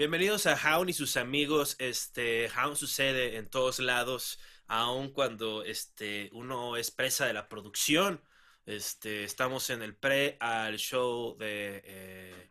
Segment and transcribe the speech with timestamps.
[0.00, 1.76] Bienvenidos a Hound y sus amigos.
[1.78, 8.18] Este, Hound sucede en todos lados, aun cuando este, uno es presa de la producción.
[8.64, 12.48] Este, estamos en el pre al show de, eh,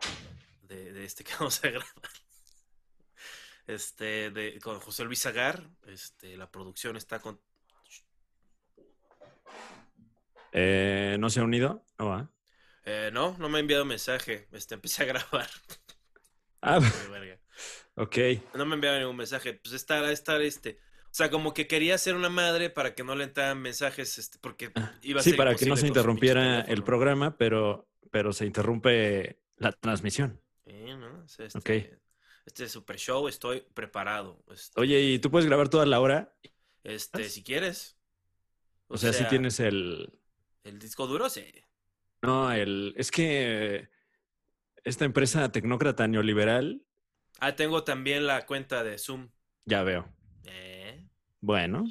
[0.61, 1.89] de, de este que vamos a grabar.
[3.65, 5.67] Este, de, con José Luis Agar.
[5.87, 7.41] Este, la producción está con.
[10.51, 11.83] Eh, ¿No se ha unido?
[11.97, 12.29] No va.
[12.85, 14.47] Eh, no, no me ha enviado mensaje.
[14.51, 15.49] Este, empecé a grabar.
[16.61, 16.79] Ah,
[17.11, 17.39] verga.
[17.95, 18.17] ok.
[18.55, 19.53] No me enviaba ningún mensaje.
[19.53, 20.79] Pues estar, estar, este.
[21.05, 24.37] O sea, como que quería ser una madre para que no le entraran mensajes, este,
[24.39, 28.45] porque iba a Sí, ser para que no se interrumpiera el programa, pero, pero se
[28.45, 30.39] interrumpe la transmisión.
[30.65, 31.27] Sí, ¿no?
[31.27, 31.99] Sea, este, Ok.
[32.45, 34.43] este super show estoy preparado.
[34.51, 36.35] Este, Oye, ¿y tú puedes grabar toda la hora?
[36.83, 37.97] este, si quieres.
[38.87, 40.13] O, sea, si tienes el...
[40.63, 41.45] El disco duro, sí.
[42.21, 42.93] No, el...
[42.97, 43.89] Es que
[44.83, 46.81] esta empresa tecnócrata neoliberal,
[47.41, 49.29] Ah, tengo también la cuenta de Zoom.
[49.65, 50.09] ya veo.
[50.45, 51.07] Eh.
[51.39, 51.85] Bueno.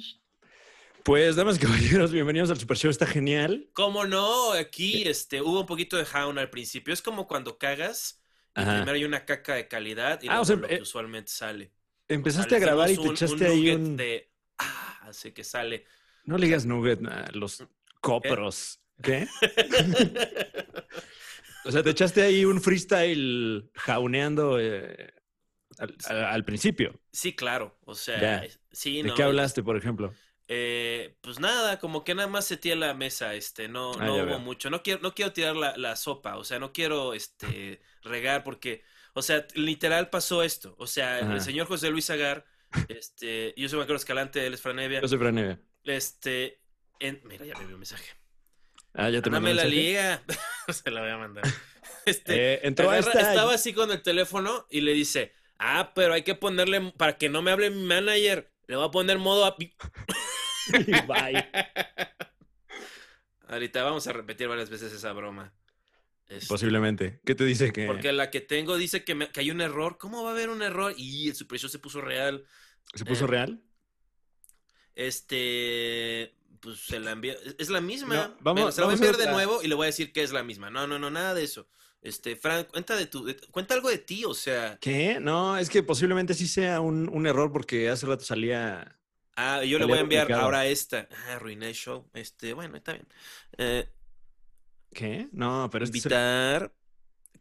[1.03, 2.91] Pues, damas y caballeros, bienvenidos al Super Show.
[2.91, 3.67] Está genial.
[3.73, 4.51] ¿Cómo no?
[4.51, 6.93] Aquí este, hubo un poquito de Hound al principio.
[6.93, 8.21] Es como cuando cagas
[8.55, 10.81] y primero hay una caca de calidad y Ah, luego o sea, lo que eh,
[10.81, 11.71] usualmente sale.
[12.07, 13.95] Empezaste O a sea, grabar y te un- echaste ahí un...
[13.97, 15.85] de ah, así que sale.
[16.25, 17.63] No le digas nugget a los
[18.01, 18.79] copros.
[19.01, 19.27] ¿Qué?
[21.65, 25.13] O sea, te echaste ahí un freestyle jauneando eh,
[25.77, 26.99] al, al- al principio.
[27.11, 27.77] Sí, claro.
[27.85, 28.47] O sea, Ya.
[28.71, 29.15] sí, ¿De no.
[29.15, 30.13] qué hablaste, por ejemplo?
[30.47, 34.25] Eh, pues nada, como que nada más seteé la mesa, este, no, Ah, no hubo
[34.25, 34.39] veo.
[34.39, 34.69] mucho.
[34.71, 38.81] No quiero, no quiero tirar la, la sopa, o sea, no quiero este regar porque,
[39.13, 40.73] o sea, literal pasó esto.
[40.79, 41.33] O sea, Ajá.
[41.35, 42.45] el señor José Luis Agar,
[42.87, 45.01] este, yo soy Juan Carlos Escalante, él es Franevia.
[45.01, 45.59] Yo soy Fran Evia.
[45.83, 46.61] Este,
[46.99, 48.09] en- mira, ya me envió un mensaje.
[48.93, 50.23] Ah, ya te mandé la liga.
[50.69, 51.43] Se la voy a mandar.
[52.05, 53.29] Este, Eh, entró agarra- esta...
[53.29, 57.29] estaba así con el teléfono y le dice, ah, pero hay que ponerle, para que
[57.29, 59.55] no me hable mi manager, le voy a poner modo a...
[61.07, 61.45] Bye.
[63.47, 65.53] Ahorita vamos a repetir varias veces esa broma.
[66.27, 67.19] Este, Posiblemente.
[67.25, 69.97] ¿Qué te dice que Porque la que tengo dice que, me- que hay un error.
[69.99, 70.93] ¿Cómo va a haber un error?
[70.97, 72.45] Y el Show se puso real.
[72.95, 73.61] se puso eh, real?
[74.95, 77.33] Este, pues se la envía.
[77.33, 78.15] es- Es la misma.
[78.15, 80.11] No, vamos- Mira, se la voy a enviar de nuevo y le voy a decir
[80.13, 80.69] que es la misma.
[80.69, 81.67] No, no, no, nada de eso.
[82.01, 84.77] Este, Frank, cuenta de tu, de- cuenta algo de ti, o sea.
[84.79, 85.19] ¿Qué?
[85.19, 88.97] No, es que posiblemente sí sea un, un error porque hace rato salía...
[89.35, 91.07] Ah, yo le voy a enviar ahora esta.
[91.11, 92.09] Ah, arruiné el show.
[92.13, 93.07] Este, bueno, está bien.
[93.57, 93.89] Eh,
[94.93, 95.27] ¿Qué?
[95.31, 96.73] No, pero este es- invitar.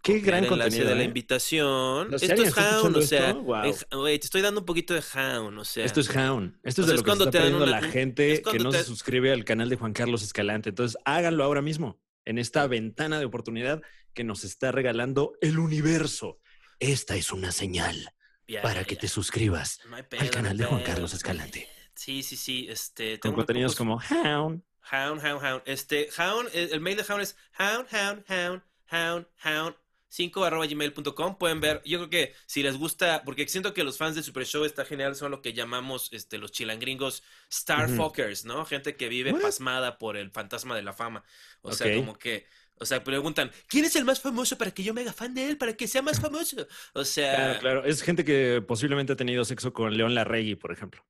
[0.03, 1.05] Qué gran el enlace contenido, de la ¿eh?
[1.05, 2.15] invitación.
[2.15, 5.65] Esto ¿alguien es Hound, o sea, güey, te estoy dando un poquito de Hound, o
[5.65, 5.85] sea.
[5.85, 6.59] Esto es Hound.
[6.63, 8.79] Esto es de es lo que se está perdiendo una- la gente que no te-
[8.79, 10.71] se suscribe al canal de Juan Carlos Escalante.
[10.71, 13.83] Entonces, háganlo ahora mismo, en esta ventana de oportunidad
[14.15, 16.39] que nos está regalando el universo.
[16.81, 18.15] Esta es una señal
[18.63, 20.83] para que te suscribas No pedo, al canal no de Juan.
[20.85, 21.69] Carlos Escalante.
[21.95, 22.67] Sí, sí, sí.
[22.71, 24.63] Este, Con tengo muy contenidos pocos- como Hound.
[24.91, 25.63] Hound, Hound, Hound.
[25.67, 29.77] Este, Hound, el mail de Hound es hound, hound, hound, hound, hound.
[30.09, 33.99] 5 arroba gmail.com pueden ver, yo creo que si les gusta, porque siento que los
[33.99, 38.65] fans del Super Show está genial, son lo que llamamos este, los chilangringos Starfuckers, ¿no?
[38.65, 39.43] Gente que vive What?
[39.43, 41.25] pasmada por el fantasma de la fama.
[41.63, 42.47] O sea, como que,
[42.77, 45.49] o sea, preguntan, ¿quién es el más famoso para que yo me haga fan de
[45.51, 46.67] él, para que sea más famoso?
[46.95, 47.85] O sea, Claro, claro.
[47.85, 51.05] Es gente que posiblemente ha tenido sexo con León Larregui, por ejemplo.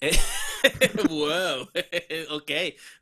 [0.00, 0.16] Eh,
[1.10, 1.68] wow,
[2.30, 2.50] ok,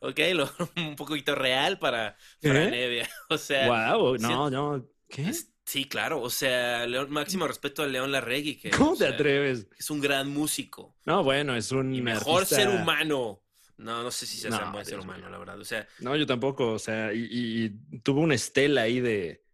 [0.01, 2.49] ok, lo- un poquito real para ¿Eh?
[2.51, 3.09] Fran Evia.
[3.29, 4.85] O sea, wow, no, no.
[5.09, 5.33] ¿Qué?
[5.65, 9.67] sí, claro, o sea, León- máximo respeto a León Larregui, que ¿Cómo te sea, atreves?
[9.79, 13.43] es un gran músico No, bueno, es un y mejor artista- ser humano.
[13.77, 15.31] No, no sé si sea No, un buen ser humano, mío.
[15.31, 15.61] la verdad.
[15.61, 19.45] O sea, No, yo tampoco, o sea, y, y- y tuvo una estela ahí de,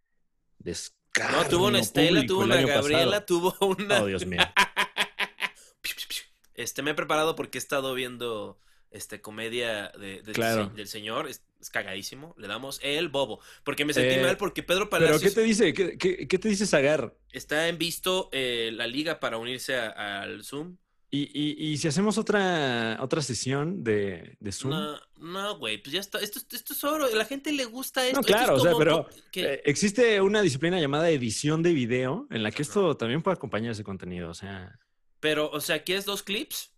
[0.59, 0.75] de
[1.31, 3.25] no tuvo una Estela, tuvo una Gabriela, pasado.
[3.25, 4.01] tuvo una.
[4.01, 4.39] Oh, Dios mío.
[6.53, 8.57] Este, me he preparado porque he estado viendo
[8.89, 10.69] este comedia de, del Claro.
[10.69, 11.29] se- del señor,
[11.65, 12.33] es, cagadísimo.
[12.37, 13.39] Le damos el bobo.
[13.63, 15.73] Porque me sentí Eh, mal porque Pedro Pero, Palacios ¿qué te dice?
[15.73, 17.13] ¿Qué, qué, qué te dice Zagar?
[17.31, 20.77] está en visto eh, la liga para unirse a- al Zoom.
[21.11, 24.71] Y, y, y si hacemos otra, otra sesión de, de Zoom.
[24.71, 26.19] No, no, güey, pues ya está.
[26.19, 27.07] Esto, es- esto es oro.
[27.15, 28.15] La gente le gusta esto.
[28.15, 31.73] No, Esto es claro, o sea, pero que- eh, existe una disciplina llamada edición de
[31.73, 34.29] video en la que esto también puede acompañar ese contenido.
[34.29, 34.77] O sea,
[35.21, 36.71] pero, o sea, ¿quieres dos clips?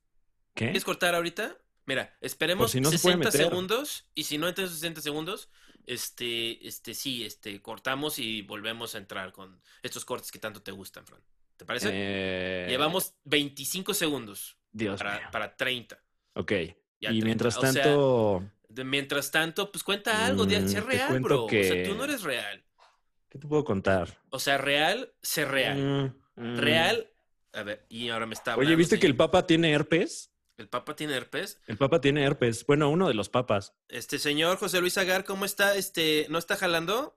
[0.53, 0.65] ¿qué?
[0.65, 1.57] ¿Quieres cortar ahorita?
[1.87, 3.49] Mira, esperemos Por si no se puede 60 meter.
[3.49, 5.49] segundos y si no esos 60 segundos,
[5.87, 10.71] este, este, sí, este, cortamos y volvemos a entrar con estos cortes que tanto te
[10.71, 11.21] gustan, Fran.
[11.55, 11.89] ¿Te parece?
[11.91, 15.27] Eh, Llevamos 25 segundos Dios para, mío.
[15.31, 15.97] para 30.
[16.33, 16.51] Ok.
[16.51, 17.25] Ya y 30.
[17.25, 21.45] mientras O sea, tanto, de- mientras tanto, pues cuenta algo, de, Mm, sé real, bro.
[21.45, 22.63] O sea, tú no eres real.
[23.29, 24.21] ¿qué te puedo contar?
[24.29, 25.77] O sea, real, sé real.
[26.35, 26.57] Mm, Mm.
[26.59, 27.09] real.
[27.53, 29.15] A ver, y ahora me está Oye, hablando, ¿viste que el.
[29.15, 30.31] Papa tiene herpes?
[30.57, 31.61] El Papa tiene herpes?
[31.67, 32.65] El Papa tiene herpes.
[32.65, 33.75] Bueno, uno de los papas.
[33.89, 35.75] Este señor José Luis Agar, ¿cómo está?
[35.75, 37.15] Este, ¿no está jalando?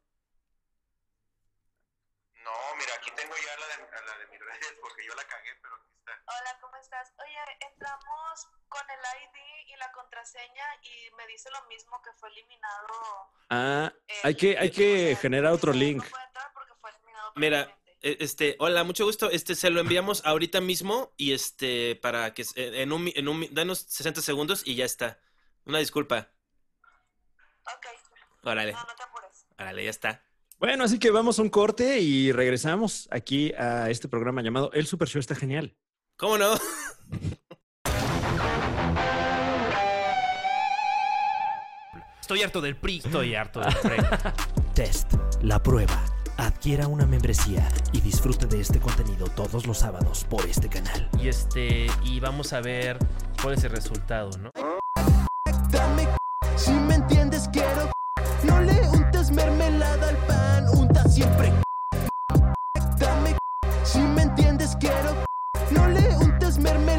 [2.44, 5.24] No, mira, aquí tengo ya la de, a la de mis redes porque yo la
[5.24, 6.12] cagué, pero aquí está.
[6.26, 7.12] Hola, ¿cómo estás?
[7.18, 7.38] Oye,
[7.72, 12.86] entramos con el ID y la contraseña y me dice lo mismo que fue eliminado.
[13.48, 16.04] Ah, el- hay que, hay que generar otro no link.
[16.08, 17.60] puede entrar porque fue eliminado Mira.
[17.62, 19.30] Eh, Este, hola, mucho gusto.
[19.30, 23.46] Este, se lo enviamos ahorita mismo y este, para que eh, en un, en un,
[23.52, 25.18] danos 60 segundos y ya está.
[25.66, 26.30] Una disculpa.
[27.66, 27.86] Ok,
[28.42, 29.46] Órale, no, no te apures.
[29.58, 30.24] órale, ya está.
[30.58, 34.86] Bueno, así que vamos a un corte y regresamos aquí a este programa llamado El
[34.86, 35.76] Super Show está genial.
[36.16, 36.54] ¿Cómo no?
[42.20, 43.02] Estoy harto del PRI.
[43.04, 43.96] Estoy harto del PRI.
[44.74, 46.04] Test, la prueba.
[46.40, 51.06] Adquiera una membresía y disfrute de este contenido todos los sábados por este canal.
[51.20, 52.96] y este, y vamos a ver
[53.42, 54.50] cuál es el resultado, ¿no?
[55.70, 56.08] Dame
[56.56, 57.92] si me entiendes quiero
[58.42, 61.52] No le untes mermelada al pan, unta siempre
[62.98, 63.36] Dame
[63.84, 65.24] si me entiendes quiero
[65.70, 66.89] No le untes mermelada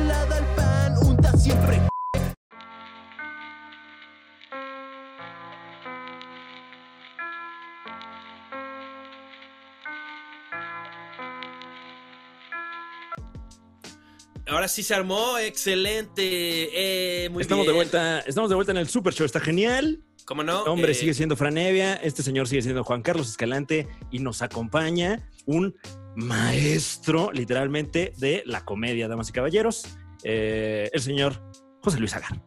[14.52, 17.24] Ahora sí se armó, excelente.
[17.24, 17.72] Eh, muy estamos bien.
[17.72, 20.04] de vuelta, estamos de vuelta en el Super Show está genial.
[20.26, 20.64] ¿Cómo no?
[20.64, 24.42] El hombre Eh, sigue siendo Franevia, este señor sigue siendo Juan Carlos Escalante y nos
[24.42, 25.74] acompaña un
[26.16, 29.86] maestro, literalmente, de la comedia, damas y caballeros,
[30.24, 31.42] eh, el señor
[31.82, 32.42] José Luis Agar.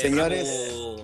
[0.00, 0.48] Señores.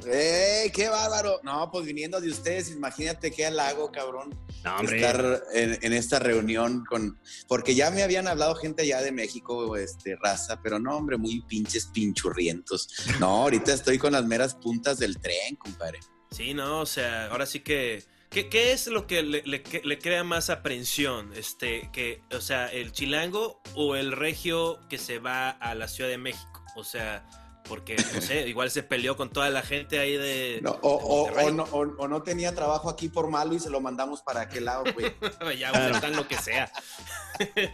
[0.07, 1.41] ¡ey, qué bárbaro!
[1.43, 6.85] No, pues viniendo de ustedes, imagínate qué halago, cabrón, No, estar en, en esta reunión
[6.85, 7.19] con...
[7.49, 11.43] Porque ya me habían hablado gente allá de México, este, raza, pero no, hombre, muy
[11.43, 12.89] pinches pinchurrientos.
[13.21, 16.01] No, ahorita estoy con las meras puntas del tren, compadre.
[16.31, 18.05] Sí, no, o sea, ahora sí que.
[18.31, 21.35] ¿Qué, qué es lo que le, le crea más aprensión?
[21.37, 26.09] Este, que, o sea, el chilango o el regio que se va a la Ciudad
[26.09, 26.65] de México.
[26.75, 27.29] O sea,
[27.69, 30.61] porque, no sé, igual se peleó con toda la gente ahí de.
[30.63, 33.71] No, o, de o- no, o- o no tenía trabajo aquí por malo y se
[33.71, 35.13] lo mandamos para aquel lado, güey.
[35.59, 35.87] ya, Claro.
[35.87, 36.71] o sea, tan lo que sea.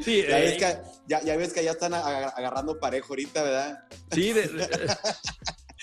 [0.02, 3.42] Sí, Ya, eh, ves que, ya, ya ves que ya están aga- agarrando parejo ahorita,
[3.42, 3.84] ¿verdad?
[4.12, 4.68] Sí, de, de-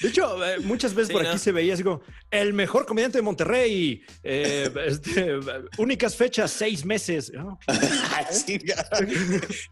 [0.01, 1.30] de hecho, eh, muchas veces Sí, por ¿no?
[1.30, 2.01] aquí se veía así como
[2.31, 5.39] el mejor comediante de Monterrey, eh, este,
[5.77, 7.31] únicas fechas, seis meses.
[7.38, 7.57] Ah,
[8.31, 8.86] Sí, ya.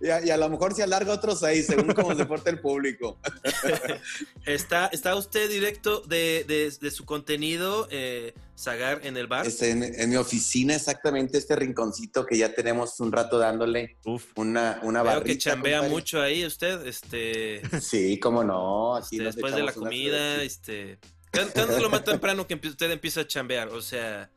[0.01, 2.59] y, a, y a lo mejor se alarga otros seis, según cómo se porta el
[2.59, 3.19] público.
[4.45, 9.45] Está, está usted directo de, de- de su contenido, eh, Zagar, en el bar.
[9.47, 14.25] Este, en, en mi oficina, exactamente este rinconcito que ya tenemos un rato dándole Uf.
[14.35, 15.25] una, una Veo barrita.
[15.25, 15.93] que chambea compadre.
[15.93, 18.95] mucho ahí usted, este, Sí, cómo no.
[18.95, 20.99] Aquí este, después de la comida, este...
[21.31, 23.69] ¿Cuándo es lo más temprano que usted empieza a chambear?
[23.69, 24.29] O sea,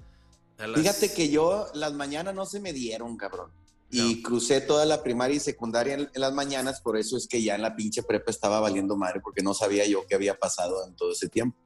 [0.59, 3.51] a las- Fíjate que yo las mañanas no se me dieron, cabrón.
[3.91, 7.43] Y crucé toda la primaria y secundaria en, en las mañanas, por eso es que
[7.43, 10.87] ya en la pinche prepa estaba valiendo madre, porque no sabía yo qué había pasado
[10.89, 11.57] en todo ese tiempo.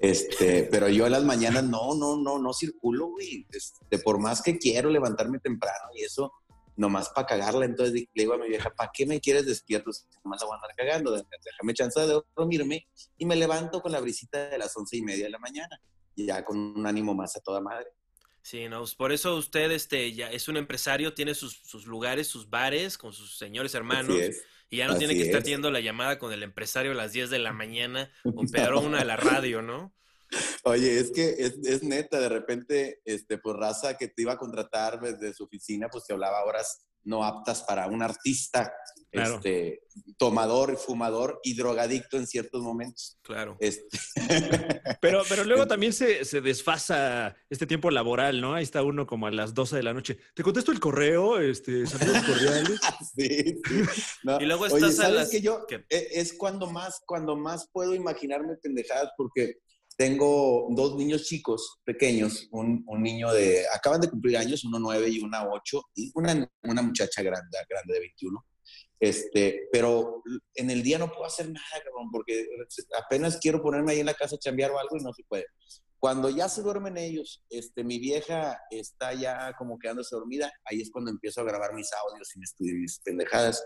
[0.00, 3.46] Este, pero yo en las mañanas no, no, no, no circulo, güey.
[3.52, 6.32] Este, por más que quiero levantarme temprano y eso,
[6.76, 7.66] nomás para cagarla.
[7.66, 9.92] Entonces le digo a mi vieja, ¿para qué me quieres despierto?
[9.92, 12.88] Si nomás la voy a andar cagando, déjame chance de dormirme
[13.18, 15.80] y me levanto con la brisita de las once y media de la mañana,
[16.16, 17.88] y ya con un ánimo más a toda madre.
[18.42, 22.26] Sí, no, pues, por eso usted este, ya es un empresario, tiene sus, sus lugares,
[22.26, 24.16] sus bares con sus señores hermanos.
[24.16, 24.44] Así es.
[24.70, 25.44] Y ya no tiene que estar es.
[25.44, 28.94] teniendo la llamada con el empresario a las 10 de la mañana o peor aún
[28.94, 29.92] a la radio, ¿no?
[30.62, 34.38] Oye, es que es, es neta, de repente, este, pues raza que te iba a
[34.38, 38.72] contratar desde su oficina, pues te hablaba horas no aptas para un artista,
[39.12, 39.36] Claro.
[39.36, 39.82] este,
[40.18, 43.18] tomador, fumador y drogadicto en ciertos momentos.
[43.22, 43.56] Claro.
[43.58, 43.98] Este,
[45.00, 48.54] Pero, pero luego también se, se desfasa este tiempo laboral, ¿no?
[48.54, 50.18] Ahí está uno como a las 12 de la noche.
[50.34, 52.80] Te contesto el correo, este, saludos cordiales.
[53.16, 53.28] sí,
[53.66, 53.82] sí.
[54.22, 55.84] No, Y luego Oye, estás a ¿sabes las- que yo ¿Qué?
[55.88, 59.56] e- es cuando más, cuando más puedo imaginarme pendejadas porque
[59.96, 65.08] tengo dos niños chicos, pequeños, un, un niño de, acaban de cumplir años, uno nueve
[65.08, 68.46] y una ocho, y una, una muchacha grande, grande de 21.
[69.00, 70.22] Este, pero
[70.54, 72.46] en el día no puedo hacer nada, cabrón, porque
[73.02, 75.46] apenas quiero ponerme ahí en la casa a chambear o algo y no se puede.
[75.98, 80.90] Cuando ya se duermen ellos, este, mi vieja está ya como quedándose dormida, ahí es
[80.90, 83.62] cuando empiezo a grabar mis audios y mis, mis pendejadas.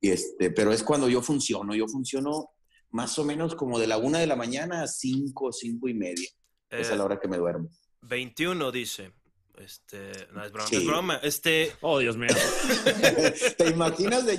[0.00, 2.50] Y este, pero es cuando yo funciono, yo funciono
[2.90, 6.28] más o menos como de la una de la mañana a cinco, cinco y media.
[6.70, 7.68] Esa es Eh, la hora que me duermo.
[8.02, 9.12] 21 dice.
[9.56, 10.76] Este, no es broma, Sí.
[10.76, 11.16] es broma.
[11.22, 12.28] Este, Oh, Dios mío.
[13.58, 14.38] ¿Te imaginas de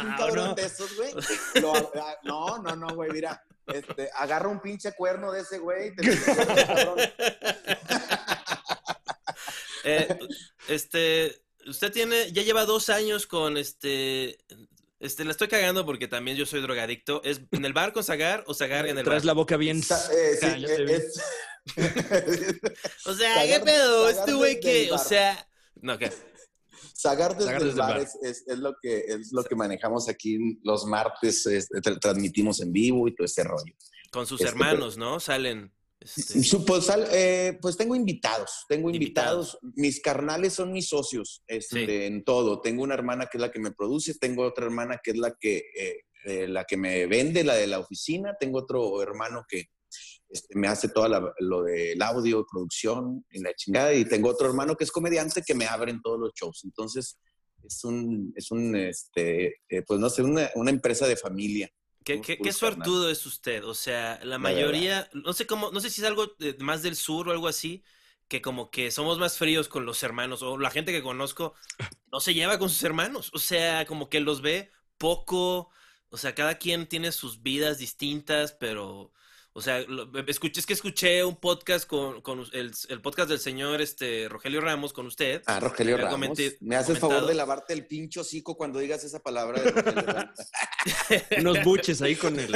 [0.00, 0.54] es un cabrón no.
[0.54, 1.12] de esos, güey?
[1.60, 1.92] Lo-
[2.24, 3.42] No, no, no, güey, mira.
[3.66, 5.88] Este, agarra un pinche cuerno de ese güey.
[5.88, 6.18] y te-
[6.66, 6.98] cabrón.
[9.84, 10.18] eh,
[10.68, 14.38] este, usted tiene, ya lleva dos años con este,
[15.04, 17.22] este, la estoy cagando porque también yo soy drogadicto.
[17.24, 19.12] ¿Es en el bar con Zagar o Zagar en el bar?
[19.12, 19.82] Traes la boca bien.
[19.82, 21.22] Sa- eh, sí, eh, es-
[23.06, 24.06] O sea, Zagar- ¿qué pedo?
[24.08, 25.48] Zagar Este güey que, o sea,
[25.80, 26.10] no, ¿qué?
[26.92, 28.00] Sagar desde Sagar el desde el bar, bar.
[28.02, 32.60] Es, es- es lo que, es lo que manejamos aquí los martes, es- tra- transmitimos
[32.60, 33.74] en vivo y todo ese rollo.
[34.10, 35.20] Con sus Este, hermanos, ¿no?
[35.20, 35.72] Salen.
[36.04, 39.58] Este, Su- Pues, eh, pues tengo invitados, tengo Invitados.
[39.62, 39.74] invitados.
[39.76, 41.92] Mis carnales son mis socios este, Sí.
[42.06, 42.60] en todo.
[42.60, 45.34] Tengo una hermana que es la que me produce, tengo otra hermana que es la
[45.38, 49.64] que, eh, eh, la que me vende, la de la oficina, tengo otro hermano que
[50.28, 54.74] este, me hace todo lo del audio, producción y la chingada, y tengo otro hermano
[54.76, 56.62] que es comediante que me abre en todos los shows.
[56.64, 57.18] Entonces,
[57.62, 61.70] es un, es un este, eh, pues no sé, una, una empresa de familia.
[62.04, 63.64] ¿Qué, suertudo es usted?
[63.64, 67.28] O sea, la mayoría, no sé cómo, no sé si es algo más del sur
[67.28, 67.82] o algo así,
[68.28, 71.54] que como que somos más fríos con los hermanos, o la gente que conozco
[72.12, 75.70] no se lleva con sus hermanos, o sea, como que los ve poco,
[76.10, 79.12] o sea, cada quien tiene sus vidas distintas, pero,
[79.56, 83.38] o sea, lo- escuché, es que escuché un podcast con, con el, el podcast del
[83.38, 85.42] señor este, Rogelio Ramos con usted.
[85.46, 86.12] Ah, Rogelio Ramos.
[86.12, 87.28] comenté- me haces favor comentado.
[87.28, 90.38] de lavarte el pincho hocico cuando digas esa palabra de Rogelio Ramos.
[91.38, 92.54] Unos buches ahí con el.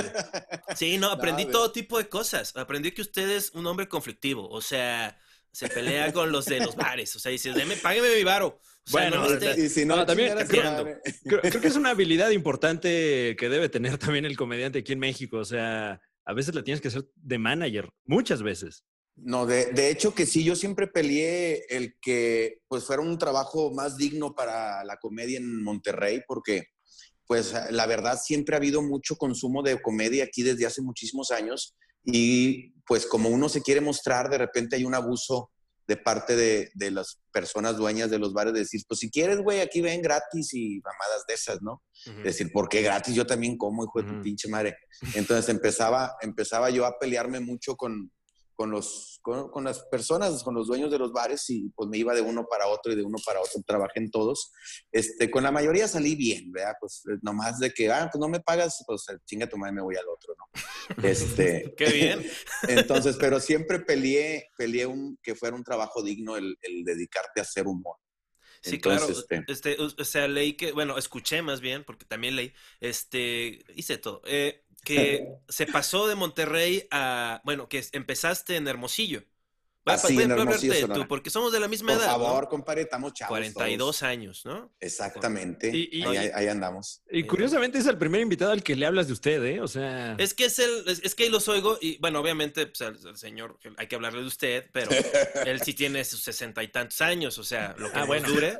[0.76, 2.54] Sí, no, aprendí No, todo tipo de cosas.
[2.56, 4.48] Aprendí que usted es un hombre conflictivo.
[4.48, 5.16] O sea,
[5.52, 7.14] se pelea con los de los bares.
[7.16, 8.60] O sea, dice, deme, págueme mi varo.
[8.86, 10.36] O sea, Bueno, no esté- Y si no, No, también-.
[10.48, 14.98] Creo, creo que es una habilidad importante que debe tener también el comediante aquí en
[14.98, 15.38] México.
[15.38, 18.84] O sea, a veces la tienes que hacer de manager, muchas veces.
[19.16, 23.72] No, de, de hecho que sí, yo siempre peleé el que pues fuera un trabajo
[23.72, 26.66] más digno para la comedia en Monterrey, porque
[27.26, 31.74] pues la verdad siempre ha habido mucho consumo de comedia aquí desde hace muchísimos años
[32.04, 35.50] y pues como uno se quiere mostrar, de repente hay un abuso
[35.88, 39.38] de parte de, de las personas dueñas de los bares de decir, pues si quieres,
[39.38, 41.82] güey, aquí ven gratis y mamadas de esas, ¿no?
[42.22, 43.14] Decir, ¿por qué gratis?
[43.14, 44.76] Yo también como, hijo de tu pinche madre.
[45.14, 48.12] Entonces empezaba, empezaba yo a pelearme mucho con,
[48.58, 51.96] con, los, con, con las personas, con los dueños de los bares y pues me
[51.96, 54.50] iba de uno para otro y de uno para otro, trabajé en todos.
[54.90, 56.74] Este, con la mayoría salí bien, ¿verdad?
[56.80, 59.74] Pues eh, nomás de que, ah, pues no me pagas, pues eh, chinga tu madre,
[59.74, 60.50] me voy al otro, ¿no?
[61.08, 62.26] Este, Qué bien.
[62.68, 67.44] entonces, pero siempre peleé, peleé un, que fuera un trabajo digno el, el dedicarte a
[67.44, 67.94] hacer humor.
[68.60, 69.44] Sí, Entonces, claro.
[69.46, 73.98] Este, o o sea, leí que, bueno, escuché más bien, porque también leí, este, hice
[73.98, 79.22] todo, eh, que se pasó de Monterrey a, bueno, que empezaste en Hermosillo.
[79.90, 81.00] Ah, sí, voy a en hablarte Hermosillo, de Sonora.
[81.00, 82.48] tú, porque somos de la misma Por edad, favor, ¿no?
[82.50, 83.30] compadre, estamos chavos.
[83.30, 84.02] 42 todos.
[84.02, 84.70] años, ¿no?
[84.80, 85.70] Exactamente.
[85.74, 87.00] Y- y- ahí, ahí- ahí andamos.
[87.10, 89.62] Y curiosamente es el primer invitado al que le hablas de usted, ¿eh?
[89.62, 90.14] O sea.
[90.18, 92.98] Es que es el, es, es que ahí los oigo y bueno, obviamente, pues al,
[93.06, 94.90] al señor hay que hablarle de usted, pero
[95.46, 98.28] él sí tiene sus sesenta y tantos años, o sea, lo que Ah, bueno.
[98.28, 98.58] dure.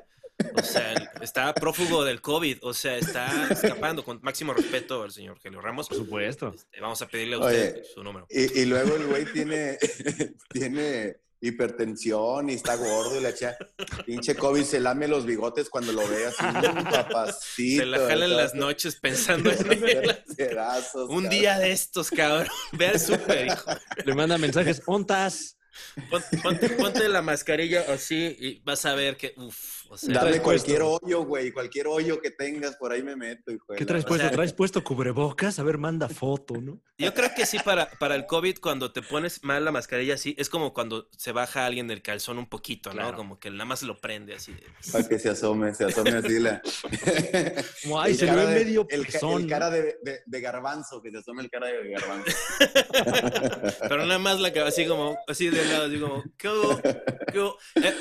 [0.55, 5.39] O sea, está prófugo del COVID, o sea, está escapando con máximo respeto al señor
[5.41, 5.89] Gelio Ramos.
[5.89, 6.53] Por supuesto.
[6.55, 8.27] Este, vamos a pedirle a usted Oye, su número.
[8.31, 9.79] Y, y luego el güey tiene,
[10.51, 13.57] tiene hipertensión y está gordo y la cha,
[14.05, 17.83] pinche COVID se lame los bigotes cuando lo ve así, "Mm, papacito.
[17.83, 20.19] Se la jala en las noches pensando en él.
[21.09, 22.49] Un día de estos, cabrón.
[22.73, 23.71] Ve al súper, hijo.
[24.05, 25.57] Le manda mensajes, ¿ontas?
[26.11, 30.41] Pon- Ponte, ponte la mascarilla así y vas a ver que, uff, o sea, Dame
[30.41, 31.07] cualquier puesto?
[31.07, 34.27] hoyo, güey, cualquier hoyo que tengas, por ahí me meto, hijo ¿Qué traes o puesto?
[34.27, 35.59] sea- ¿Traes puesto cubrebocas?
[35.59, 36.81] A ver, manda foto, ¿no?
[36.99, 40.35] Yo creo que sí, para, para el COVID, cuando te pones mal la mascarilla así,
[40.39, 42.97] es como cuando se baja alguien del calzón un poquito, ¿no?
[42.97, 43.17] Claro.
[43.17, 44.55] Como que nada más lo prende así.
[44.91, 46.61] Para que se asome, se asome así la.
[47.83, 50.41] Como, ay, el se cara ve de- medio el, pezón, el cara de, de- de
[50.41, 52.33] garbanzo, que se asome el cara de garbanzo.
[53.89, 56.49] Pero nada más la que así como, así de lado, así como, ¿qué?
[57.33, 57.41] ¿Qué?
[57.89, 57.95] Eh,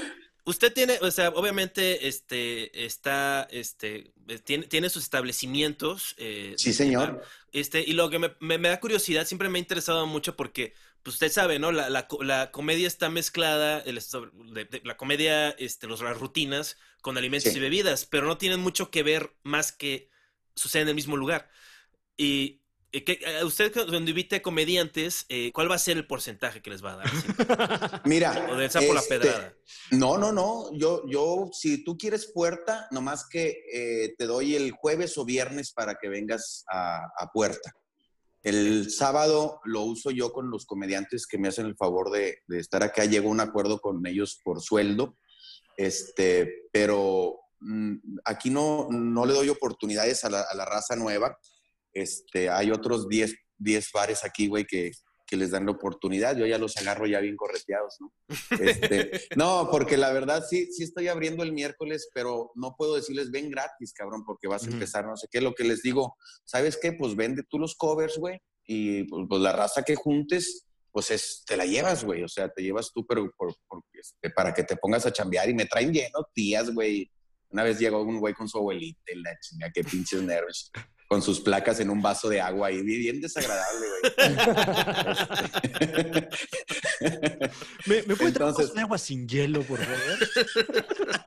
[0.48, 6.16] usted tiene, o sea, obviamente, este, está, este, eh, tiene, tiene sus establecimientos.
[6.18, 7.22] eh, Sí, señor.
[7.52, 10.74] Este, y lo que me, me- me da curiosidad, siempre me ha interesado mucho porque,
[11.04, 11.72] pues usted sabe, ¿no?
[11.72, 16.02] La, la co- la comedia está mezclada, el, sobre- de- de- la comedia, este, los,
[16.02, 17.58] las rutinas con alimentos Sí.
[17.60, 20.10] y bebidas, pero no tienen mucho que ver más que
[20.56, 21.50] sucede en el mismo lugar.
[22.18, 22.62] Y
[22.92, 26.84] que, eh, usted cuando invite comediantes, eh, ¿cuál va a ser el porcentaje que les
[26.84, 27.08] va a dar?
[27.08, 27.28] Así,
[28.06, 28.48] Mira.
[28.50, 29.54] O del sapo la este, pedrada.
[29.92, 30.72] No, no, no.
[30.74, 35.74] Yo, yo, si tú quieres puerta, nomás que eh, te doy el jueves o viernes
[35.74, 37.74] para que vengas a, a puerta.
[38.42, 42.60] El sábado lo uso yo con los comediantes que me hacen el favor de, de
[42.60, 43.04] estar acá.
[43.04, 45.18] Llego a un acuerdo con ellos por sueldo.
[45.76, 51.38] Este, pero mm, aquí no, no le doy oportunidades a la, a la raza nueva.
[52.02, 54.92] Este, hay otros 10, 10 bares aquí, güey, que,
[55.26, 56.38] que les dan la oportunidad.
[56.38, 58.14] Yo ya los agarro ya bien correteados, ¿no?
[58.62, 63.32] Este, no, porque la verdad sí, sí estoy abriendo el miércoles, pero no puedo decirles
[63.32, 65.42] ven gratis, cabrón, porque vas a empezar, no sé qué.
[65.42, 66.94] Lo que les digo, ¿sabes qué?
[66.94, 71.44] Pues vende tú los covers, güey, y pues, pues, la raza que juntes, pues es,
[71.48, 72.24] te la llevas, güey.
[72.24, 75.50] O sea, te llevas tú, pero por, por- este, para que te pongas a chambear
[75.50, 77.10] y me traen lleno tías, güey.
[77.50, 80.72] Una vez llegó un güey con su abuelita y la chinga, qué pinches nervios.
[81.08, 84.14] Con sus placas en un vaso de agua y bien desagradable, güey.
[87.88, 90.20] ¿Me, me puede traer un Entonces- de agua sin hielo, por favor?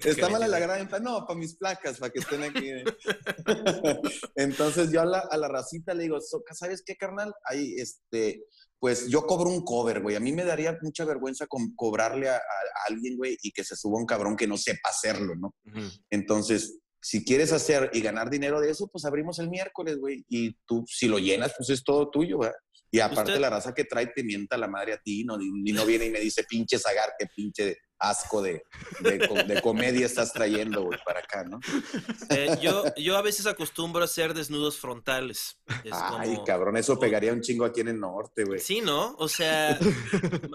[0.00, 0.98] Que Está mala la gran venta.
[1.00, 2.70] No, para mis placas, para que estén aquí.
[4.36, 7.34] Entonces yo a la, a la racita le digo, "So- ¿sabes qué, carnal?
[7.44, 8.44] Ahí, este,
[8.78, 10.16] pues yo cobro un cover, güey.
[10.16, 12.40] A mí me daría mucha vergüenza con- cobrarle a, a- a
[12.88, 15.54] alguien, güey, y que se suba un cabrón que no sepa hacerlo, ¿no?
[16.08, 20.24] Entonces, si quieres hacer y ganar dinero de eso, pues abrimos el miércoles, güey.
[20.28, 22.56] Y tú, si lo llenas, pues es todo tuyo, ¿verdad?
[22.92, 25.38] Y aparte Usted- la raza que trae te mienta la madre a ti, ¿no?
[25.40, 28.62] Y no viene y me dice, pinche zagar, qué pinche asco de,
[29.00, 31.60] de, de comedia estás trayendo, güey, para acá, ¿no?
[32.30, 35.58] Eh, yo, yo a veces acostumbro a hacer desnudos frontales.
[35.84, 38.58] Es Ay, como- cabrón, eso pegaría un chingo aquí en el norte, güey.
[38.58, 39.14] Sí, ¿no?
[39.18, 39.78] O sea,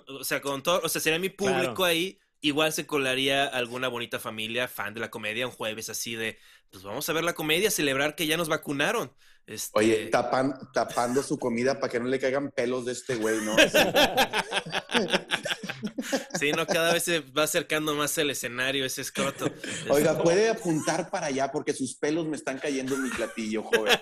[0.08, 1.84] o sea, con todo, o sea, sería mi público Claro.
[1.86, 2.20] ahí.
[2.46, 6.38] Igual se colaría alguna bonita familia fan de la comedia un jueves así de,
[6.70, 9.12] pues vamos a ver la comedia, celebrar que ya nos vacunaron.
[9.48, 13.42] Este, Oye, tapan, tapando su comida para que no le caigan pelos de este güey,
[13.42, 13.56] ¿no?
[16.40, 19.52] sí, no, cada vez se va acercando más el escenario, ese escroto.
[19.90, 23.98] Oiga, puede apuntar para allá porque sus pelos me están cayendo en mi platillo, joven.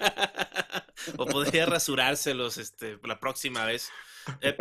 [1.18, 3.90] o podría rasurárselos este, la próxima vez.
[4.42, 4.56] Eh,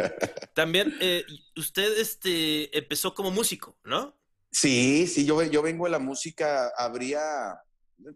[0.54, 1.25] también, eh,
[1.57, 4.16] usted este, empezó como músico, ¿no?
[4.50, 7.57] Sí, sí, yo, yo vengo de la música, habría,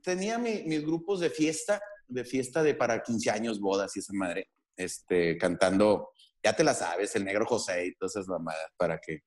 [0.02, 4.12] tenía mi- mis grupos de fiesta, de fiesta de para 15 años, bodas y esa
[4.12, 6.10] madre, este, cantando,
[6.42, 9.23] ya te la sabes, el negro José y todas esas mamadas para que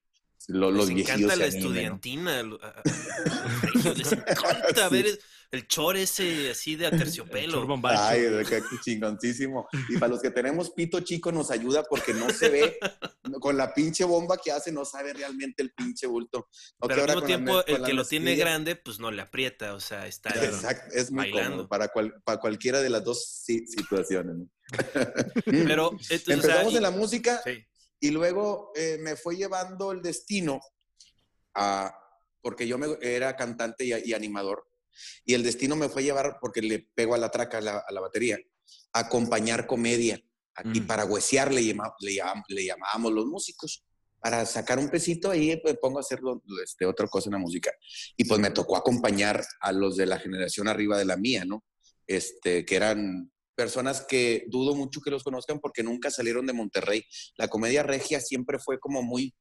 [0.48, 1.68] lo- los les encanta la animen, ¿no?
[1.70, 2.44] estudiantina.
[2.44, 4.94] lo- a- a- a los les encanta Sí.
[4.96, 5.20] ver
[5.52, 7.66] el, chor ese así de aterciopelo.
[7.86, 9.68] Ay, de qué chingoncísimo.
[9.90, 12.78] Y para los que tenemos pito chico nos ayuda porque no se ve,
[13.42, 16.48] con la pinche bomba que hace no sabe realmente el pinche bulto.
[16.82, 19.74] No, Pero al mismo la tiempo, el que lo tiene grande, pues no le aprieta,
[19.74, 21.50] o sea, está Exacto, es muy bailando.
[21.52, 24.36] cómodo para, cual- para cualquiera de las dos si- situaciones.
[24.38, 24.50] ¿no?
[25.46, 27.66] Pero, entonces, o sea, Empezamos y- en la música sí.
[28.00, 30.60] y luego eh, me fue llevando el destino
[31.56, 31.94] a,
[32.42, 34.68] porque yo me, era cantante y, y animador,
[35.26, 37.78] y el destino me fue a llevar, porque le pego a la traca, a la,
[37.88, 38.38] a la batería,
[38.94, 40.20] a acompañar comedia.
[40.56, 40.88] Aquí Mm.
[40.88, 43.84] para huesear le, llama- le, llam- le llamábamos los músicos.
[44.22, 46.20] Para sacar un pesito ahí me pongo a hacer
[46.64, 47.72] este, otra cosa en la música.
[48.18, 51.64] Y pues me tocó acompañar a los de la generación arriba de la mía, ¿no?
[52.06, 57.06] Este, que eran personas que dudo mucho que los conozcan porque nunca salieron de Monterrey.
[57.38, 59.34] La comedia regia siempre fue como muy,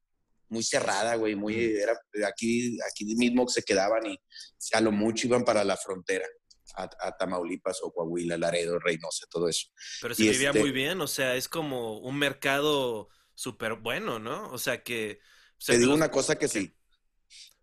[0.48, 4.18] muy cerrada, güey, muy, era, aquí, aquí mismo se quedaban y
[4.72, 6.26] a lo mucho iban para la frontera,
[6.76, 9.68] a, a Tamaulipas o Coahuila, Laredo, Reynosa, todo eso.
[10.00, 14.18] Pero se Y vivía este- muy bien, o sea, es como un mercado súper bueno,
[14.18, 14.50] ¿no?
[14.50, 15.20] O sea que...
[15.22, 16.74] o sea, te digo los- una cosa que sí,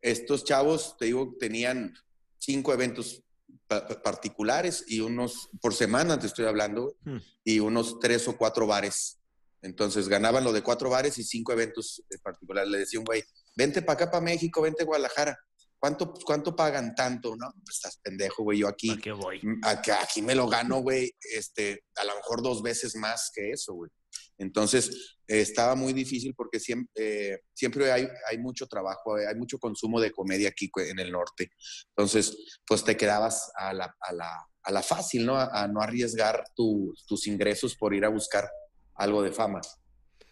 [0.01, 1.93] estos chavos, te digo, tenían
[2.37, 3.23] cinco eventos
[3.67, 7.17] pa- particulares y unos, por semana te estoy hablando, Hmm.
[7.43, 9.19] y unos tres o cuatro bares.
[9.65, 12.69] Entonces ganaban lo de cuatro bares y cinco eventos eh, particulares.
[12.69, 13.23] Le decía un güey,
[13.55, 15.35] vente para acá, para México, vente a Guadalajara.
[15.79, 17.35] ¿Cuánto, ¿Cuánto pagan tanto?
[17.35, 18.59] No, pues estás pendejo, güey.
[18.59, 19.41] Yo aquí, ¿A qué voy?
[19.63, 23.73] aquí, aquí me lo gano, güey, este, a lo mejor dos veces más que eso,
[23.73, 23.91] güey.
[24.37, 26.91] Entonces, eh, estaba muy difícil porque siempre,
[27.33, 31.51] eh, siempre hay, hay mucho trabajo, hay mucho consumo de comedia aquí en el norte.
[31.95, 32.35] Entonces,
[32.67, 35.35] pues te quedabas a la, a la, a la fácil, ¿no?
[35.37, 38.49] A, a no arriesgar tu- tus ingresos por ir a buscar
[38.95, 39.61] algo de fama.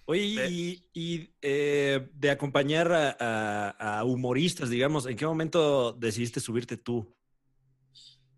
[0.05, 6.39] Oye, y, y, eh, de acompañar a, a- a humoristas, digamos, ¿en qué momento decidiste
[6.41, 7.15] subirte tú?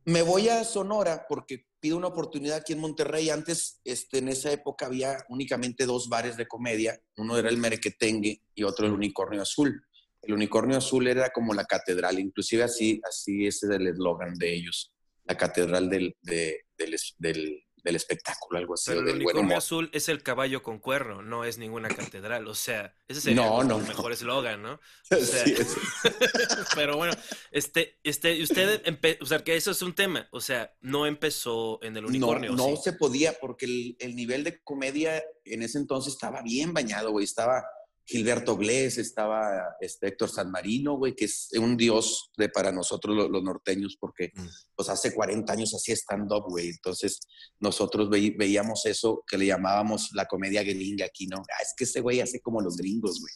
[0.06, 3.32] Me voy a Sonora porque pido una oportunidad aquí en Monterrey.
[3.32, 7.02] Antes, este, en esa época había únicamente dos bares de comedia.
[7.18, 9.84] Uno era el Merequetengue y otro el Unicornio Azul.
[10.22, 14.54] El Unicornio Azul era como la catedral, inclusive así, así ese es el eslogan de
[14.56, 14.92] ellos,
[15.24, 19.58] la catedral del, de- del, es- del- del espectáculo, algo así, Pero el del unicornio
[19.58, 22.48] azul es el caballo con cuerno, no es ninguna catedral.
[22.48, 23.88] O sea, ese sería No, no, el no.
[23.88, 24.80] mejor eslogan, ¿no?
[25.12, 25.76] O sea, Sí, es-
[26.76, 27.14] Pero bueno,
[27.52, 28.82] este, este, usted,
[29.22, 30.28] o sea, que eso es un tema.
[30.32, 32.54] O sea, no empezó en el No, unicornio.
[32.54, 32.82] ¿o no sí?
[32.84, 37.24] se podía porque el, el nivel de comedia en ese entonces estaba bien bañado, güey.
[37.24, 37.64] Estaba,
[38.08, 43.16] Gilberto Glés, estaba este, Héctor San Marino, güey, que es un dios de, para nosotros
[43.16, 44.48] lo- los, norteños, porque Mm.
[44.76, 46.70] pues hace 40 años hacía stand-up, güey.
[46.70, 47.20] Entonces
[47.60, 51.38] nosotros veí- veíamos eso que le llamábamos la comedia gringa aquí, ¿no?
[51.38, 53.34] Ah, es que ese güey hace como los gringos, güey.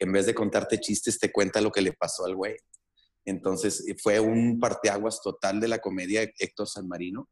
[0.00, 2.56] En vez de contarte chistes, te cuenta lo que le pasó al güey.
[3.24, 7.28] Entonces fue un parteaguas total de la comedia Héctor San Marino.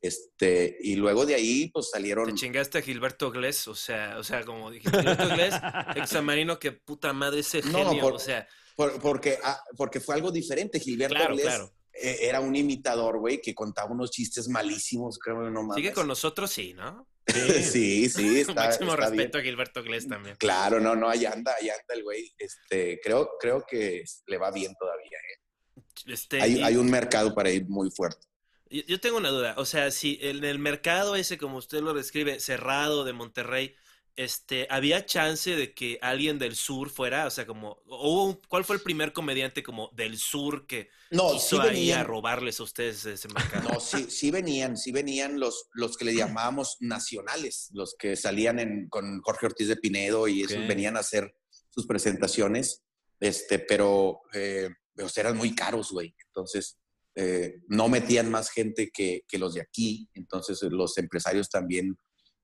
[0.00, 2.26] Este, y luego de ahí, pues salieron.
[2.26, 5.54] Te chingaste a Gilberto Glés, o sea, o sea, como dijiste, Gilberto Glés,
[5.96, 10.14] examarino, que puta madre ese No, genio, por- o sea, por- porque, ah, porque fue
[10.14, 10.78] algo diferente.
[10.78, 11.72] Gilberto Claro, Glés, claro.
[11.92, 15.76] eh, era un imitador, güey, que contaba unos chistes malísimos, creo, no mames.
[15.82, 17.08] sigue con nosotros, sí, ¿no?
[17.26, 19.18] sí, sí, está, Máximo está bien.
[19.18, 20.36] respeto a Gilberto Glés también.
[20.36, 22.32] Claro, no, no, ahí anda, ahí anda el güey.
[22.38, 25.18] Este, creo, creo que le va bien todavía.
[25.18, 25.82] ¿eh?
[26.06, 28.24] Este, Hay, y- hay un mercado para ir muy fuerte.
[28.70, 31.94] Yo yo tengo una duda, o sea, si en el mercado ese, como usted lo
[31.94, 33.74] describe, cerrado de Monterrey,
[34.18, 37.26] este, ¿había chance de que alguien del sur fuera?
[37.26, 41.62] O sea, como, o ¿cuál fue el primer comediante como del sur que No, quiso
[41.62, 43.28] sí ahí a robarles a ustedes ese
[43.62, 43.68] mercado?
[43.68, 48.58] no, sí, sí venían, sí venían los, los que le llamábamos nacionales, los que salían
[48.58, 51.32] en, con Jorge Ortiz de Pinedo y esos venían a hacer
[51.70, 52.82] sus presentaciones,
[53.20, 56.12] este, pero, eh, sea, eran muy caros, güey.
[56.26, 56.76] Entonces,
[57.20, 61.98] eh, no metían más gente que, que los de aquí, entonces eh, los empresarios también,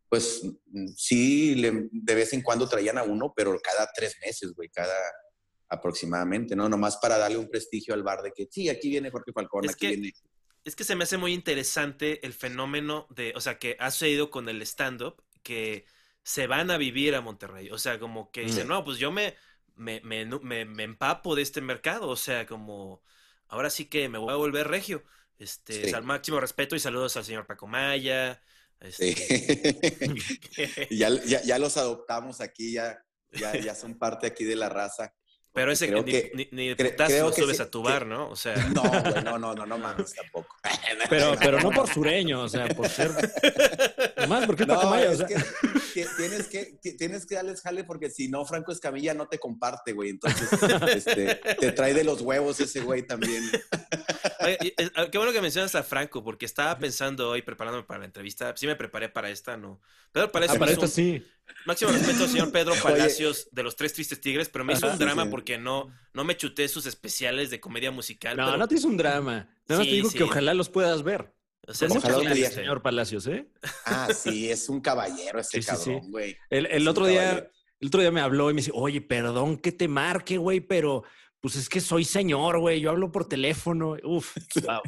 [0.09, 4.53] pues mm, sí, le- de vez en cuando traían a uno, pero cada tres meses,
[4.53, 4.95] güey, cada
[5.69, 6.69] aproximadamente, ¿no?
[6.69, 9.73] Nomás para darle un prestigio al bar de que sí, aquí viene Jorge Falcón, Es
[9.73, 10.13] aquí que- viene...
[10.65, 14.31] Es que se me hace muy interesante el fenómeno de, o sea, que ha sucedido
[14.31, 15.85] con el stand-up, que
[16.23, 17.69] se van a vivir a Monterrey.
[17.71, 18.69] O sea, como que dicen, Sí.
[18.69, 19.35] no, pues yo me,
[19.77, 22.09] me, me, me- me empapo de este mercado.
[22.09, 23.03] O sea, como,
[23.55, 25.05] ahora sí que me voy a volver regio.
[25.39, 25.95] Este, Sí.
[25.95, 28.41] al máximo respeto y saludos al señor Paco Maya.
[28.91, 29.15] Sí.
[29.17, 34.69] este, ya, ya, ya los adoptamos aquí, ya, ya, ya son parte aquí de la
[34.69, 35.15] raza.
[35.55, 37.63] Pero ese Creo ni, que- ni, ni de cre- putazo creo lo que subes sí-
[37.63, 38.29] a tu que- bar, ¿no?
[38.29, 40.57] O sea, No, güey, no, no, no, no mames tampoco.
[41.09, 43.11] Pero, pero no por sureño, o sea, por ser.
[44.17, 44.81] Nomás, ¿por qué No?
[44.81, 48.45] O es sea, que ti- tienes que ti- tienes que darles jale porque si no,
[48.47, 50.11] Franco Escamilla no te comparte, güey.
[50.11, 50.49] Entonces,
[50.97, 53.43] este, te trae de los huevos ese güey también.
[54.41, 58.01] Oye, eh, ah, qué bueno que mencionas a Franco, porque estaba pensando hoy, preparándome para
[58.01, 58.55] la entrevista.
[58.57, 59.81] Sí me preparé para esta, ¿no?
[60.15, 61.27] Ah, Palacios para me hizo esta un- sí.
[61.67, 62.83] Máximo respeto al señor Pedro Oye.
[62.83, 65.31] Palacios de los Tres Tristes Tigres, pero me hizo un drama Sí, sí.
[65.31, 68.37] porque no, no me chuté sus especiales de comedia musical.
[68.37, 69.49] No, pero, no te hizo un drama.
[69.69, 70.19] Nada más Sí, te digo sí.
[70.19, 71.33] que ojalá los puedas ver.
[71.67, 72.51] o sea, Ojalá un día.
[72.51, 73.49] señor Palacios, ¿eh?
[73.87, 75.91] Ah, sí, es un caballero ese Sí, sí, sí.
[75.93, 76.37] cabrón, güey.
[76.51, 77.51] El, el otro día, caballero.
[77.81, 81.05] el otro día me habló y me dice, oye, perdón que te marque, güey, pero
[81.41, 82.81] pues es que soy señor, güey.
[82.81, 83.97] Yo hablo por teléfono.
[84.03, 84.81] Uf, wow.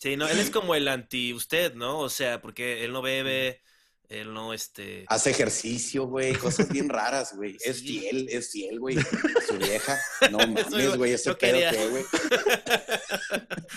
[0.00, 1.98] Sí, no, él es como el anti usted, ¿no?
[1.98, 3.60] O sea, porque él no bebe,
[4.08, 5.04] él no, este...
[5.08, 7.56] Hace ejercicio, güey, cosas bien raras, güey.
[7.60, 8.96] Es fiel, es fiel, güey.
[9.48, 9.98] Su vieja.
[10.30, 12.04] No mames, güey, ese yo pedo que, güey.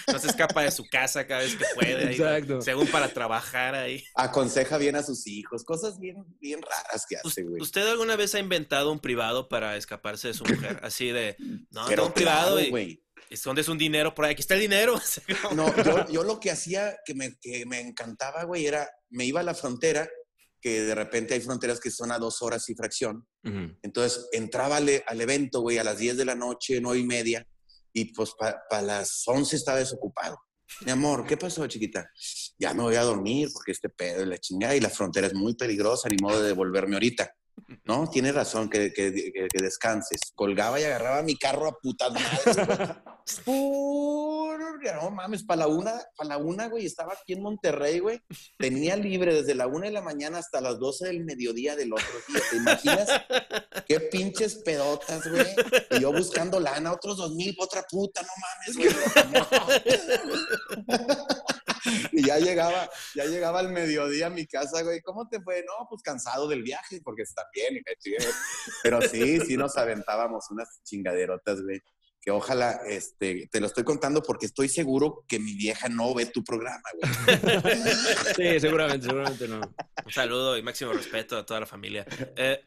[0.07, 2.07] No se escupa de su casa cada vez que puede.
[2.07, 2.61] ahí, Exacto.
[2.61, 4.03] según para trabajar ahí.
[4.15, 5.63] Aconseja bien a sus hijos.
[5.65, 7.61] Cosas bien, bien raras que hace, güey.
[7.61, 10.79] ¿Usted alguna vez ha inventado un privado para escaparse de su mujer?
[10.83, 11.35] Así de,
[11.71, 13.03] no, un privado güey.
[13.29, 14.31] escondes un dinero por ahí.
[14.31, 14.99] Aquí está el dinero.
[15.53, 19.41] No, yo, yo lo que hacía que me, que me encantaba, güey, era, me iba
[19.41, 20.09] a la frontera,
[20.61, 23.27] que de repente hay fronteras que son a dos horas y fracción.
[23.81, 27.47] Entonces entraba al, al evento, güey, a las 10 de la noche, nueve y media,
[27.93, 30.37] y pues para las 11 estaba desocupado.
[30.85, 32.09] Mi amor, ¿qué pasó, chiquita?
[32.57, 35.33] Ya me voy a dormir porque este pedo es la chingada y la frontera es
[35.33, 37.35] muy peligrosa, ni modo de devolverme ahorita.
[37.85, 40.19] No, tienes razón, que, que, que- que descanses.
[40.35, 42.57] Colgaba y agarraba mi carro a putas madres,
[45.01, 48.19] no mames, para la una, para la una, güey, estaba aquí en Monterrey, güey.
[48.57, 52.05] Tenía libre desde la una de la mañana hasta las 12 del mediodía del otro
[52.27, 52.41] día.
[52.49, 53.09] ¿Te imaginas?
[53.87, 55.45] Qué pinches pedotas, güey.
[55.91, 58.89] Y yo buscando lana, otros dos mil, otra puta, no mames, güey.
[62.11, 65.01] Y ya llegaba, ya llegaba al mediodía a mi casa, güey.
[65.01, 65.63] ¿Cómo te fue?
[65.65, 67.75] No, pues cansado del viaje, porque está bien.
[67.77, 68.17] y me chingué.
[68.83, 71.81] Pero sí, sí nos aventábamos unas chingaderotas, güey.
[72.23, 76.27] Que ojalá, este, te lo estoy contando porque estoy seguro que mi vieja no ve
[76.27, 77.11] tu programa, güey.
[78.35, 79.59] Sí, seguramente, seguramente no.
[80.05, 82.05] Un saludo y máximo respeto a toda la familia.
[82.35, 82.63] Eh,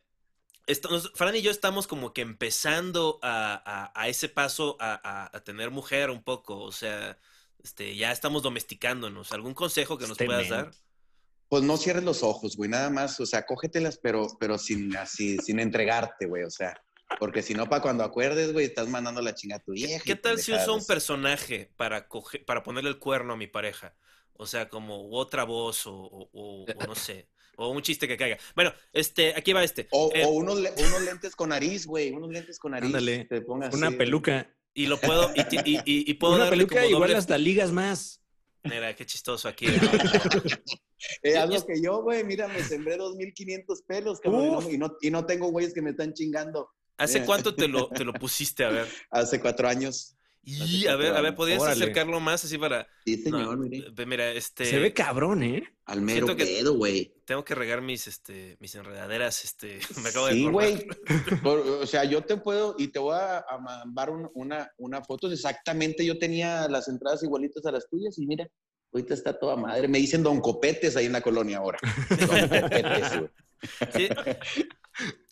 [0.66, 5.30] estamos- Fran y yo estamos como que empezando a, a- a ese paso a, a-
[5.36, 6.58] a tener mujer un poco.
[6.58, 7.16] O sea,
[7.64, 9.32] este, ya estamos domesticándonos.
[9.32, 10.50] ¿Algún consejo que nos Este puedas men.
[10.50, 10.70] dar?
[11.48, 15.38] Pues no cierres los ojos, güey, nada más, o sea, cógetelas, pero, pero sin así,
[15.38, 16.74] sin entregarte, güey, o sea,
[17.18, 20.02] porque si no, para cuando acuerdes, güey, estás mandando la chinga a tu vieja.
[20.04, 23.94] ¿Qué tal si uso un personaje para, coge- para ponerle el cuerno a mi pareja?
[24.32, 27.28] O sea, como otra voz o, o- o- o no sé.
[27.56, 28.36] O un chiste que caiga.
[28.56, 29.86] Bueno, este, aquí va este.
[29.92, 32.10] O, Eh, o unos, le- unos lentes con nariz, güey.
[32.10, 32.86] Unos lentes con nariz.
[32.86, 33.26] Ándale.
[33.26, 33.96] Te pongas Una así.
[33.96, 34.50] peluca.
[34.74, 37.16] Y lo puedo, y, ti- y, y- y puedo Una darle peluca como igual doble.
[37.16, 38.20] hasta ligas más.
[38.64, 39.66] Mira, qué chistoso aquí.
[41.22, 42.24] Eh, haz lo que yo, güey.
[42.24, 44.44] Mira, me sembré 2.500 pelos, cabrón.
[44.46, 46.70] y no- Y no, y no tengo güeyes que me están chingando.
[46.96, 47.26] ¿Hace Mira.
[47.26, 48.64] cuánto te lo, te lo pusiste?
[48.64, 48.88] A ver.
[49.10, 50.16] Hace cuatro años.
[50.46, 51.82] Y a ver, a ver, ¿podrías Órale.
[51.82, 52.86] acercarlo más así para.
[53.04, 53.86] Sí, señor, No, mire.
[54.06, 54.64] Mira, este.
[54.66, 55.64] Se ve cabrón, ¿eh?
[55.86, 57.14] Al mero pedo, güey.
[57.24, 59.78] Tengo que regar mis, este, mis enredaderas, este.
[60.02, 60.86] Me acabo de Sí, güey.
[61.44, 65.30] O sea, yo te puedo, y te voy a, a mandar un- una, una foto.
[65.30, 68.46] Exactamente, yo tenía las entradas igualitas a las tuyas y mira,
[68.92, 69.88] ahorita está toda madre.
[69.88, 71.78] Me dicen Don Copetes ahí en la colonia ahora.
[72.10, 73.30] Don Copetes, güey.
[73.94, 74.08] Sí.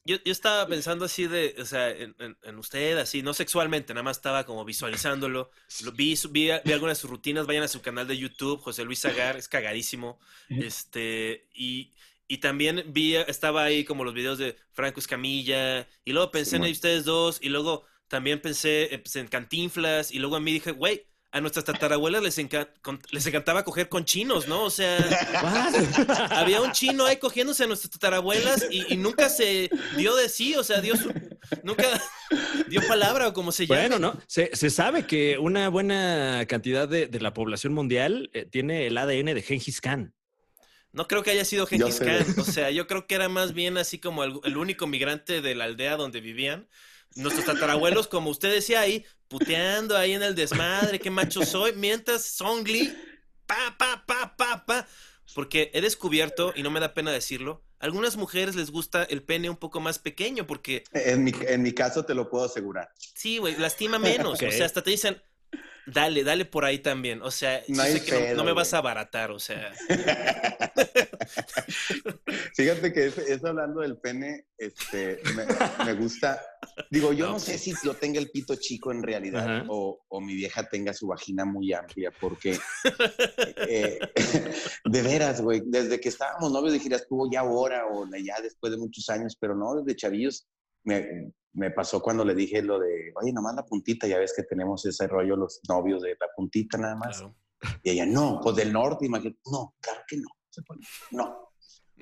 [0.04, 3.94] Yo, yo estaba pensando así de, o sea, en, en- en usted, así, no sexualmente,
[3.94, 5.50] nada más estaba como visualizándolo.
[5.84, 8.60] Lo vi, su- vi, vi algunas de sus rutinas, vayan a su canal de YouTube,
[8.60, 10.18] José Luis Zagar, es cagadísimo.
[10.58, 11.94] Este, y,
[12.26, 16.64] y también vi, estaba ahí como los videos de Franco Escamilla, y luego pensé en
[16.64, 20.72] ustedes dos, y luego también pensé, eh, pues, en Cantinflas, y luego a mí dije,
[20.72, 24.64] güey, a nuestras tatarabuelas les, enca- con- les encantaba coger con chinos, ¿no?
[24.64, 24.98] O sea...
[26.30, 30.54] Había un chino ahí cogiéndose a nuestras tatarabuelas y, y nunca se dio de sí,
[30.54, 31.12] o sea, dio su-
[31.62, 31.84] nunca
[32.68, 33.80] dio palabra o como se llama.
[33.80, 34.20] Bueno, ¿no?
[34.26, 38.98] Se, se sabe que una buena cantidad de, de la población mundial eh, tiene el
[38.98, 40.14] ADN de Gengis Khan.
[40.92, 41.98] No creo que haya sido Gengis.
[42.00, 45.40] Khan, o sea, yo creo que era más bien así como el, el único migrante
[45.40, 46.68] de la aldea donde vivían.
[47.16, 52.24] Nuestros tatarabuelos, como usted decía ahí, puteando ahí en el desmadre, qué macho soy, mientras
[52.24, 52.94] Songli,
[53.46, 54.88] pa, pa, pa, pa, pa.
[55.34, 59.22] Porque he descubierto, y no me da pena decirlo, a algunas mujeres les gusta el
[59.22, 62.90] pene un poco más pequeño porque En mi, en mi caso te lo puedo asegurar.
[63.14, 64.42] Sí, güey, lastima menos.
[64.42, 65.20] O sea, hasta te dicen,
[65.86, 67.22] dale, dale por ahí también.
[67.22, 69.72] O sea, No hay sé que no- no, pedo, me vas a abaratar, o sea.
[72.54, 76.40] Fíjate que es, es hablando del pene, este, me, me gusta.
[76.90, 80.20] Digo, yo No, no, sé si yo tenga el pito chico en realidad o, o
[80.20, 82.58] mi vieja tenga su vagina muy amplia, porque
[83.68, 83.98] eh,
[84.84, 88.78] de veras, güey, desde que estábamos novios dijeras tú ya ahora o ya después de
[88.78, 90.46] muchos años, pero no, desde chavillos
[90.84, 94.42] me, me pasó cuando le dije lo de, oye, nomás la puntita, ya ves que
[94.44, 97.18] tenemos ese rollo los novios de la puntita nada más.
[97.18, 97.36] Claro.
[97.82, 99.38] Y ella, no, pues del norte, imagínate.
[99.50, 100.28] No, claro que no.
[100.50, 100.80] Se pone,
[101.12, 101.48] no.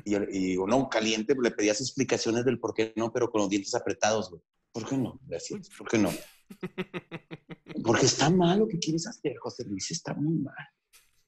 [0.05, 3.43] Y, yo- y digo, no, caliente, le pedías explicaciones del por qué no, pero con
[3.43, 4.43] los dientes apretados, güey.
[4.73, 5.19] ¿Por qué no?
[5.23, 6.11] Decía, ¿por qué no?
[7.85, 10.55] Porque está mal lo que quieres hacer, José Luis, está muy mal.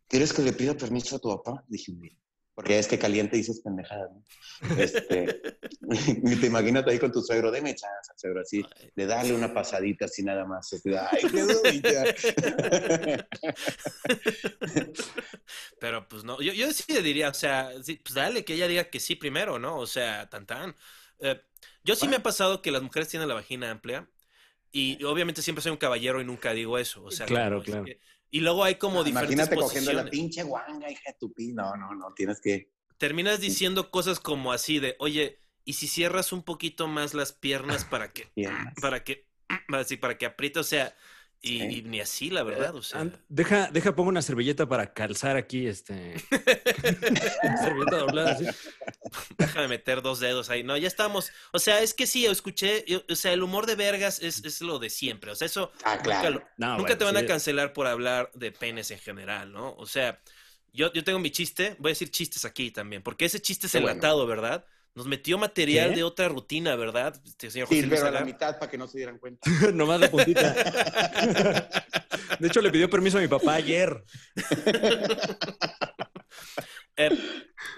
[0.06, 1.64] ¿Quieres que le pida permiso a tu papá?
[1.68, 2.16] Dije, bien.
[2.54, 4.22] Porque es que caliente dices pendejadas, ¿no?
[4.78, 5.40] Este,
[5.90, 8.62] y te imaginas ahí con tu suegro, deme chance, suegro, así,
[8.94, 10.70] de darle una pasadita así nada más.
[10.72, 11.22] así, Ay,
[11.82, 12.14] qué.
[15.80, 18.68] Pero pues no, yo, yo sí le diría, o sea, sí, pues dale, que ella
[18.68, 19.78] diga que sí primero, ¿no?
[19.78, 20.76] O sea, tan tan.
[21.20, 21.40] Eh,
[21.84, 24.08] yo sí me ha pasado que las mujeres tienen la vagina amplia
[24.70, 27.66] y obviamente siempre soy un caballero y nunca digo eso, o sea, Claro, como es
[27.70, 27.84] claro.
[27.84, 28.00] que-
[28.32, 31.52] y luego hay como diferentes Imagínate cogiendo la pinche guanga, hija de tu pi.
[31.52, 32.72] No, no, no, tienes que.
[32.96, 37.84] Terminas diciendo cosas como así de, oye, ¿y si cierras un poquito más las piernas
[37.84, 38.74] para que, Piernas.
[38.80, 39.28] para que,
[39.68, 40.96] así, para que apriete, o sea,
[41.42, 43.10] y, y ni así, la verdad, o sea.
[43.28, 46.14] Deja, deja, pongo una servilleta para calzar aquí, este.
[47.62, 48.46] servilleta doblada así.
[49.38, 50.62] Déjame meter dos dedos ahí.
[50.62, 51.30] No, ya estamos.
[51.52, 52.84] O sea, es que sí, escuché.
[52.86, 55.30] yo- O sea, el humor de vergas es, es lo de siempre.
[55.30, 56.30] O sea, eso Ah, nunca, claro.
[56.30, 57.22] lo- No, nunca bueno, te van sí.
[57.22, 59.74] a cancelar por hablar de penes en general, ¿no?
[59.76, 60.20] O sea,
[60.72, 61.76] yo, yo tengo mi chiste.
[61.78, 63.92] Voy a decir chistes aquí también, porque ese chiste es Qué bueno.
[63.92, 64.64] enlatado, ¿verdad?
[64.94, 65.96] Nos metió material ¿Qué?
[65.96, 67.18] de otra rutina, ¿verdad?
[67.24, 69.50] Este señor Sí, José Luis pero a la mitad para que no se dieran cuenta.
[69.72, 70.52] Nomás la puntita.
[72.38, 74.04] De hecho, le pidió permiso a mi papá ayer.
[76.96, 77.08] Eh,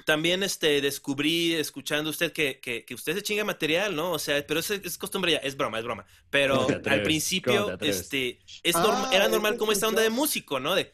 [0.06, 4.10] también este, descubrí, escuchando usted, que, que, que usted se chinga material, ¿no?
[4.10, 6.04] O sea, pero es, es costumbre ya, es broma, es broma.
[6.30, 10.10] Pero ¿Cómo te al principio, este, es Ah, norma- era normal como esta onda de
[10.10, 10.74] músico, ¿no?
[10.74, 10.92] De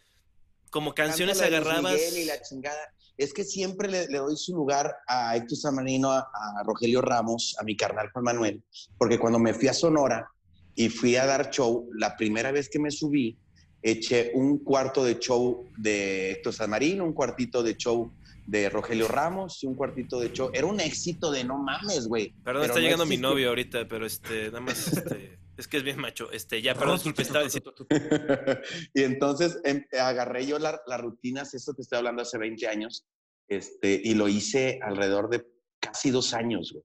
[0.71, 1.41] como canciones.
[1.41, 2.95] Miguel y la chingada.
[3.17, 7.57] Es que siempre le, le doy su lugar a Héctor Samarino, a, a Rogelio Ramos,
[7.61, 8.63] a mi carnal Juan Manuel,
[8.99, 10.29] porque cuando me fui a Sonora
[10.75, 13.37] y fui a dar show, la primera vez que me subí,
[13.83, 18.13] eché un cuarto de show de Héctor Samarino, un cuartito de show
[18.47, 20.51] de Rogelio Ramos y un cuartito de show.
[20.53, 22.35] Era un éxito de no mames, güey.
[22.45, 25.77] Perdón, Pero está no llegando mi novio ahorita, pero este, nada más, este, es que
[25.79, 26.31] es bien macho.
[26.33, 27.75] Este, ya, perdón, disculpe, estaba diciendo.
[28.95, 33.07] y entonces em, agarré yo la- las rutinas, esto que estoy hablando hace 20 años,
[33.49, 35.47] este, y lo hice alrededor de
[35.81, 36.85] casi dos años, güey.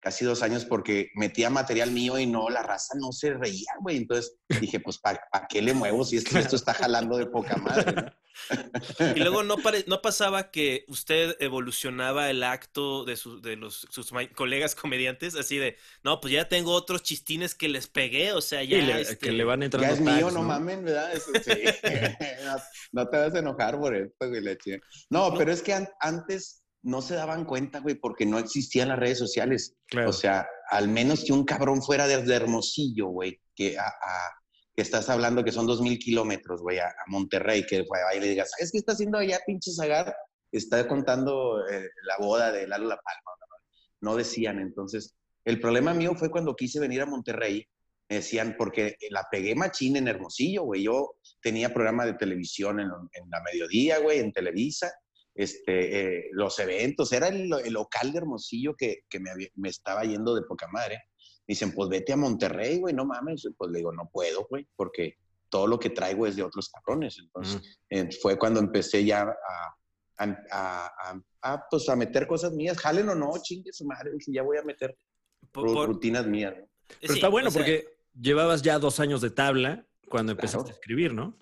[0.00, 3.98] Casi dos años porque metía material mío y no, la raza no se reía, güey.
[3.98, 7.56] Entonces dije, pues, ¿para qué le muevo si es que esto está jalando de poca
[7.56, 7.92] madre?
[7.92, 8.10] ¿no?
[9.14, 13.86] Y luego no, pare- no pasaba que usted evolucionaba el acto de, su- de los,
[13.90, 18.40] sus colegas comediantes, así de, no, pues ya tengo otros chistines que les pegué, o
[18.40, 18.78] sea, ya...
[18.78, 21.12] Le- este, que le van entrando Ya es mío, no, mamen, ¿verdad?
[21.12, 21.50] Eso sí.
[22.44, 22.56] no,
[22.92, 24.56] no te vas a enojar por esto, güey, la.
[25.10, 25.36] No, No.
[25.38, 29.18] pero es que an- antes no se daban cuenta, güey, porque no existían las redes
[29.18, 29.74] sociales.
[29.86, 30.10] Claro.
[30.10, 34.32] O sea, al menos que un cabrón fuera desde Hermosillo, güey, que, a, a-
[34.74, 38.18] que estás hablando que son dos mil kilómetros, güey, a, a Monterrey, que fue ahí
[38.18, 40.14] y le digas, ¿sabes qué está haciendo allá, pinche Zagar?
[40.52, 43.32] Está contando eh, la boda de Lalo La Palma.
[44.00, 44.10] ¿no?
[44.12, 45.14] No decían, entonces,
[45.44, 47.66] el problema mío fue cuando quise venir a Monterrey,
[48.08, 52.86] me decían, porque la pegué machín en Hermosillo, güey, yo tenía programa de televisión en,
[52.88, 54.90] en la mediodía, güey, en Televisa,
[55.42, 59.68] este, eh, los eventos, era el, el local de Hermosillo que, que me, había- me
[59.68, 60.96] estaba yendo de poca madre.
[61.46, 63.48] Me dicen, pues vete a Monterrey, güey, no mames.
[63.56, 65.14] Pues le digo, no puedo, güey, porque
[65.48, 67.16] todo lo que traigo es de otros cabrones.
[67.18, 67.66] Entonces, Ujú.
[67.90, 69.76] eh, fue cuando empecé ya a,
[70.18, 72.78] a, a- a- a, pues, a meter cosas mías.
[72.78, 74.96] Jalen o no, chingue su madre, dije, ya voy a meter
[75.50, 76.54] por- por- rutinas mías.
[76.56, 76.66] ¿no?
[77.00, 77.86] Pero sí, está bueno o sea, porque
[78.20, 80.76] llevabas ya dos años de tabla cuando empezaste Claro.
[80.76, 81.36] a escribir, ¿no?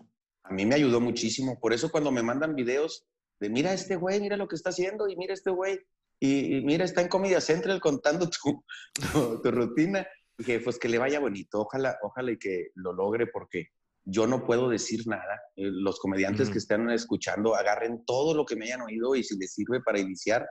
[0.44, 1.58] A mí me ayudó muchísimo.
[1.60, 3.06] Por eso cuando me mandan videos
[3.40, 5.78] de, mira este güey, mira lo que está haciendo y mira este güey.
[6.20, 8.64] Y, y mira, está en Comedia Central contando tu,
[9.12, 10.06] tu, tu rutina.
[10.36, 11.60] Dije, pues que le vaya bonito.
[11.60, 13.68] Ojalá, ojalá y que lo logre porque
[14.04, 15.40] yo no puedo decir nada.
[15.56, 19.36] Eh, Los comediantes que están escuchando, agarren todo lo que me hayan oído y si
[19.38, 20.48] les sirve para iniciar,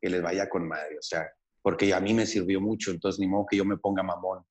[0.00, 0.98] que les vaya con madre.
[0.98, 1.26] O sea,
[1.62, 2.90] porque a mí me sirvió mucho.
[2.90, 4.44] Entonces, ni modo que yo me ponga mamón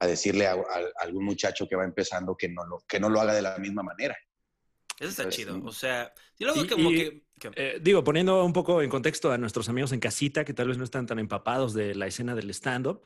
[0.00, 3.08] a decirle a, a- a algún muchacho que va empezando que no, lo, que no
[3.08, 4.16] lo haga de la misma manera.
[4.98, 5.66] Eso está Pues, chido, mm.
[5.66, 7.23] o sea, y luego Y- como y- que...
[7.56, 10.78] Eh, digo, poniendo un poco en contexto a nuestros amigos en casita que tal vez
[10.78, 13.02] no están tan empapados de la escena del stand-up,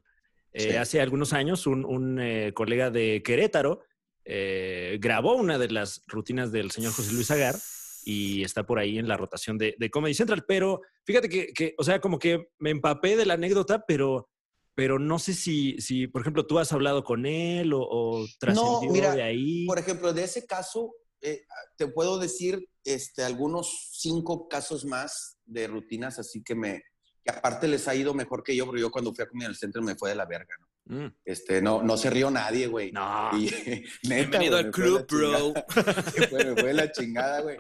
[0.52, 0.76] eh, Sí.
[0.76, 3.82] hace algunos años un, un, eh, colega de Querétaro
[4.24, 7.56] eh, grabó una de las rutinas del señor José Luis Agar
[8.04, 10.44] y está por ahí en la rotación de, de Comedy Central.
[10.46, 14.28] Pero fíjate que, que, o sea, como que me empapé de la anécdota, pero,
[14.74, 18.90] pero no sé si, si, por ejemplo, tú has hablado con él o, o trascendió
[18.90, 19.66] mira, de ahí.
[19.66, 21.42] Por ejemplo, de ese caso, eh,
[21.76, 26.82] te puedo decir este, algunos cinco casos más de rutinas, así que me,
[27.24, 29.84] que aparte les ha ido mejor que yo, porque yo cuando fui a Comedy Central
[29.84, 30.68] me fue de la verga, ¿no?
[30.88, 31.14] Mm.
[31.22, 32.90] Este, no, no se rió nadie, güey.
[32.92, 33.30] No.
[33.38, 33.44] Y,
[34.08, 35.52] neta, Bienvenido güey, al club, bro.
[36.16, 37.58] Me fue, me fue la chingada, güey.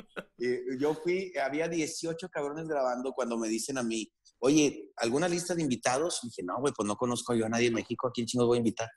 [0.78, 5.62] Yo fui, había 18 cabrones grabando cuando me dicen a mí, oye, ¿alguna lista de
[5.62, 6.20] invitados?
[6.22, 8.46] Y dije, no, güey, pues no conozco yo a nadie en México, ¿a quién chingos
[8.46, 8.88] voy a invitar?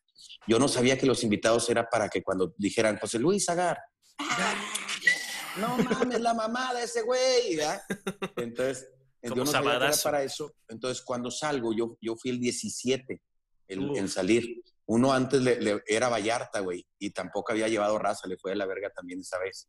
[0.47, 3.77] Yo no sabía que los invitados era para que cuando dijeran, José Luis Agar.
[5.57, 7.81] No mames, la mamá de ese güey, ¿verdad?
[8.37, 8.87] Entonces,
[9.21, 10.03] yo no sabía que era sabadazo.
[10.03, 10.53] para eso.
[10.69, 13.21] Entonces, cuando salgo, yo, yo fui el 17
[13.67, 13.97] el, Uf.
[13.97, 14.61] en salir.
[14.85, 18.57] Uno antes le, le- era Vallarta, güey, y tampoco había llevado raza, le fue de
[18.57, 19.67] la verga también esa vez.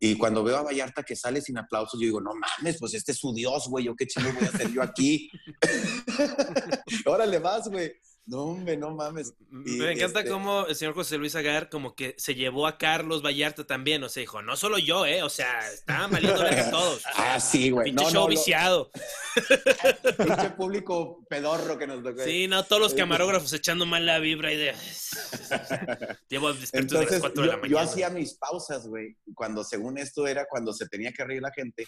[0.00, 3.12] Y cuando veo a Vallarta que sale sin aplausos, yo digo, no mames, pues este
[3.12, 5.30] es su Dios, güey, yo qué chingo voy a hacer yo aquí.
[7.06, 7.92] Órale, vas, güey.
[8.26, 9.34] No, hombre, no mames.
[9.66, 12.78] Y, Me encanta este- cómo el señor José Luis Agar como que se llevó a
[12.78, 16.70] Carlos Vallarta también, o sea, dijo, no solo yo, eh, o sea, estaban valiendo verga
[16.70, 16.96] todos.
[16.96, 17.86] o sea, Ah, sí, güey.
[17.90, 18.90] Pinche No, show no, lo- viciado.
[20.16, 22.22] pinche público pedorro que nos tocó.
[22.24, 24.70] Sí, no, todos los camarógrafos echando mal la vibra y de...
[24.70, 27.68] o sea, Llevo despiertos de las Entonces, 4 de la mañana.
[27.72, 29.16] yo hacía mis pausas, güey.
[29.34, 31.86] Cuando según esto era cuando se tenía que reír la gente.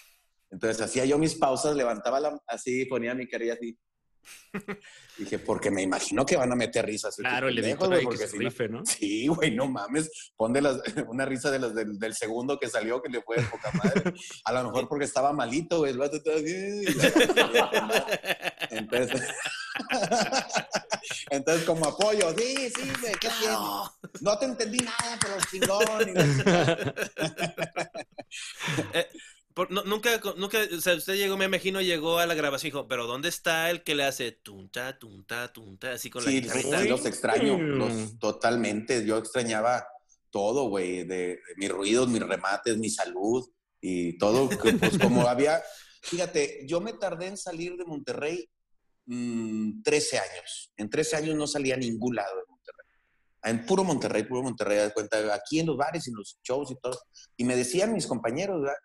[0.50, 3.76] Entonces hacía yo mis pausas, levantaba la, así, ponía mi carilla así.
[5.18, 7.16] Dije, porque me imagino que van a meter risas.
[7.16, 8.84] Claro, el editor güey, ahí que porque se si no- rife, ¿no?
[8.86, 10.10] Sí, güey, no mames.
[10.36, 13.36] Pon de las, una risa de las del, del segundo que salió que le fue
[13.36, 14.14] de poca madre.
[14.44, 15.94] A lo mejor porque estaba malito, güey.
[18.70, 19.22] Entonces,
[21.30, 23.56] entonces como apoyo, sí, sí, güey, ¿qué tiene?
[24.20, 26.14] No te entendí nada, pero chingón.
[29.56, 32.68] la por- no- nunca, nunca, o sea, usted llegó, me imagino, llegó a la grabación
[32.68, 36.30] y dijo, pero ¿dónde está el que le hace tunta, tunta, tunta, así con la
[36.30, 36.82] Sí, guitarrita?
[36.82, 37.78] sí, los extraño, Mm.
[37.78, 39.04] los, totalmente.
[39.06, 39.86] Yo extrañaba
[40.30, 43.48] todo, güey, de, de mis ruidos, mis remates, mi salud
[43.80, 44.48] y todo.
[44.48, 44.58] pues
[45.00, 45.62] como había,
[46.02, 48.48] fíjate, yo me tardé en salir de Monterrey
[49.06, 50.72] mm, 13 años.
[50.76, 52.86] En 13 años no salía a ningún lado de Monterrey.
[53.44, 56.70] En puro Monterrey, puro Monterrey, de cuenta, aquí en los bares y en los shows
[56.72, 56.98] y todo.
[57.36, 58.76] Y me decían mis compañeros, ¿verdad?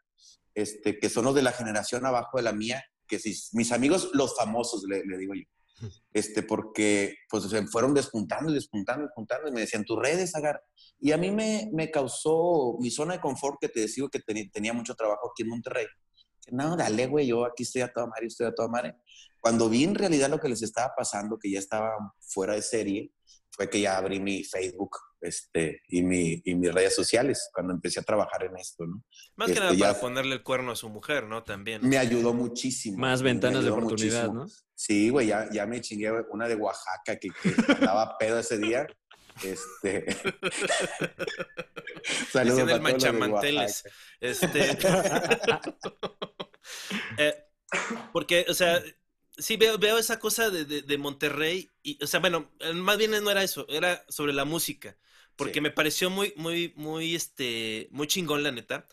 [0.54, 4.10] Este, que son los de la generación abajo de la mía, que si, mis amigos,
[4.14, 5.44] los famosos, le, le digo yo
[6.14, 10.62] este, porque pues se fueron despuntando y despuntando, despuntando, y me decían, tus redes, Agar.
[11.00, 14.20] Y a mí me, me causó mi zona de confort, que te decía que
[14.52, 15.88] tenía mucho trabajo aquí en Monterrey.
[16.52, 18.96] no, dale, güey, yo aquí estoy a toda madre, estoy a toda madre.
[19.40, 23.12] Cuando vi en realidad lo que les estaba pasando, que ya estaba fuera de serie,
[23.50, 28.00] fue que ya abrí mi Facebook este, y, mi, y mis redes sociales cuando empecé
[28.00, 29.04] a trabajar en esto, ¿no?
[29.36, 31.44] Más que Este, nada para ya- ponerle el cuerno a su mujer, ¿no?
[31.44, 31.88] También.
[31.88, 32.98] Me ayudó muchísimo.
[32.98, 34.46] Más ventanas de oportunidad, muchísimo.
[34.46, 34.52] ¿no?
[34.76, 37.54] Sí, güey, ya, ya me chingué una de Oaxaca que, que
[37.96, 38.88] andaba pedo ese día.
[39.44, 40.06] Este.
[42.32, 43.84] Saludos Decían el para todos los de manchamanteles.
[43.86, 43.96] Oaxaca.
[44.20, 44.78] Este.
[47.18, 47.34] Eh,
[48.14, 48.82] porque, o sea,
[49.38, 51.70] sí veo, veo esa cosa de, de- de Monterrey.
[51.84, 54.96] Y, o sea, bueno, más bien no era eso, era sobre la música.
[55.46, 55.62] Porque Sí.
[55.62, 58.88] me pareció muy, muy, muy, este, muy chingón, la neta.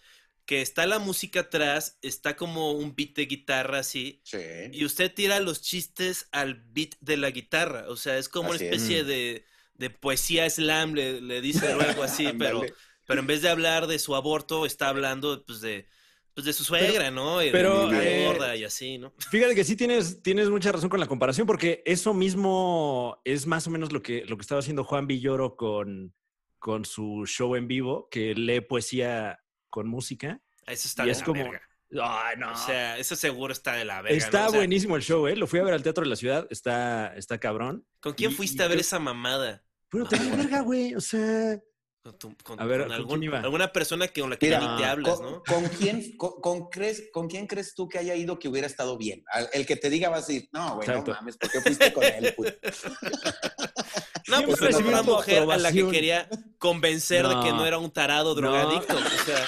[0.47, 4.23] Que está la música atrás, está como un beat de guitarra así.
[4.25, 4.39] Sí.
[4.73, 7.85] Y usted tira los chistes al beat de la guitarra.
[7.89, 8.83] O sea, es como Así una es.
[8.83, 9.45] especie de,
[9.75, 12.63] de poesía slam, le, le dice luego así, pero,
[13.05, 15.87] pero en vez de hablar de su aborto, está hablando pues de,
[16.35, 17.39] pues, de su suegra, ¿no?
[17.53, 19.13] Pero, la eh, gorda y así, ¿no?
[19.31, 23.67] Fíjate que sí tienes, tienes mucha razón con la comparación, porque eso mismo es más
[23.67, 26.15] o menos lo que, lo que estaba haciendo Juan Villoro con,
[26.59, 29.41] con su show en vivo, que lee poesía
[29.71, 30.41] con música.
[30.67, 31.63] Eso está y de es la como- verga.
[32.03, 32.53] Ay, no.
[32.53, 34.19] O sea, eso seguro está de la verga.
[34.19, 34.47] está ¿no?
[34.49, 35.37] O sea, buenísimo el show, ¿eh?
[35.37, 37.87] Lo fui a ver al Teatro de la Ciudad, está, está cabrón.
[38.01, 39.65] ¿Con quién y- fuiste y a ver esa mamada?
[39.89, 41.59] Pero te verga, güey, o sea...
[42.03, 43.41] Con, tu- con- A ver, con ¿con algún- iba?
[43.41, 45.43] alguna persona que con la que Mira, ya ni te hablas, ¿Con, ¿no?
[45.43, 48.99] con quién, con, con crees, ¿Con quién crees tú que haya ido que hubiera estado
[48.99, 49.25] bien?
[49.33, 51.91] Al- El que te diga va a decir, no, güey, no mames, ¿por qué fuiste
[51.95, 52.35] con él?
[52.37, 52.51] puto?"
[54.29, 57.57] No, pues era una mujer a la que quería convencer de que No.
[57.59, 58.97] no era un tarado drogadicto.
[58.97, 59.47] O sea,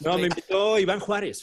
[0.00, 1.40] No, me invitó Iván Juárez.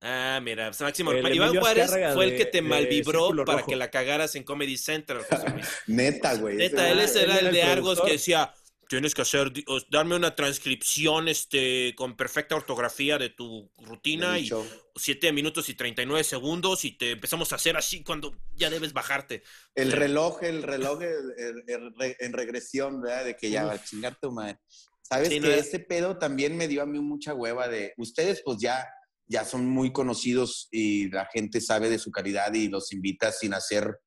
[0.00, 3.70] ah, mira, pues, Máximo, El Iván Juárez fue el que te de malvibró para Rojo.
[3.70, 5.66] que la cagaras en Comedy Central, José Luis.
[5.86, 6.56] Neta, güey.
[6.56, 8.06] Neta, él ese era el de Argos productor.
[8.06, 8.54] que decía,
[8.88, 9.52] tienes que hacer,
[9.90, 14.66] darme una transcripción este, con perfecta ortografía de tu rutina y show.
[14.96, 19.42] 7 minutos y 39 segundos y te empezamos a hacer así cuando ya debes bajarte.
[19.74, 23.24] El reloj, el reloj el- el- en regresión, ¿verdad?
[23.26, 24.58] De que ya va a chingar tu madre.
[25.02, 27.94] Sabes Sí, que no era- ese pedo también me dio a mí mucha hueva de
[27.96, 28.86] ustedes, pues ya,
[29.26, 33.54] ya son muy conocidos y la gente sabe de su calidad y los invita sin
[33.54, 33.98] hacer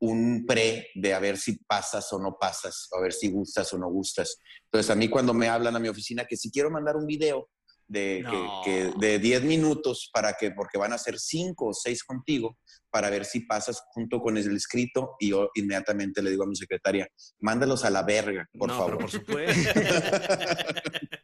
[0.00, 3.78] un pre de a ver si pasas o no pasas, a ver si gustas o
[3.78, 4.38] no gustas.
[4.64, 7.48] Entonces, a mí cuando me hablan a mi oficina que si quiero mandar un video
[7.88, 8.62] de, No.
[8.64, 12.58] que, de 10 minutos para que, porque van a ser 5 o 6 contigo,
[12.90, 16.56] para ver si pasas junto con el escrito y yo inmediatamente le digo a mi
[16.56, 17.06] secretaria,
[17.40, 18.98] mándalos a la verga, por no, favor.
[18.98, 19.80] por supuesto.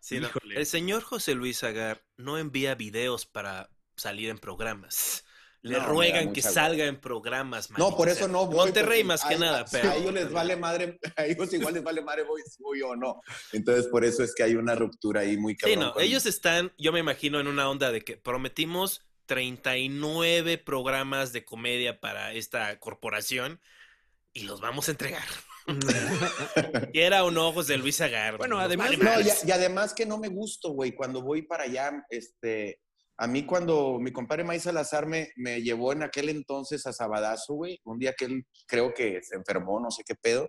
[0.00, 0.28] Sí, no.
[0.54, 5.24] El señor José Luis Agar no envía videos para salir en programas.
[5.66, 7.70] Le No, ruegan que salga en programas.
[7.70, 8.56] No, por eso no voy.
[8.56, 9.90] Monterrey más que nada, a- pero...
[9.90, 13.22] A ellos les vale madre, a ellos igual les vale madre voy, voy o no.
[13.52, 15.80] Entonces, por eso es que hay una ruptura ahí muy Sí, cabrón.
[15.80, 21.32] no, con- ellos están, yo me imagino, en una onda de que prometimos 39 programas
[21.32, 23.58] de comedia para esta corporación
[24.34, 25.24] y los vamos a entregar.
[26.92, 28.36] Quiera o no, José Luis Agar.
[28.36, 32.04] Bueno, además- No, y, y además que no me gusto, güey, cuando voy para allá,
[32.10, 32.80] este,
[33.16, 37.54] a mí cuando mi compadre May Salazar me, me llevó en aquel entonces a Sabadazo,
[37.54, 40.48] güey, un día que él creo que se enfermó, no sé qué pedo,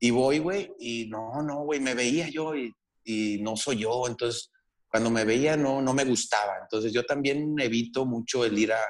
[0.00, 2.72] y voy, güey, y no, no, güey, me veía yo y,
[3.04, 4.50] y no soy yo, entonces
[4.88, 8.82] cuando me veía no, no me gustaba, entonces yo también evito mucho el ir a,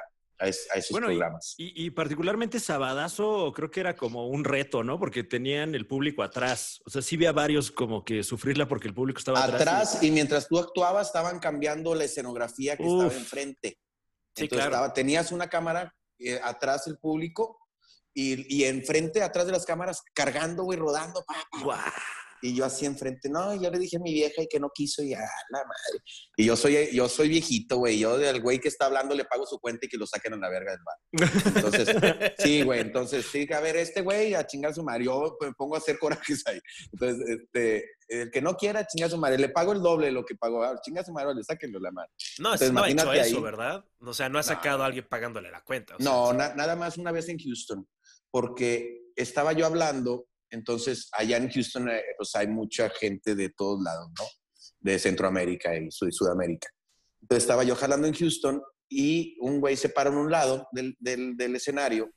[0.43, 1.55] a es- a esos Bueno, y- programas.
[1.57, 4.99] Y, y particularmente Sabadazo creo que era como un reto, ¿no?
[4.99, 6.81] Porque tenían el público atrás.
[6.85, 9.61] O sea, sí había varios como que sufrirla porque el público estaba atrás.
[9.61, 13.03] Atrás, y mientras tú actuabas, estaban cambiando la escenografía que Uf.
[13.05, 13.69] estaba enfrente.
[14.35, 14.71] Sí, Entonces, claro.
[14.75, 17.59] estaba- tenías una cámara eh, atrás el público
[18.13, 21.23] y, y enfrente, atrás de las cámaras, cargando, güey, rodando.
[21.25, 21.79] pa, pa, y- ¡Guau!
[22.45, 25.01] Y yo así enfrente, no, yo le dije a mi vieja y que no quiso
[25.01, 26.03] y a la madre.
[26.35, 27.97] Y yo soy, yo soy viejito, güey.
[27.97, 30.37] Yo del güey que está hablando le pago su cuenta y que lo saquen a
[30.37, 31.31] la verga del bar.
[31.55, 32.81] Entonces, sí, güey.
[32.81, 35.05] Entonces, sí, a ver, este güey a chingar su madre.
[35.05, 36.59] Yo me pongo a hacer corajes ahí.
[36.91, 40.25] Entonces, este, el que no quiera chingar su madre, le pago el doble de lo
[40.25, 40.63] que pago.
[40.63, 42.09] Ah, chinga su madre, le sáquenlo la madre.
[42.39, 43.41] No, Entonces, no ha hecho eso, ahí.
[43.41, 43.85] ¿verdad?
[44.01, 45.95] O sea, no ha sacado a alguien pagándole la cuenta.
[45.95, 47.87] o sea, No, na- nada más una vez en Houston,
[48.31, 53.81] porque estaba yo hablando, entonces allá en Houston eh, pues hay mucha gente de todos
[53.83, 54.25] lados, ¿no?
[54.79, 56.69] De Centroamérica y Sud- Sudamérica.
[57.21, 60.95] Entonces estaba yo jalando en Houston y un güey se paró en un lado del,
[60.99, 62.11] del- del escenario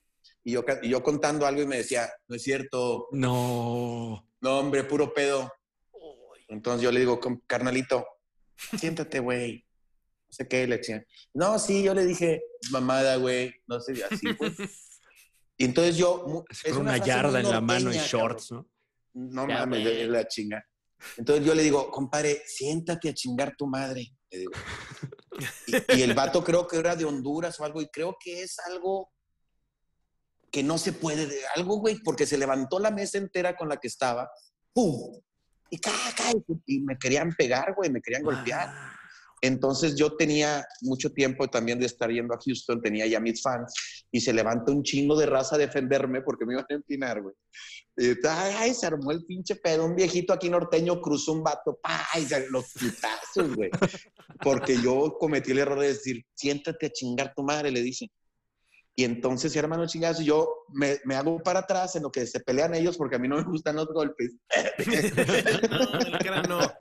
[0.45, 4.29] y yo, y yo contando algo y me decía, no es cierto, No.
[4.41, 5.51] no hombre, puro pedo.
[6.49, 8.07] Entonces yo le digo, "Com- carnalito,
[8.79, 9.65] siéntate, güey.
[10.29, 11.05] No sé qué, le decía.
[11.35, 13.53] No, sí, yo le dije, mamada, güey.
[13.67, 14.53] No sé, así, güey.
[15.57, 16.45] Y entonces yo...
[16.51, 18.59] es con una muy yarda en la mano y shorts, ¿no?
[18.59, 18.71] cabrón.
[19.15, 20.65] No Ya, mames, es la chinga.
[21.17, 24.07] Entonces yo le digo, compadre, siéntate a chingar tu madre.
[24.31, 24.53] Le digo.
[25.67, 28.59] Y, y el vato creo que era de Honduras o algo, y creo que es
[28.61, 29.13] algo
[30.51, 33.77] que no se puede, de algo, güey, porque se levantó la mesa entera con la
[33.77, 34.31] que estaba,
[34.73, 35.21] ¡pum!
[35.69, 38.73] Y, ca, ca, y- y me querían pegar, güey, me querían golpear.
[39.43, 43.75] Entonces yo tenía mucho tiempo también de estar yendo a Houston, tenía ya mis fans
[44.13, 47.35] y se levanta un chingo de raza a defenderme porque me iban a empinar, güey.
[47.97, 49.85] Y ay, se armó el pinche pedo.
[49.85, 52.25] Un viejito aquí norteño cruzó un vato, ¡ay!
[52.27, 53.71] se- Los putazos, güey.
[54.43, 58.11] Porque yo cometí el error de decir, siéntate a chingar tu madre, le dice.
[58.99, 59.53] Y entonces
[59.87, 63.17] chingazos y yo me, me hago para atrás en lo que se pelean ellos porque
[63.17, 64.37] a mí no me gustan los golpes.
[66.49, 66.73] No, no.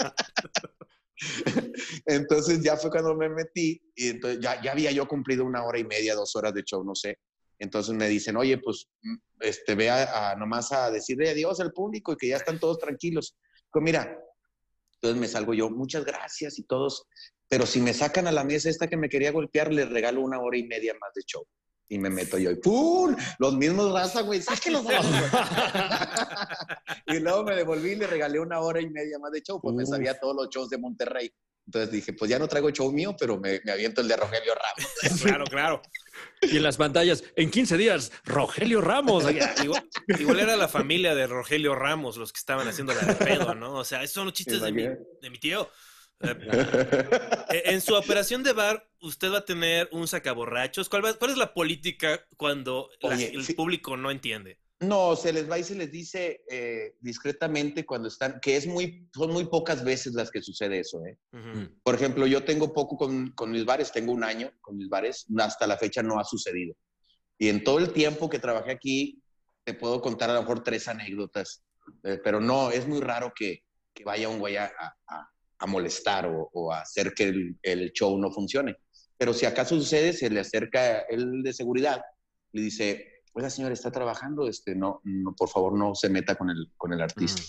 [2.06, 5.80] Entonces ya fue cuando me metí y entonces ya, ya había yo cumplido una hora
[5.80, 7.20] y media, dos horas de show, no sé.
[7.58, 11.72] Entonces me dicen, oye, pues mm, este, ve a, a nomás a decirle adiós al
[11.72, 13.38] público y que ya están todos tranquilos.
[13.72, 14.18] Pues mira,
[14.96, 17.08] entonces me salgo yo, muchas gracias y todos,
[17.48, 20.40] pero si me sacan a la mesa esta que me quería golpear, les regalo una
[20.40, 21.46] hora y media más de show.
[21.88, 23.16] Y me meto yo y ¡pum!
[23.38, 24.84] Los mismos raza, güey, sáquenlos.
[24.86, 26.48] la verga.
[27.08, 29.76] y luego me devolví y le regalé una hora y media más de show, pues
[29.76, 29.90] me Uf.
[29.90, 31.32] sabía todos los shows de Monterrey.
[31.68, 34.54] Entonces dije, pues ya no traigo show mío, pero me, me aviento el de Rogelio
[34.54, 35.22] Ramos.
[35.24, 35.82] Claro, claro.
[36.42, 39.26] Y en las pantallas, en 15 días, Rogelio Ramos.
[39.64, 43.56] Igual, igual era la familia de Rogelio Ramos los que estaban haciendo la de pedo,
[43.56, 43.74] ¿no?
[43.74, 45.70] O sea, esos son los chistes de mi, de mi tío.
[47.50, 50.90] Eh, en su operación de bar, usted va a tener un sacaborrachos.
[50.90, 53.54] ¿Cuál, va- cuál es la política cuando la- Oye, el sí.
[53.54, 54.60] público no entiende?
[54.80, 59.08] No, se les va y se les dice eh, discretamente cuando están, que es muy,
[59.14, 61.18] son muy pocas veces las que sucede eso, ¿eh?
[61.32, 61.70] Ujú.
[61.84, 65.26] Por ejemplo, yo tengo poco con, con mis bares, tengo un año con mis bares,
[65.38, 66.76] hasta la fecha no ha sucedido.
[67.38, 69.22] Y en todo el tiempo que trabajé aquí,
[69.64, 71.64] te puedo contar a lo mejor tres anécdotas,
[72.04, 73.64] eh, pero no, es muy raro que,
[73.94, 74.66] que vaya un güey a,
[75.08, 75.30] a-
[75.60, 78.76] a molestar o, o a hacer que el, el show no funcione.
[79.18, 82.02] Pero si acaso sucede, se le acerca el de seguridad
[82.52, 86.50] y dice, oiga señor, está trabajando, este, no, no, por favor no se meta con
[86.50, 87.42] el, con el artista.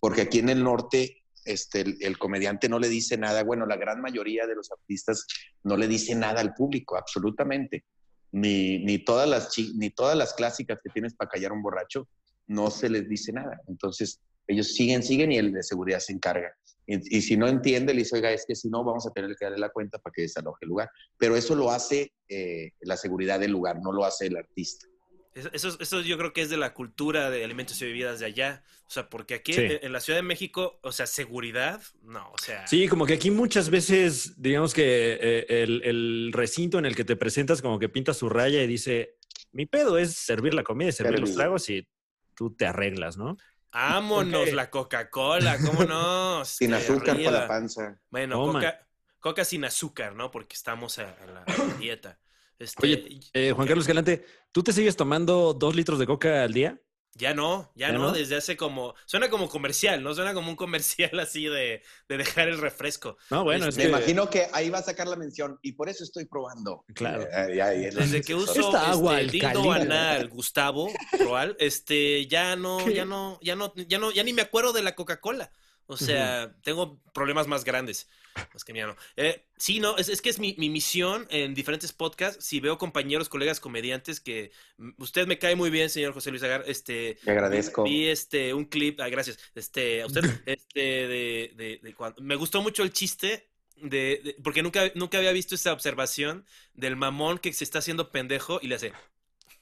[0.00, 3.76] Porque aquí en el norte este, el, el comediante no le dice nada, bueno, la
[3.76, 5.26] gran mayoría de los artistas
[5.62, 7.84] no le dice nada al público, absolutamente.
[8.32, 12.08] Ni, ni, todas, las ni todas las clásicas que tienes para callar a un borracho,
[12.48, 13.60] no se les dice nada.
[13.68, 16.54] Entonces, ellos siguen, siguen y el de seguridad se encarga.
[16.86, 19.34] Y, y si no entiende, le dice, oiga, es que si no, vamos a tener
[19.36, 20.90] que darle la cuenta para que desaloje el lugar.
[21.18, 24.86] Pero eso lo hace eh, la seguridad del lugar, no lo hace el artista.
[25.34, 28.26] Eso, eso, eso yo creo que es de la cultura de alimentos y bebidas de
[28.26, 28.62] allá.
[28.86, 29.62] O sea, porque aquí Sí.
[29.62, 32.66] en, en la Ciudad de México, o sea, seguridad, no, o sea.
[32.68, 37.04] Sí, como que aquí muchas veces, digamos que eh, el, el recinto en el que
[37.04, 39.16] te presentas como que pinta su raya y dice,
[39.52, 41.88] mi pedo es servir la comida y servir los tragos y
[42.36, 43.36] tú te arreglas, ¿no?
[43.74, 44.54] Vámonos, Ok.
[44.54, 46.44] la Coca-Cola, ¿cómo no?
[46.44, 48.00] Sin azúcar para la panza.
[48.10, 48.86] Bueno, coca,
[49.20, 50.30] coca sin azúcar, ¿no?
[50.30, 52.18] Porque estamos a, a la, a la dieta.
[52.58, 56.52] Este, Oye, Eh, Juan Carlos Galante, ¿tú te sigues tomando dos litros de coca al
[56.52, 56.80] día?
[57.14, 58.12] Ya no, ya, ¿Ya no, no?
[58.12, 60.14] desde hace como, suena como comercial, ¿no?
[60.14, 63.16] Suena como un comercial así de, de dejar el refresco.
[63.30, 63.88] No, bueno, es Me que...
[63.88, 66.84] imagino que ahí va a sacar la mención y por eso estoy probando.
[66.94, 67.22] Claro.
[67.22, 70.90] Eh, ya, ya, Desde que uso Esta agua este, dildo anal, Gustavo,
[71.20, 74.82] Roal, este, ya no, ya no, ya no, ya no, ya ni me acuerdo de
[74.82, 75.52] la Coca-Cola.
[75.86, 78.08] O sea, tengo problemas más grandes.
[78.52, 78.96] Más que mía, no.
[79.16, 82.44] Eh, sí, no, es, es que es mi, mi misión en diferentes podcasts.
[82.44, 86.42] Si veo compañeros, colegas comediantes que mm, usted me cae muy bien, señor José Luis
[86.42, 86.64] Agar.
[86.66, 87.84] Este, Te agradezco.
[87.84, 89.38] Vi este un clip, ah, gracias.
[89.54, 94.36] Este, a usted, este, de, de, de cuando- me gustó mucho el chiste de, de-
[94.42, 98.66] porque nunca, nunca había visto esa observación del mamón que se está haciendo pendejo y
[98.68, 98.92] le hace,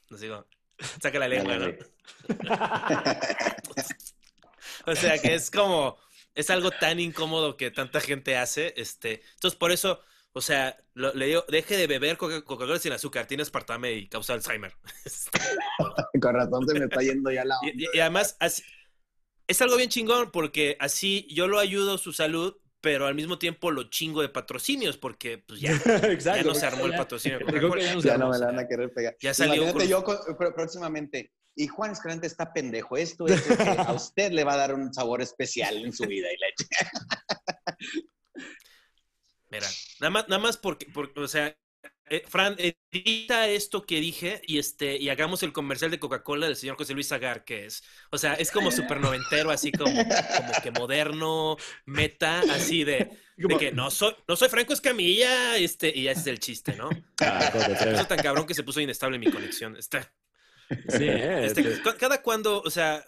[0.09, 0.45] no sé cómo,
[1.01, 1.73] saca la lengua, ¿no?
[4.85, 5.97] O sea que es como,
[6.35, 10.01] es algo tan incómodo que tanta gente hace, este, entonces por eso,
[10.33, 14.07] o sea, lo- le digo, deje de beber Coca- Coca-Cola sin azúcar, tiene aspartame y
[14.07, 14.73] causa Alzheimer.
[16.21, 17.55] Con razón se me está yendo ya la...
[17.63, 18.63] Y, y- y además, así-
[19.47, 23.71] es algo bien chingón porque así yo lo ayudo su salud, pero al mismo tiempo
[23.71, 25.71] lo chingo de patrocinios porque pues ya,
[26.19, 27.39] ya no se armó el patrocinio.
[27.39, 29.15] ya Ya no me la van a querer pegar.
[29.21, 31.31] Ya salió Imagínate con- yo con- próximamente.
[31.55, 32.97] Y Juan Escalante está pendejo.
[32.97, 36.27] Esto es que a usted le va a dar un sabor especial en su vida.
[36.31, 36.65] Y la eché.
[39.51, 39.67] Mira,
[39.99, 41.55] nada más, nada más porque, porque, o sea,
[42.09, 46.55] eh, Fran, edita esto que dije y este, y hagamos el comercial de Coca-Cola del
[46.55, 47.81] señor José Luis Agar, que es,
[48.11, 53.09] o sea, es como súper noventero, así como, como que moderno, meta, así de,
[53.57, 56.89] que no soy, no soy Franco Escamilla, este, y ese es el chiste, ¿no?
[57.21, 57.51] Ah.
[57.87, 59.77] Eso tan cabrón que se puso inestable mi conexión.
[59.77, 60.11] Está,
[60.89, 63.05] Sí, eh, este, este- cada cuando, o sea,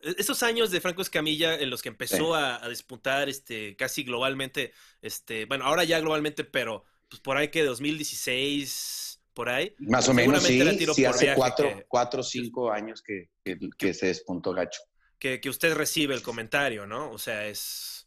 [0.00, 4.72] esos años de Franco Escamilla en los que empezó a, a despuntar este, casi globalmente,
[5.00, 9.74] este, bueno, ahora ya globalmente, pero pues, por ahí que 2016, por ahí.
[9.78, 10.60] Más o menos, sí.
[10.94, 14.82] Sí, hace cuatro, cuatro o cinco años que, que, que se despuntó gacho.
[15.18, 17.10] que, que usted recibe el comentario, ¿no?
[17.10, 18.06] O sea, es.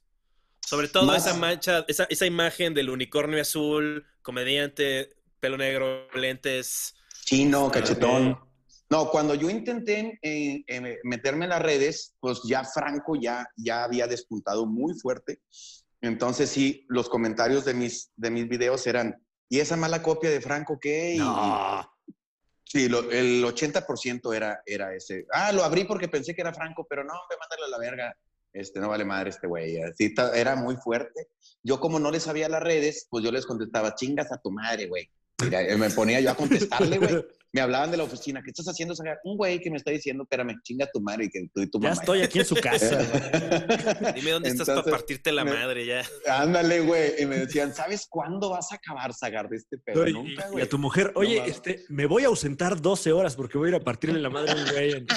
[0.66, 6.94] Sobre todo Más- esa mancha, esa, esa imagen del unicornio azul, comediante, pelo negro, lentes.
[7.26, 8.40] Chino, Ah, cachetón.
[8.90, 13.84] No, cuando yo intenté eh, eh, meterme en las redes, pues ya Franco ya, ya
[13.84, 15.40] había despuntado muy fuerte.
[16.02, 20.40] Entonces sí, los comentarios de mis, de mis videos eran, ¿y esa mala copia de
[20.42, 21.16] Franco qué?
[21.16, 21.20] Y-.
[22.64, 25.26] Sí, lo- el 80% era, era ese.
[25.32, 28.18] Ah, lo abrí porque pensé que era Franco, pero no, me mándale a la verga.
[28.54, 29.82] Este, no vale madre este güey.
[29.82, 31.28] Así era muy fuerte.
[31.64, 34.88] Yo como no les sabía las redes, pues yo les contestaba, chingas a tu madre,
[34.88, 35.10] güey.
[35.44, 37.26] Mira, eh, me ponía yo a contestarle, güey.
[37.54, 38.94] Me hablaban de la oficina, ¿qué estás haciendo?
[39.24, 41.80] Un güey que me está diciendo, espérame, chinga tu madre y que tú y tu
[41.80, 42.02] Ya mamá.
[42.02, 43.00] estoy aquí en su casa.
[44.16, 46.04] Dime dónde estás para partirte la me- madre ya.
[46.28, 47.14] Ándale, güey.
[47.20, 50.06] Y me decían, ¿sabes cuándo vas a acabar, Sagar, de este pedo?
[50.08, 53.36] Y- Nunca, y a tu mujer, No oye, este, me voy a ausentar 12 horas
[53.38, 55.08] porque voy a ir a partirle la madre a un güey en,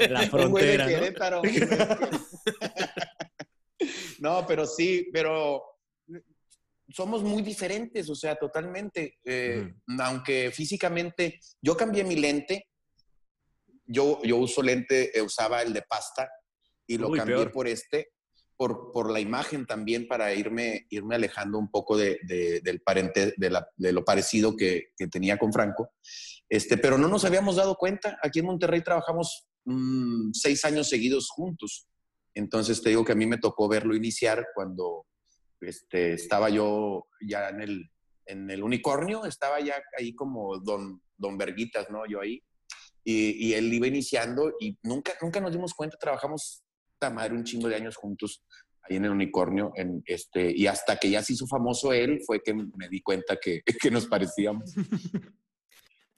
[0.00, 0.90] en la Un güey de frontera, ¿no?
[0.90, 1.42] Querétaro.
[4.18, 5.62] no, pero sí, pero
[6.96, 9.18] somos muy diferentes, o sea, totalmente.
[9.24, 12.68] Eh, Aunque físicamente, yo cambié mi lente,
[13.84, 16.30] yo, yo uso lente, eh, usaba el de pasta
[16.86, 17.52] y lo Uy, cambié peor.
[17.52, 18.08] por este,
[18.56, 23.34] por, por la imagen también para irme, irme alejando un poco de, de- del parente,
[23.36, 25.90] de, la- de lo parecido que, que tenía con Franco.
[26.48, 28.18] Este, pero no nos habíamos dado cuenta.
[28.22, 31.88] Aquí en Monterrey trabajamos mm, seis años seguidos juntos.
[32.34, 35.06] Entonces te digo que a mí me tocó verlo iniciar cuando
[35.60, 37.90] este, estaba yo ya en el,
[38.26, 42.06] en el unicornio, estaba ya ahí como don, don Verguitas, ¿no?
[42.06, 42.42] Yo ahí.
[43.04, 46.64] Y, él iba iniciando y nunca, nunca nos dimos cuenta, trabajamos
[46.98, 48.44] ta madre un chingo de años juntos
[48.82, 49.72] ahí en el unicornio.
[49.76, 53.36] En este, y hasta que ya se hizo famoso él, fue que me di cuenta
[53.36, 54.74] que, que nos parecíamos.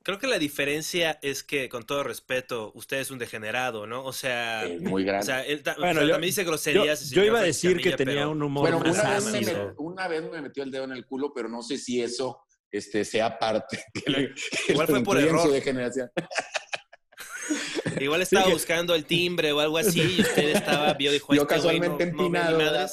[0.08, 4.02] Creo que la diferencia es que, con todo respeto, usted es un degenerado, ¿no?
[4.06, 5.26] O sea, Eh, muy o grande.
[5.26, 7.00] sea, él ta- Bueno, o sea, yo- también dice Yo, groserías.
[7.02, 9.40] yo señor iba a decir que Camilla, tenía pero- un humor Bueno, una vez, me,
[9.42, 12.40] met- una vez me metió el dedo en el culo, pero no sé si eso
[12.70, 13.84] este, sea parte.
[14.06, 14.34] Que le-
[14.64, 15.42] que Igual fue por error.
[15.42, 16.10] su degeneración.
[18.00, 21.42] Igual estaba que- buscando el timbre o algo así y usted estaba, vio, dijo, Yo
[21.42, 22.56] este no- casualmente no empinado.
[22.56, 22.90] ¿verdad?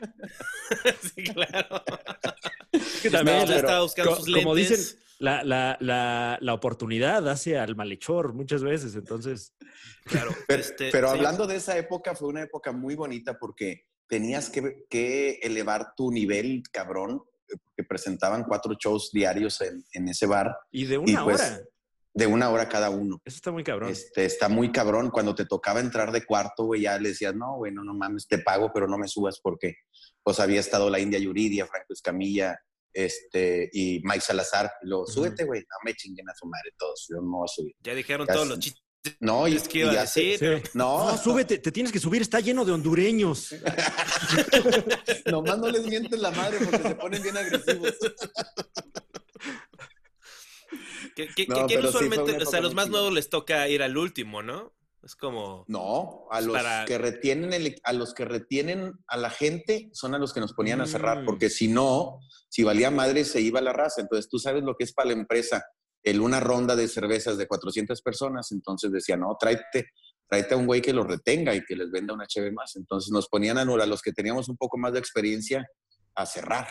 [1.12, 1.82] sí, claro.
[2.70, 4.78] Es que también, No, estaba buscando co- sus como lentes.
[4.78, 9.54] dicen, la, la, la, la oportunidad hace al malhechor muchas veces, entonces.
[10.04, 11.16] Claro, Pero, este, pero sí.
[11.16, 16.10] hablando de esa época, fue una época muy bonita porque tenías que, que elevar tu
[16.10, 20.98] nivel, cabrón, eh, porque presentaban cuatro shows diarios en, en ese bar Y de Y
[20.98, 21.60] una pues, hora.
[22.14, 23.20] de una hora cada uno.
[23.24, 23.90] Eso está muy cabrón.
[23.90, 25.10] Este, está muy cabrón.
[25.10, 28.26] Cuando te tocaba entrar de cuarto, güey, ya le decías, no, güey, no, no mames,
[28.26, 29.76] te pago, pero no me subas porque
[30.24, 32.58] pues había estado la India Yuridia, Franco Escamilla,
[32.92, 34.70] este, y Mike Salazar.
[34.82, 35.12] Y luego, Ujú.
[35.12, 37.74] súbete, güey, no me chinguen a su madre todos, yo no me voy a subir.
[37.82, 38.36] Ya dijeron Casi.
[38.36, 38.82] todos los chistes
[39.20, 40.62] No, y, que y iba a se- decir.
[40.62, 40.70] Sí.
[40.74, 43.52] No, No, súbete, te tienes que subir, está lleno de hondureños.
[45.26, 47.94] nomás no les mientes la madre porque se ponen bien agresivos.
[51.16, 53.82] Que, que- No, que sí, usualmente, o sea, a los más nuevos les toca ir
[53.82, 54.72] al último, ¿no?
[55.02, 55.64] Es como...
[55.68, 60.14] No, a los Para- que retienen el- a los que retienen a la gente son
[60.14, 61.26] a los que nos ponían a cerrar, Mm.
[61.26, 64.00] porque si no, si valía madre se iba la raza.
[64.00, 65.64] Entonces tú sabes lo que es para la empresa
[66.04, 69.90] el una ronda de cervezas de 400 personas, entonces decía, "No, tráete
[70.28, 73.10] tráete a un güey que los retenga y que les venda una cheve más." Entonces
[73.12, 75.66] nos ponían a, a los que teníamos un poco más de experiencia
[76.14, 76.66] a cerrar.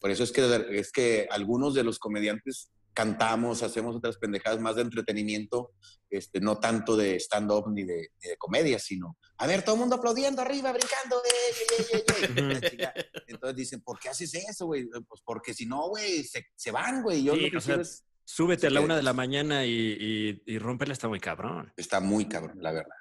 [0.00, 2.70] Por eso es que es que algunos de los comediantes
[3.00, 5.72] cantamos, hacemos otras pendejadas más de entretenimiento,
[6.10, 9.80] este, no tanto de stand-up ni de, ni de comedia, sino, a ver, todo el
[9.80, 11.30] mundo aplaudiendo arriba, brincando, eh,
[11.78, 13.04] eh, eh, eh, eh.
[13.28, 14.86] Entonces dicen, ¿por qué haces eso, güey?
[15.08, 17.22] Pues porque si no, güey, se, se van, güey.
[17.24, 19.64] Yo Sí, lo que o sea, quiero es- Súbete a la una de la mañana
[19.64, 20.58] y, y, y
[20.92, 21.72] está muy cabrón.
[21.76, 22.94] Está muy cabrón, la verdad.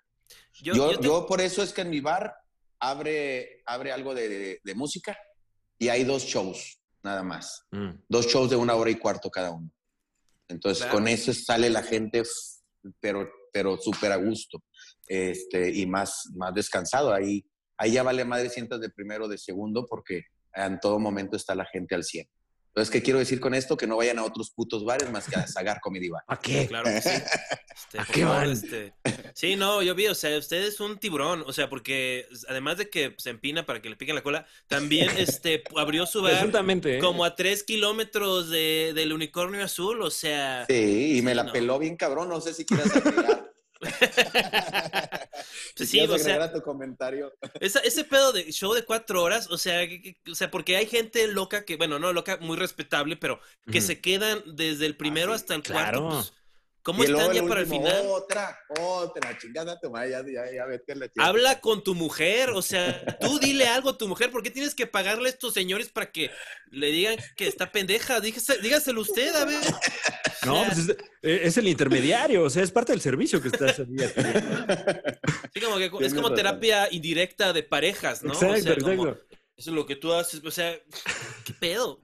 [0.62, 2.34] Yo, Yo, yo te- yo por eso es que en mi bar
[2.80, 5.18] abre, abre algo de, de- de música
[5.78, 7.66] y hay dos shows, nada más.
[7.72, 7.90] Mm.
[8.08, 9.70] Dos shows de una hora y cuarto cada uno.
[10.50, 10.98] Entonces, Claro.
[10.98, 12.24] con eso sale la gente,
[13.00, 14.64] pero, pero súper a gusto
[15.08, 17.14] este, y más, más descansado.
[17.14, 17.46] Ahí,
[17.78, 20.24] ahí ya vale madre sientas de primero o de segundo porque
[20.54, 22.28] en todo momento está la gente al 100.
[22.70, 23.76] Entonces, ¿qué quiero decir con esto?
[23.76, 26.24] Que no vayan a otros putos bares más que a Sagar Comedy Bar.
[26.28, 26.68] ¿A qué?
[26.68, 27.10] Claro que sí.
[27.10, 28.52] Este, ¿A qué favor, van?
[28.52, 28.94] este,
[29.34, 32.90] Sí, no, yo vi, o sea, usted es un tiburón, o sea, porque además de
[32.90, 36.50] que se empina para que le piquen la cola, también este, abrió su bar.
[36.86, 37.00] ¿eh?
[37.00, 41.44] como a tres kilómetros de, del unicornio azul, o sea, Sí, y me Sí, la
[41.46, 41.52] no.
[41.52, 42.30] peló bien cabrón.
[42.30, 43.49] No sé si quieras agregar.
[45.76, 47.34] Pues Si sí, quieres o sea, agregar a tu comentario.
[47.62, 50.76] Esa- ese pedo de show de cuatro horas, o sea, que- que- o sea, porque
[50.76, 53.40] hay gente loca que, bueno, no loca, muy respetable, pero
[53.72, 56.02] que se quedan desde el primero Ah, hasta el claro.
[56.02, 56.18] cuarto.
[56.18, 56.34] Pues,
[56.82, 58.04] ¿Cómo están ya para el final?
[58.08, 61.30] Otra, otra, chingada tu madre, ya, ya, ya vete a la chingada.
[61.30, 64.74] Habla con tu mujer, o sea, tú dile algo a tu mujer, ¿por qué tienes
[64.74, 66.32] que pagarle a estos señores para que
[66.72, 68.20] le digan que está pendeja?
[68.22, 69.60] Dígase- dígaselo usted, a ver.
[70.46, 73.72] No, pues es, eh, es el intermediario, o sea, es parte del servicio que estás
[73.80, 74.04] haciendo.
[75.54, 78.34] sí, como que es como terapia indirecta de parejas, ¿no?
[78.34, 79.18] Exacto, o sea, como, eso
[79.58, 80.74] es lo que tú haces, o sea,
[81.46, 82.02] ¿qué pedo?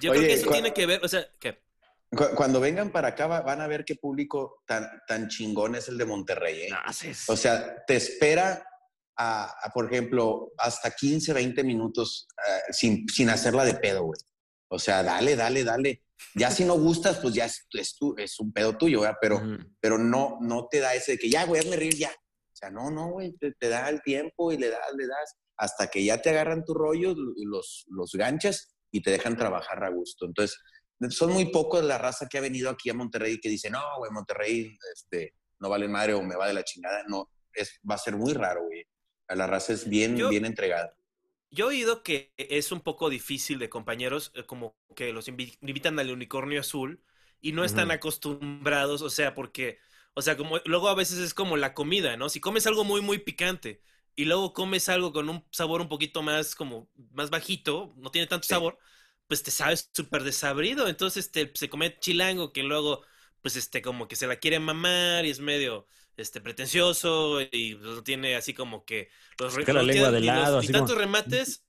[0.00, 1.60] Yo Oye, creo que eso tiene que ver, o sea, ¿qué?
[2.10, 5.88] Cu- Cuando vengan para acá va- van a ver qué público tan, tan chingón es
[5.88, 6.62] el de Monterrey.
[6.62, 6.68] ¿eh?
[6.70, 7.24] No, sí, sí.
[7.28, 8.64] O sea, te espera,
[9.16, 14.18] a, a, por ejemplo, hasta 15, 20 minutos eh, sin, sin hacerla de pedo, güey.
[14.68, 16.02] O sea, dale, dale, dale.
[16.34, 19.16] Ya si no gustas, pues ya es, es, tu- es un pedo tuyo, ¿verdad?
[19.20, 19.40] Pero,
[19.80, 22.10] pero no, no te da ese de que ya, güey, hazme reír ya.
[22.10, 25.36] O sea, no, no, güey, te, te da el tiempo y le das, le das,
[25.56, 29.90] hasta que ya te agarran tu rollo, los, los ganchas y te dejan trabajar a
[29.90, 30.26] gusto.
[30.26, 30.58] Entonces,
[31.10, 34.10] son muy pocos la raza que ha venido aquí a Monterrey que dice, no, güey,
[34.10, 37.04] Monterrey este, no vale madre o me va de la chingada.
[37.06, 38.84] No, es, va a ser muy raro, güey.
[39.28, 40.92] La raza es bien, Yo- bien entregada.
[41.50, 45.56] Yo he oído que es un poco difícil de compañeros, eh, como que los invi-
[45.62, 47.02] invitan al unicornio azul
[47.40, 49.78] y no están acostumbrados, o sea, porque,
[50.14, 52.28] o sea, como luego a veces es como la comida, ¿no?
[52.28, 53.82] Si comes algo muy, muy picante
[54.14, 58.26] y luego comes algo con un sabor un poquito más como más bajito, no tiene
[58.26, 58.48] tanto Sí.
[58.48, 58.78] sabor,
[59.26, 60.88] pues te sabes súper desabrido.
[60.88, 63.04] Entonces, este, se come chilango que luego,
[63.42, 65.86] pues, este, como que se la quiere mamar y es medio,
[66.18, 69.08] este, pretencioso y pues, no tiene así como que
[69.38, 71.64] los la lengua de como- tantos remates.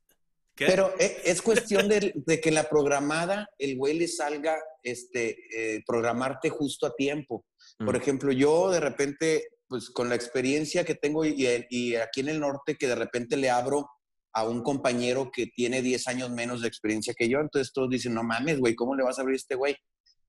[0.56, 0.66] ¿Qué?
[0.66, 5.38] Pero eh, es cuestión de, de que la programada, el güey le salga, este,
[5.76, 7.46] eh, programarte justo a tiempo.
[7.78, 8.02] Por Mm.
[8.02, 12.40] ejemplo, yo de repente, pues con la experiencia que tengo y, y aquí en el
[12.40, 13.88] norte, que de repente le abro
[14.34, 18.14] a un compañero que tiene 10 años menos de experiencia que yo, entonces todos dicen,
[18.14, 19.76] no mames, güey, ¿cómo le vas a abrir a este güey?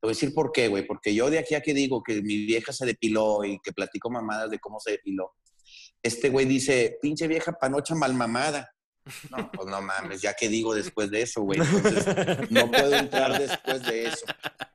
[0.01, 2.23] Te voy a decir por qué, güey, porque yo de aquí a que digo que
[2.23, 5.33] mi vieja se depiló y que platico mamadas de cómo se depiló,
[6.03, 8.71] este güey dice, pinche vieja panocha mal mamada.
[9.31, 11.59] No, pues no mames, ya que digo después de eso, güey.
[12.51, 14.25] No puedo entrar después de eso.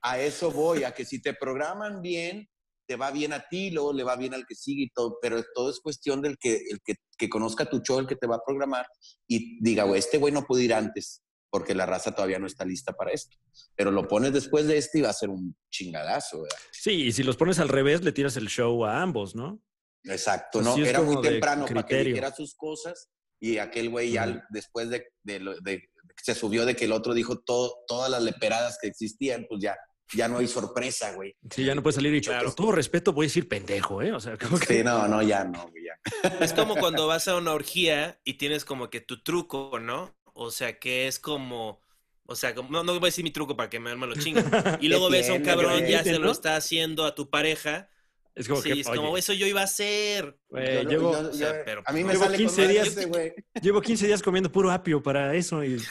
[0.01, 2.47] A eso voy, a que si te programan bien,
[2.87, 5.43] te va bien a ti, luego le va bien al que sigue y todo, pero
[5.55, 8.35] todo es cuestión del que, el que, que conozca tu show, el que te va
[8.35, 8.85] a programar
[9.27, 12.65] y diga, güey, este güey no puede ir antes porque la raza todavía no está
[12.65, 13.37] lista para esto.
[13.75, 16.57] Pero lo pones después de este y va a ser un chingadazo, ¿verdad?
[16.71, 19.61] Sí, y si los pones al revés, le tiras el show a ambos, ¿no?
[20.03, 20.75] Exacto, Pues ¿no?
[20.75, 24.89] sí Era muy de temprano para que dijera sus cosas y aquel güey ya después
[24.89, 28.21] de, de, lo- de- que se subió de que el otro dijo todo, todas las
[28.21, 29.75] leperadas que existían, pues ya,
[30.13, 31.35] ya no hay sorpresa, güey.
[31.49, 32.45] Sí, ya no puede salir y dicho, Claro.
[32.47, 34.13] con todo respeto voy a decir pendejo, ¿eh?
[34.13, 34.65] O sea, como que...
[34.77, 36.29] Sí, no, no, ya no, güey, ya.
[36.39, 40.15] Es como cuando vas a una orgía y tienes como que tu truco, ¿no?
[40.37, 41.79] O sea, que es como,
[42.25, 44.15] o sea, como- no, no voy a decir mi truco para que me, me lo
[44.15, 44.45] chinguen.
[44.81, 47.89] Y luego ves a un cabrón, ya se lo está haciendo a tu pareja.
[48.35, 50.37] Es como sí, que, es como, oye, eso yo iba a hacer.
[50.51, 52.73] Yo llevo, yo- o sea, yo- pero a mí me llevo sale 15 con madre
[52.73, 53.33] días- ese, güey.
[53.61, 55.81] llevo 15 días comiendo puro apio para eso y...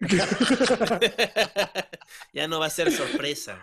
[2.32, 3.60] ya no va a ser sorpresa.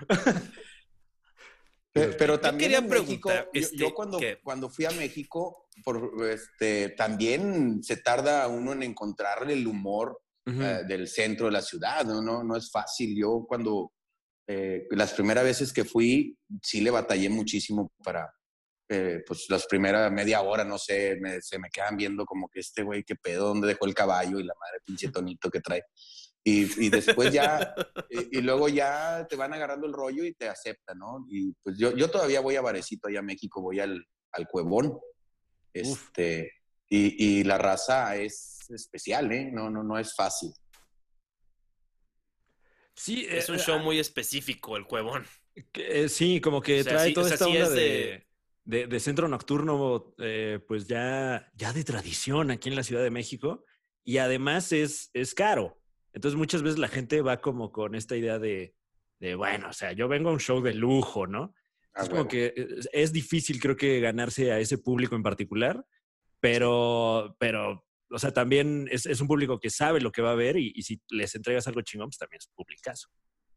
[1.93, 4.39] Pe- Pero también quería en México, preguntar, yo, este, yo cuando, ¿qué?
[4.43, 10.61] cuando fui a México, por, este, también se tarda uno en encontrar el humor Ujú.
[10.61, 12.21] eh, del centro de la ciudad, ¿no?
[12.21, 13.15] No, no es fácil.
[13.15, 13.93] Yo cuando,
[14.47, 18.33] eh, las primeras veces que fui, sí le batallé muchísimo para,
[18.89, 22.59] eh, pues las primeras media hora, no sé, me- se me quedan viendo como que
[22.59, 25.83] este güey, qué pedo, dónde dejó el caballo y la madre pinche tonito que trae.
[26.45, 27.73] Y, y después ya,
[28.09, 31.25] y, y luego ya te van agarrando el rollo y te aceptan, ¿no?
[31.29, 34.99] Y pues yo, yo todavía voy a Varecito, allá a México, voy al, al Cuevón.
[35.73, 36.51] Este,
[36.89, 39.49] y, y la raza es especial, ¿eh?
[39.51, 40.51] No, no, no es fácil.
[42.95, 45.25] Sí, Es un eh, show muy específico, el cuevón.
[45.71, 47.63] que, eh, sí, como que O sea, trae sí, toda o sea, esta sí onda
[47.67, 48.27] es de, de-
[48.65, 53.09] de- de centro nocturno, eh, pues ya, ya de tradición aquí en la Ciudad de
[53.09, 53.65] México.
[54.05, 55.81] Y además es, es caro.
[56.13, 58.75] Entonces muchas veces la gente va como con esta idea de,
[59.19, 61.53] de, bueno, o sea, yo vengo a un show de lujo, ¿no?
[61.93, 62.29] Ah, es como huevo.
[62.29, 65.85] que es, es difícil, creo que, ganarse a ese público en particular,
[66.39, 70.35] pero, pero o sea, también es, es un público que sabe lo que va a
[70.35, 73.09] ver y, y si les entregas algo chingón, pues también es publicazo.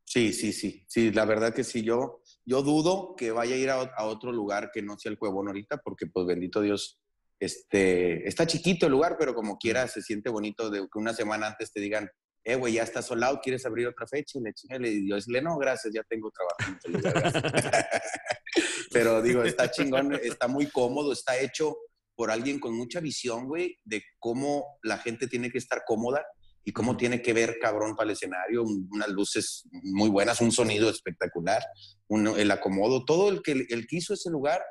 [0.05, 0.85] Sí, sí, sí.
[0.89, 1.83] Sí, la verdad que sí.
[1.83, 5.19] Yo, yo dudo que vaya a ir a, a otro lugar que no sea el
[5.19, 7.01] Cuevón ahorita, porque pues bendito Dios,
[7.41, 11.49] este, está chiquito el lugar, pero como quiera se siente bonito de que una semana
[11.49, 12.09] antes te digan,
[12.49, 14.39] eh, güey, ya está soldado, ¿quieres abrir otra fecha?
[14.39, 16.57] Y le chingale, y yo decirle, no, gracias, ya tengo trabajo.
[16.69, 17.43] en otro lugar, gracias".
[18.93, 21.77] Pero digo, está chingón, está muy cómodo, está hecho
[22.15, 26.25] por alguien con mucha visión, güey, de cómo la gente tiene que estar cómoda
[26.65, 30.53] y cómo tiene que ver cabrón para el escenario, un- unas luces muy buenas, un
[30.53, 31.65] sonido espectacular,
[32.09, 34.63] un- el acomodo, todo el que, el que hizo ese lugar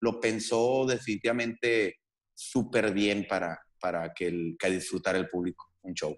[0.00, 1.96] lo pensó definitivamente
[2.34, 6.14] súper bien para, para que, el, que disfrutara el público, un show.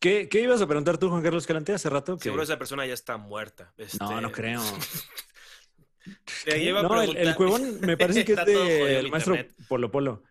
[0.00, 2.16] ¿Qué, qué ibas a preguntar tú, Juan Carlos Escalante, hace rato?
[2.16, 3.72] Que- Seguro esa persona ya está muerta.
[3.76, 4.62] No, Este, no creo.
[6.44, 8.98] te iba a No, el, el juegón me parece que es Está todo jodido de
[8.98, 9.56] el el maestro internet.
[9.68, 10.22] Polo Polo.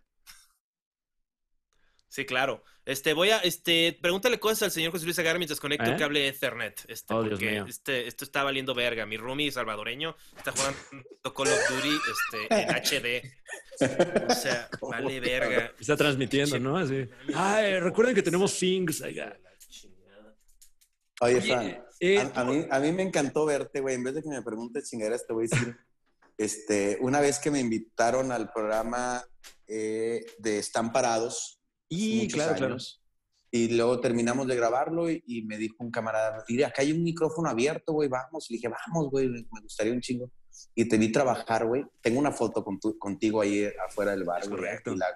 [2.08, 2.64] Sí, claro.
[2.86, 5.92] Este, voy a, este, pregúntale cosas al señor José Luis Agar mientras conecto ¿Eh?
[5.94, 6.84] un cable Ethernet.
[6.88, 7.66] Este, Oh, Dios porque mío.
[7.70, 9.06] este, esto está valiendo verga.
[9.06, 10.80] Mi roomie salvadoreño está jugando
[11.36, 14.28] Call of Duty este, en HD.
[14.32, 15.72] O sea, vale verga.
[15.80, 16.58] Está transmitiendo.
[16.60, 16.78] ¿no?
[16.78, 17.08] Así.
[17.36, 19.02] Ay, recuerden que tenemos things.
[19.02, 19.38] oiga.
[21.22, 23.96] Oye, Fran, eh, a, a mí, a mí me encantó verte, güey.
[23.96, 25.78] En vez de que me preguntes chingaderas, te voy a decir,
[26.38, 29.24] este, una vez que me invitaron al programa
[29.68, 32.74] eh, de Están Parados, Y claro, claro.
[32.74, 33.04] años,
[33.52, 37.04] y luego terminamos de grabarlo y, y me dijo un camarada, mire, acá hay un
[37.04, 38.50] micrófono abierto, güey, vamos.
[38.50, 40.30] Y le dije, vamos, güey, me gustaría un chingo.
[40.76, 41.84] Y te vi trabajar, güey.
[42.02, 44.96] Tengo una foto con tu- contigo ahí afuera del bar, güey, correcto.
[44.96, 45.08] La,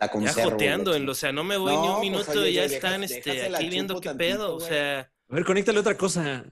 [0.00, 2.10] la Ya conservo, joteando, en lo- o sea, no me voy No, ni un pues,
[2.28, 4.56] minuto oye, y ya güey, están este, aquí viendo qué pedo.
[4.56, 6.44] O sea, A ver, conéctale otra cosa.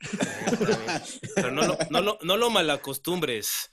[1.34, 3.70] pero no lo, no lo, no lo malacostumbres.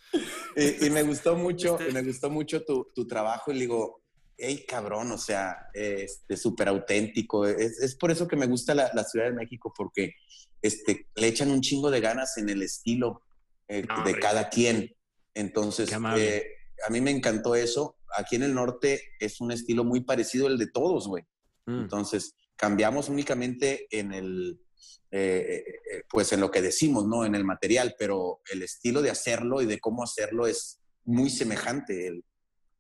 [0.55, 3.59] Y, y me gustó mucho, Este- y me gustó mucho tu, tu trabajo y le
[3.61, 4.01] digo,
[4.37, 7.45] hey, cabrón, o sea, este, súper auténtico.
[7.45, 10.15] Es, es por eso que me gusta la, la Ciudad de México, porque
[10.61, 13.21] este, le echan un chingo de ganas en el estilo
[13.67, 14.19] eh, No, de hombre.
[14.19, 14.95] cada quien.
[15.33, 16.45] Entonces, eh,
[16.87, 17.97] a mí me encantó eso.
[18.17, 21.23] Aquí en el norte es un estilo muy parecido al de todos, güey.
[21.65, 21.81] Mm.
[21.81, 24.61] Entonces, cambiamos únicamente en el,
[25.09, 25.17] eh,
[25.49, 27.25] eh, eh, pues en lo que decimos, ¿no?
[27.25, 32.05] En el material, pero el estilo de hacerlo y de cómo hacerlo es muy semejante
[32.05, 32.23] el,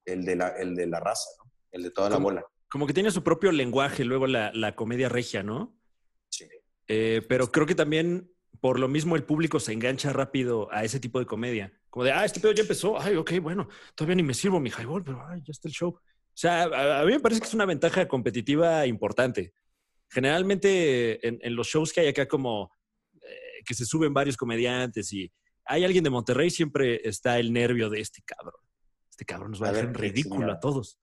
[0.05, 1.51] el de, la, el de la raza, ¿no?
[1.71, 2.45] El de toda la bola.
[2.69, 5.75] Como que tiene su propio lenguaje luego la, la comedia regia, ¿no?
[6.29, 6.45] Sí.
[6.87, 10.99] Eh, pero creo que también por lo mismo el público se engancha rápido a ese
[10.99, 11.73] tipo de comedia.
[11.89, 13.01] Como de, ah, este pedo ya empezó.
[13.01, 15.89] Ay, ok, bueno, todavía ni me sirvo mi highball, pero ay, ya está el show.
[15.89, 19.53] O sea, a, a mí me parece que es una ventaja competitiva importante.
[20.11, 22.71] Generalmente en, en los shows que hay acá como
[23.21, 25.31] eh, que se suben varios comediantes y
[25.65, 28.61] hay alguien de Monterrey, siempre está el nervio de este cabrón.
[29.09, 30.99] Este cabrón nos va a, dejar en ridículo a todos.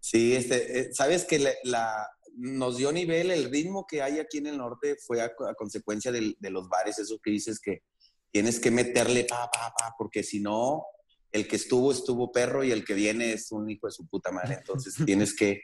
[0.00, 4.38] Sí, este, eh, sabes que la, la- nos dio nivel, el ritmo que hay aquí
[4.38, 7.82] en el norte fue a, a consecuencia del- de los bares, eso que dices que
[8.30, 10.84] tienes que meterle pa, pa, pa, porque si no,
[11.32, 14.30] el que estuvo, estuvo perro y el que viene es un hijo de su puta
[14.30, 14.54] madre.
[14.58, 15.60] Entonces tienes que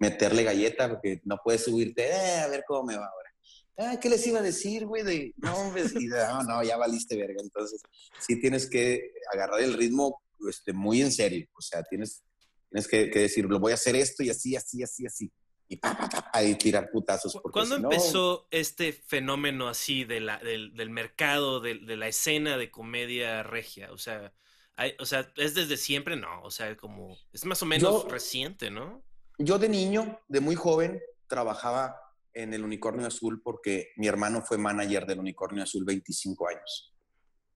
[0.00, 3.30] meterle galleta porque no puedes subirte, "Eh, a ver cómo me va ahora.
[3.78, 5.02] Ah, ¿qué les iba a decir, güey?
[5.02, 7.42] De, no, no, no, ya valiste verga.
[7.42, 7.82] Entonces,
[8.18, 11.46] sí tienes que agarrar el ritmo este, muy en serio.
[11.54, 12.22] O sea, tienes,
[12.70, 15.30] tienes que, que decir, lo voy a hacer esto y así, así, así, así.
[15.68, 17.38] Y pa, pa, pa, y tirar putazos.
[17.52, 22.08] ¿Cuándo si no- empezó este fenómeno así de la, del, del mercado, de, de la
[22.08, 23.92] escena de comedia regia?
[23.92, 24.32] O sea,
[24.76, 26.16] hay- o sea, ¿es desde siempre?
[26.16, 29.02] No, o sea, como, es más o menos Yo- reciente, ¿no?
[29.38, 32.00] Yo de niño, de muy joven, trabajaba
[32.32, 36.94] en el Unicornio Azul porque mi hermano fue manager del Unicornio Azul 25 años.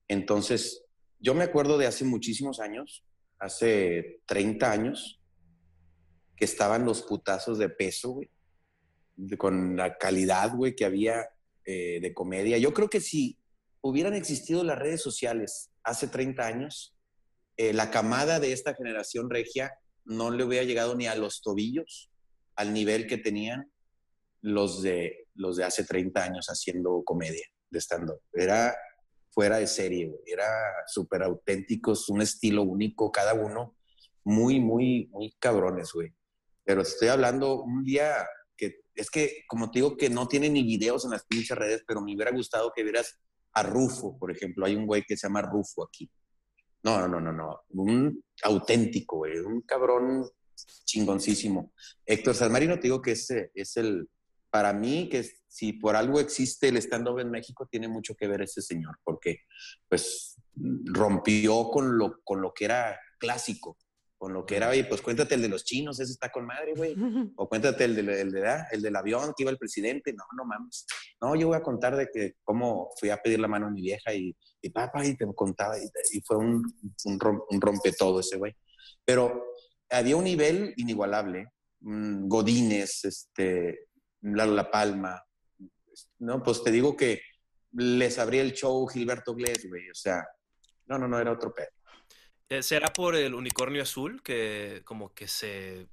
[0.09, 0.85] Entonces,
[1.19, 3.05] yo me acuerdo de hace muchísimos años,
[3.39, 5.23] hace 30 años,
[6.37, 8.31] que estaban los putazos de peso, güey,
[9.39, 11.29] con la calidad, güey, que había
[11.65, 12.59] eh, de comedia.
[12.59, 13.39] Yo creo que si
[13.83, 16.97] hubieran existido las redes sociales hace 30 años,
[17.57, 19.73] eh, la camada de esta generación regia
[20.11, 22.11] no le hubiera llegado ni a los tobillos
[22.57, 23.71] al nivel que tenían
[24.43, 28.21] los de, los de hace 30 años haciendo comedia de stand-up.
[28.33, 28.77] Era
[29.31, 30.49] fuera de serie, era
[30.87, 33.77] súper auténticos, un estilo único cada uno,
[34.25, 36.13] muy, muy, muy cabrones, güey.
[36.65, 40.65] Pero estoy hablando un día que es que, como te digo, que no tiene ni
[40.65, 43.19] videos en las pinches redes, pero me hubiera gustado que vieras
[43.53, 44.67] a Rufo, por ejemplo.
[44.67, 46.11] Hay un güey que se llama Rufo aquí.
[46.83, 47.61] No, no, no, no.
[47.71, 49.39] Un auténtico, güey.
[49.39, 50.27] Un cabrón
[50.85, 51.73] chingoncísimo.
[52.07, 54.09] Héctor Salmarino, te digo que es, es el,
[54.51, 58.43] para mí, que si por algo existe el stand-up en México, tiene mucho que ver
[58.43, 59.41] ese señor, porque
[59.89, 60.37] pues
[60.85, 63.79] rompió con lo, con lo que era clásico,
[64.21, 66.75] con lo que era, oye, pues cuéntate el de los chinos, ese está con madre,
[66.77, 66.95] güey.
[67.37, 70.13] O cuéntate el, del- el de, ah, el del avión que iba el presidente.
[70.13, 70.85] No, no mames.
[71.23, 73.81] No, yo voy a contar de que cómo fui a pedir la mano a mi
[73.81, 75.79] vieja y, y papá, y te contaba.
[75.79, 76.63] Y, y fue un,
[77.07, 78.55] un, rom- un rompe todo ese güey.
[79.07, 79.43] Pero
[79.89, 81.49] había un nivel inigualable.
[81.81, 83.87] Mm, Godínez, este,
[84.21, 85.25] Lalo La Palma.
[86.19, 87.23] No, pues te digo que
[87.73, 89.89] les abría el show Gilberto Glés, güey.
[89.89, 90.27] O sea,
[90.89, 91.69] no, no, no, era otro pedo.
[92.51, 95.87] Eh, ¿Será por el unicornio azul que como que se,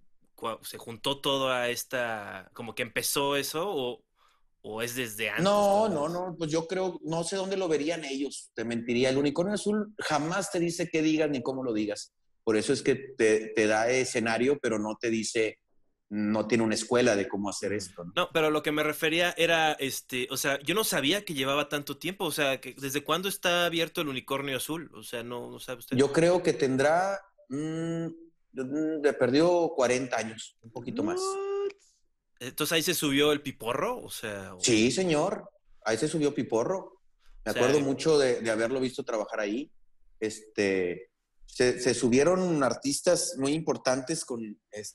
[0.63, 4.03] se juntó todo a esta, como que empezó eso o,
[4.63, 5.43] o es desde antes?
[5.43, 9.11] No, no, no, pues yo creo, no sé dónde lo verían ellos, te mentiría.
[9.11, 12.11] El unicornio azul jamás te dice qué digas ni cómo lo digas.
[12.43, 15.59] Por eso es que te, te da escenario, pero no te dice,
[16.09, 18.05] no tiene una escuela de cómo hacer esto.
[18.05, 18.13] ¿no?
[18.15, 21.67] No, pero lo que me refería era, este, o sea, yo no sabía que llevaba
[21.67, 24.89] tanto tiempo, o sea, que ¿desde cuándo está abierto el unicornio azul?
[24.95, 25.97] O sea, no, no sabe usted.
[25.97, 28.05] Yo creo que tendrá, mm,
[28.53, 31.19] mm, le perdió 40 años, un poquito más.
[32.39, 35.49] Entonces ahí se subió el piporro, o sea, o- Sí, señor.
[35.83, 37.01] Ahí se subió Piporro.
[37.45, 39.71] Me O sea, acuerdo eh, mucho de, de haberlo visto trabajar ahí.
[40.19, 41.11] Este,
[41.47, 44.41] se, se subieron artistas muy importantes con...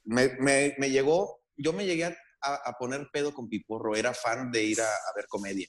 [0.04, 3.96] me, me- me llegó, yo me llegué a, a poner pedo con Piporro.
[3.96, 5.66] Era fan de ir a, a ver comedia.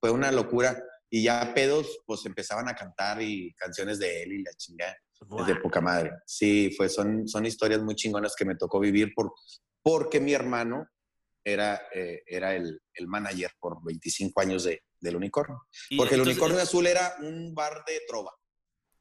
[0.00, 0.82] Fue una locura.
[1.14, 4.96] Y ya pedos, pues empezaban a cantar y canciones de él y la chingada.
[5.40, 6.10] Es de poca madre.
[6.26, 9.32] Sí, fue, son, son historias muy chingonas que me tocó vivir por,
[9.82, 10.88] porque mi hermano
[11.44, 15.62] era, eh, era el, el manager por 25 años de, del unicornio.
[15.98, 18.32] Porque el unicornio azul era un bar de trova.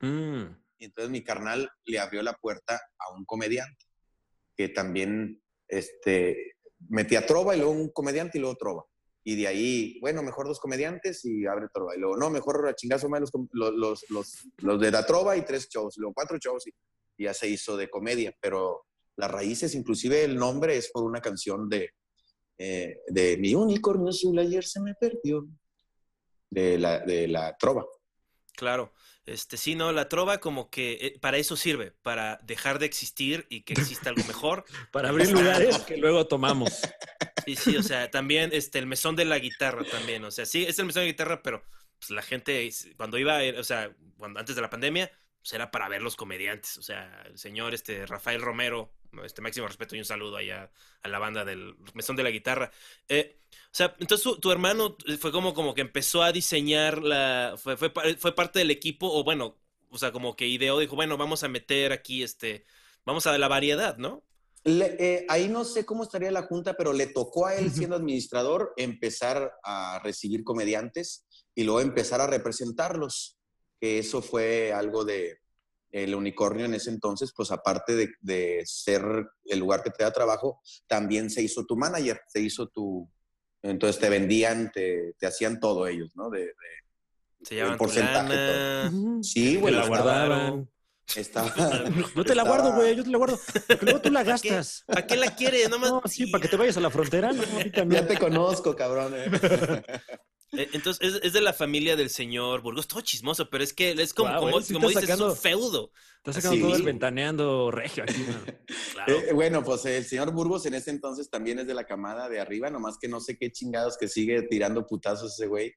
[0.02, 0.58] Mm.
[0.82, 3.86] Y entonces mi carnal le abrió la puerta a un comediante
[4.58, 6.56] que también este,
[6.90, 8.86] metía trova y luego un comediante y luego trova.
[9.24, 11.96] Y de ahí, bueno, mejor dos comediantes y abre trova.
[11.96, 15.44] Y luego, no, mejor a chingazo más los, los, los, los, de la trova y
[15.44, 15.98] tres shows.
[15.98, 16.72] Luego cuatro shows y,
[17.18, 18.36] y ya se hizo de comedia.
[18.42, 21.92] Pero las raíces, inclusive el nombre es por una canción de,
[22.58, 25.48] eh, de Mi unicornio azul ayer se me perdió.
[26.50, 27.86] De la, de la trova.
[28.58, 28.92] Claro.
[29.26, 33.46] Este, sí, no, la trova como que eh, para eso sirve, para dejar de existir
[33.50, 34.66] y que exista algo mejor.
[34.92, 36.82] Para abrir lugares que luego tomamos.
[37.44, 40.64] Sí, sí, o sea, también este, el mesón de la guitarra también, o sea, sí,
[40.64, 41.64] es el mesón de la guitarra, pero
[41.98, 45.12] pues, la gente, cuando iba, eh, o sea, cuando, antes de la pandemia,
[45.42, 48.94] pues era para ver los comediantes, o sea, el señor este, Rafael Romero,
[49.24, 50.72] este máximo respeto y un saludo allá
[51.04, 52.72] a la banda del mesón de la guitarra.
[53.08, 57.56] Eh, o sea, entonces tu, tu hermano fue como, como que empezó a diseñar la,
[57.58, 59.58] fue, fue, fue parte del equipo, o bueno,
[59.90, 62.66] o sea, como que ideó, dijo, bueno, vamos a meter aquí, este,
[63.06, 64.24] vamos a la variedad, ¿no?
[64.64, 67.96] Le- eh, ahí no sé cómo estaría la junta, pero le tocó a él, siendo
[67.96, 73.38] administrador, empezar a recibir comediantes y luego empezar a representarlos.
[73.80, 75.41] Que eso fue algo de
[75.92, 79.04] el unicornio en ese entonces, pues aparte de, de ser
[79.46, 83.10] el lugar que te da trabajo, también se hizo tu manager, se hizo tu...
[83.64, 86.30] Entonces te vendían, te, te hacían todo ellos, ¿no?
[86.30, 86.56] De, de-
[87.44, 90.70] Se El porcentaje, lana, sí, te güey, la estaba- guardaban.
[91.16, 91.54] Estaba,
[92.16, 93.38] Yo te la estaba- guardo, güey, yo te la guardo.
[93.68, 94.84] Porque luego tú la gastas.
[94.88, 95.68] ¿Para qué la quiere?
[95.68, 97.34] Nomás, No, sí, para que te vayas a la frontera.
[97.34, 98.04] No, a mí también.
[98.04, 99.14] Ya te conozco, cabrón.
[99.18, 99.30] eh.
[100.54, 103.92] Eh, Entonces, es, es de la familia del señor Burgos, todo chismoso, pero es que
[103.92, 105.92] es como, Guau, como, sí como está dices, es sacando- un feudo.
[106.18, 106.62] Estás sacando Sí.
[106.62, 108.14] todo el ventaneando regio aquí.
[108.94, 109.20] Claro.
[109.20, 112.40] Eh, bueno, pues el señor Burgos en ese entonces también es de la camada de
[112.40, 115.74] arriba, nomás que no sé qué chingados que sigue tirando putazos ese güey.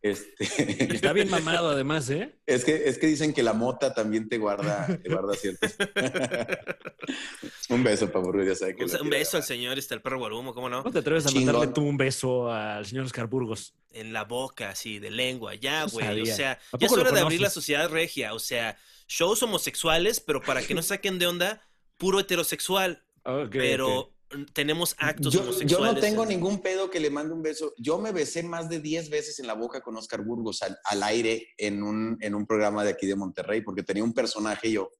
[0.00, 2.36] Este, Y Está bien mamado además, ¿eh?
[2.46, 5.74] es, que, es que dicen que la mota también te guarda, te guarda ciertos.
[7.68, 10.18] un beso para Burgos, ya sabe que un, un beso al señor, está el perro
[10.18, 10.82] Guarumo, ¿cómo no?
[10.82, 11.46] ¿No te atreves a Chingón.
[11.46, 13.74] mandarle tú un beso al señor Oscar Burgos?
[13.90, 16.22] En la boca, así, de lengua, ya, No güey.
[16.22, 18.34] O sea, ¿A ya es hora de abrir la sociedad regia.
[18.34, 18.78] O sea,
[19.08, 21.62] shows homosexuales, pero para que no saquen de onda,
[21.96, 23.04] puro heterosexual.
[23.24, 24.14] Ok, pero.
[24.52, 25.32] Tenemos actos
[25.64, 27.72] Yo, no tengo en- ningún pedo que le mande un beso.
[27.78, 31.02] Yo me besé más de 10 veces en la boca con Oscar Burgos al, al
[31.02, 34.90] aire en un, en un programa de aquí de Monterrey, porque tenía un personaje yo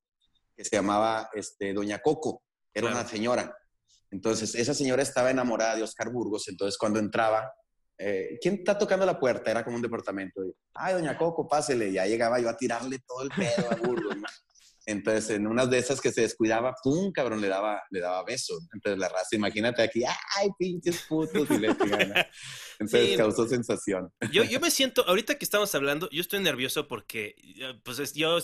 [0.57, 2.43] que se llamaba este, Doña Coco.
[2.75, 3.01] Era Claro.
[3.01, 3.55] una señora.
[4.11, 6.49] Entonces, esa señora estaba enamorada de Oscar Burgos.
[6.49, 7.53] Entonces, cuando entraba,
[7.99, 9.51] eh, ¿quién está tocando la puerta?
[9.51, 10.45] Era como un departamento.
[10.45, 11.89] Y, Ay, Doña Coco, pásele.
[11.91, 14.17] Y ya llegaba yo a tirarle todo el pedo a Burgos.
[14.17, 14.27] ¿no?
[14.91, 17.13] Entonces, en unas de esas que se descuidaba, ¡pum!
[17.13, 18.55] cabrón, le daba, le daba beso.
[18.73, 21.47] Entonces, la raza, imagínate aquí, ¡ay, pinches putos!
[21.51, 21.69] Y le.
[22.79, 23.17] Entonces, Sí.
[23.17, 24.11] causó sensación.
[24.33, 28.15] Yo, yo me siento, ahorita que estamos hablando, yo estoy nervioso porque eh, pues es-
[28.15, 28.39] yo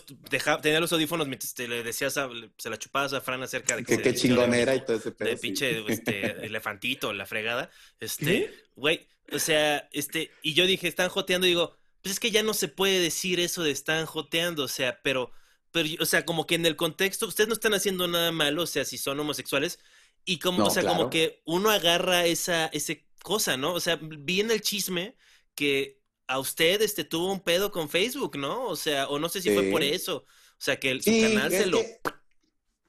[0.61, 2.29] tenía los audífonos mientras te le decías, a-
[2.59, 4.97] se la chupabas a Fran acerca de Que qué de- chingón de- era y todo
[4.97, 5.29] ese pedo.
[5.31, 7.71] de pinche este, elefantito, la fregada.
[8.01, 12.31] Este, güey, o sea, este, y yo dije, están joteando, y digo, pues es que
[12.31, 15.31] ya no se puede decir eso de están joteando, o sea, pero,
[15.75, 18.67] pero, o sea, como que en el contexto, ustedes no están haciendo nada malo, o
[18.67, 19.81] sea, si son homosexuales,
[20.25, 21.11] y como, No, o sea, como claro.
[21.11, 23.75] que uno agarra esa, ese cosa, ¿no?
[23.75, 25.17] O sea, vi en el chisme
[25.57, 25.99] que
[26.29, 28.67] a usted, este, tuvo un pedo con Facebook, ¿no?
[28.69, 29.89] O sea, o no sé si fue por Sí.
[29.91, 31.81] eso, o sea, que el, su Sí, canal se lo...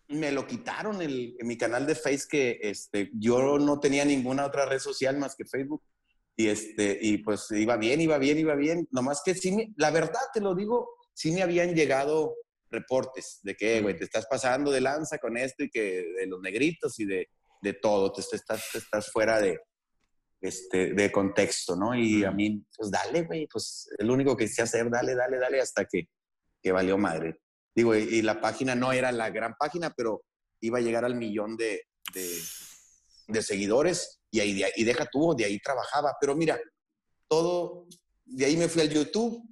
[0.09, 4.67] me lo quitaron el, mi canal de Face que este, yo no tenía ninguna otra
[4.67, 5.81] red social más que Facebook.
[6.37, 8.87] Y, este, y pues iba bien, iba bien, iba bien.
[8.91, 12.35] Nomás que sí, la verdad te lo digo, sí me habían llegado
[12.75, 16.39] reportes de que, güey, te estás pasando de lanza con esto y que de los
[16.41, 17.29] negritos y de,
[17.61, 19.59] de todo, te, estás, te estás fuera de,
[20.41, 21.95] este, de contexto, ¿no?
[21.95, 25.59] Y a mí, pues dale, güey, pues el único que sé hacer, dale, dale, dale,
[25.59, 26.09] hasta que,
[26.61, 27.39] que valió madre.
[27.75, 30.23] Digo, y, y la página no era la gran página, pero
[30.61, 32.39] iba a llegar al millón de, de,
[33.27, 36.13] de seguidores y, ahí, de y deja tú, de ahí trabajaba.
[36.19, 36.59] Pero mira,
[37.27, 37.87] todo,
[38.25, 39.43] de ahí me fui al YouTube,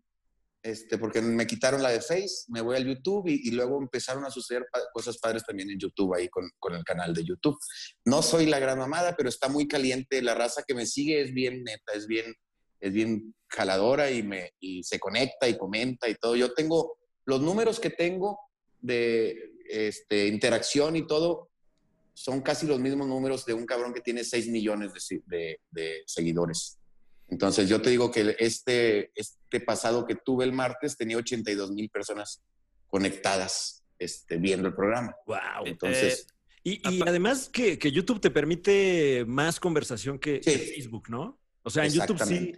[0.63, 4.23] este, porque me quitaron la de Face, me voy al YouTube y, y luego empezaron
[4.25, 7.57] a suceder pa- cosas padres también en YouTube, ahí con, con el canal de YouTube.
[8.05, 10.21] No soy la gran mamada, pero está muy caliente.
[10.21, 12.33] La raza que me sigue es bien neta, es bien,
[12.79, 16.35] es bien jaladora y, me, y se conecta y comenta y todo.
[16.35, 18.39] Yo tengo los números que tengo
[18.79, 21.49] de este, interacción y todo,
[22.13, 26.03] son casi los mismos números de un cabrón que tiene 6 millones de, de- de
[26.05, 26.77] seguidores.
[27.27, 31.89] Entonces yo te digo que este, este pasado que tuve el martes tenía 82 mil
[31.89, 32.41] personas
[32.87, 35.15] conectadas este, viendo el programa.
[35.25, 35.65] Wow.
[35.65, 36.27] Entonces,
[36.63, 40.41] Y, y además que, que YouTube te permite más conversación que.
[40.41, 41.39] Facebook, ¿no?
[41.63, 42.53] O sea, en YouTube sí,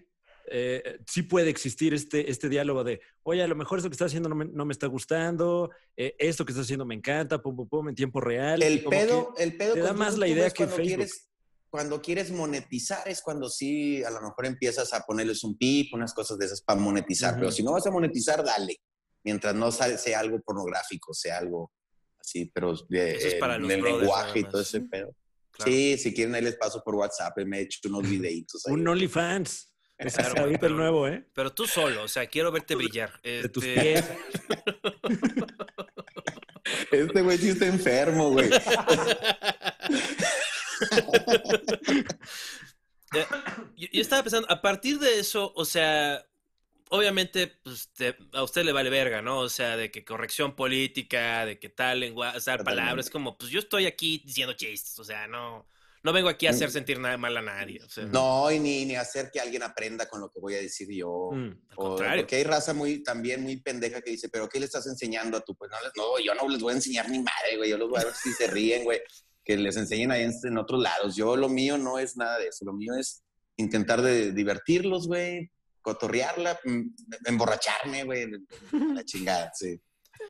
[0.47, 4.07] eh, sí puede existir este, este diálogo de, oye, a lo mejor esto que estás
[4.07, 7.55] haciendo no me, no me está gustando, eh, esto que estás haciendo me encanta, pum,
[7.55, 8.61] pum, pum, en tiempo real.
[8.61, 10.85] El pedo, el pedo te da más la idea que Facebook.
[10.85, 11.27] Quieres,
[11.75, 16.13] cuando quieres monetizar es cuando sí, a lo mejor empiezas a ponerles un pip, unas
[16.13, 17.31] cosas de esas para monetizar.
[17.33, 17.39] Ujú.
[17.41, 18.77] Pero si no vas a monetizar, dale.
[19.25, 21.73] Mientras no sale- sea algo pornográfico, sea algo
[22.17, 25.13] así, pero de, Eso es para en los el brothers lenguaje y todo ese pedo.
[25.51, 25.69] Claro.
[25.69, 28.73] Sí, si quieren ahí les paso por WhatsApp, me he hecho unos videitos ahí.
[28.73, 29.73] Un OnlyFans.
[29.97, 31.27] Es Claro, ahorita el pero- nuevo, ¿eh?
[31.33, 33.19] Pero tú solo, o sea, quiero verte brillar.
[33.21, 34.05] De tus Este, pies.
[36.91, 38.49] Este güey sí está enfermo, güey.
[43.13, 43.25] Eh,
[43.77, 46.25] yo, yo estaba pensando, a partir de eso, o sea,
[46.89, 49.39] obviamente, pues te- a usted le vale verga, ¿no?
[49.39, 53.51] O sea, de que corrección política, de que tal lenguaje, o sea, palabras, como, pues
[53.51, 55.65] yo estoy aquí diciendo chistes, o sea, no,
[56.03, 58.11] no vengo aquí a hacer sentir nada mal a nadie, o sea, Mm.
[58.11, 61.29] No, y ni, ni hacer que alguien aprenda con lo que voy a decir yo.
[61.31, 61.51] Mm.
[61.69, 62.23] al O- contrario.
[62.23, 65.41] porque hay raza muy, también muy pendeja que dice, pero ¿qué le estás enseñando a
[65.41, 65.55] tu?
[65.55, 67.69] Pues no, les- no, yo no les voy a enseñar ni madre, güey.
[67.69, 68.99] Yo los voy a ver si se ríen, güey.
[69.45, 71.15] Que les enseñen ahí en, en otros lados.
[71.15, 72.65] Yo lo mío no es nada de eso.
[72.65, 73.23] Lo mío es
[73.57, 75.49] intentar de divertirlos, güey.
[75.81, 76.81] Cotorrearla, mm,
[77.25, 78.27] emborracharme, güey.
[78.71, 79.79] La chingada, sí.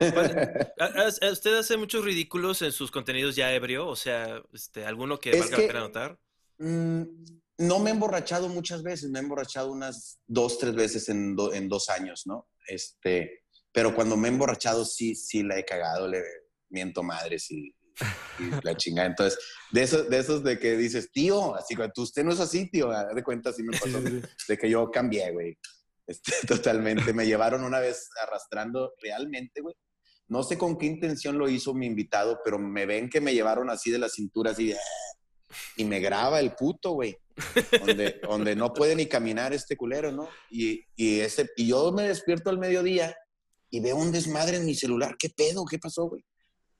[0.00, 3.88] ¿A- a- a- ¿Usted hace muchos ridículos en sus contenidos ya ebrio?
[3.88, 6.18] O sea, este, ¿alguno que Es valga que- la pena notar?
[6.58, 7.02] Mm,
[7.58, 11.54] no me he emborrachado muchas veces, me he emborrachado unas dos, tres veces en, do-
[11.54, 12.48] en dos años, ¿no?
[12.68, 16.22] Este, pero cuando me he emborrachado sí, sí la he cagado, le
[16.68, 17.74] miento madres y,
[18.38, 19.08] y la chingada.
[19.08, 19.38] Entonces,
[19.70, 22.70] de esos, de esos de que dices, tío, así que tú, usted no es así,
[22.70, 25.58] tío, de cuenta, así me pasó, de que yo cambié, güey.
[26.06, 29.74] Este, totalmente, me llevaron una vez arrastrando realmente, güey.
[30.28, 33.70] No sé con qué intención lo hizo mi invitado, pero me ven que me llevaron
[33.70, 34.76] así de la cintura, así de
[35.76, 37.16] y me graba el puto, güey.
[37.80, 40.28] Donde, donde no puede ni caminar este culero, ¿no?
[40.50, 43.14] Y, y, ese, y yo me despierto al mediodía
[43.70, 45.16] y veo un desmadre en mi celular.
[45.18, 45.64] ¿Qué pedo?
[45.64, 46.24] ¿Qué pasó, güey?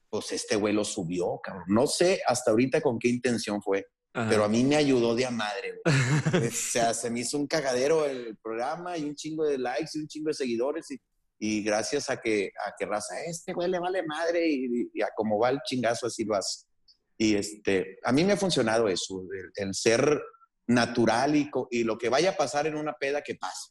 [0.08, 1.64] Pues este güey lo subió, cabrón.
[1.68, 4.28] No sé hasta ahorita con qué intención fue, Ajá.
[4.30, 5.84] pero a mí me ayudó de a madre, güey.
[6.48, 9.98] O sea, se me hizo un cagadero el programa y un chingo de likes y
[10.00, 10.98] un chingo de seguidores y,
[11.38, 15.08] y gracias a que, a que raza, este güey le vale madre y, y a
[15.14, 16.66] cómo va el chingazo así lo hace.
[17.18, 20.20] Y este, a mí me ha funcionado eso, el, el ser
[20.66, 23.70] natural y, y lo que vaya a pasar en una peda que pase.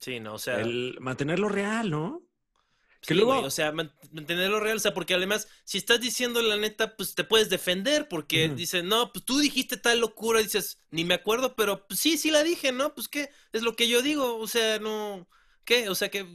[0.00, 2.22] Sí, no, o sea, El mantenerlo real, ¿no?
[3.02, 6.00] Que sí, luego- güey, o sea, man- mantenerlo real, o sea, porque además, si estás
[6.00, 8.54] diciendo la neta, pues te puedes defender, porque Ujú.
[8.54, 12.16] dicen, no, pues tú dijiste tal locura, y dices, ni me acuerdo, pero pues sí,
[12.16, 12.94] sí la dije, ¿no?
[12.94, 15.28] Pues qué, es lo que yo digo, o sea, no,
[15.64, 15.88] ¿qué?
[15.88, 16.26] O sea, que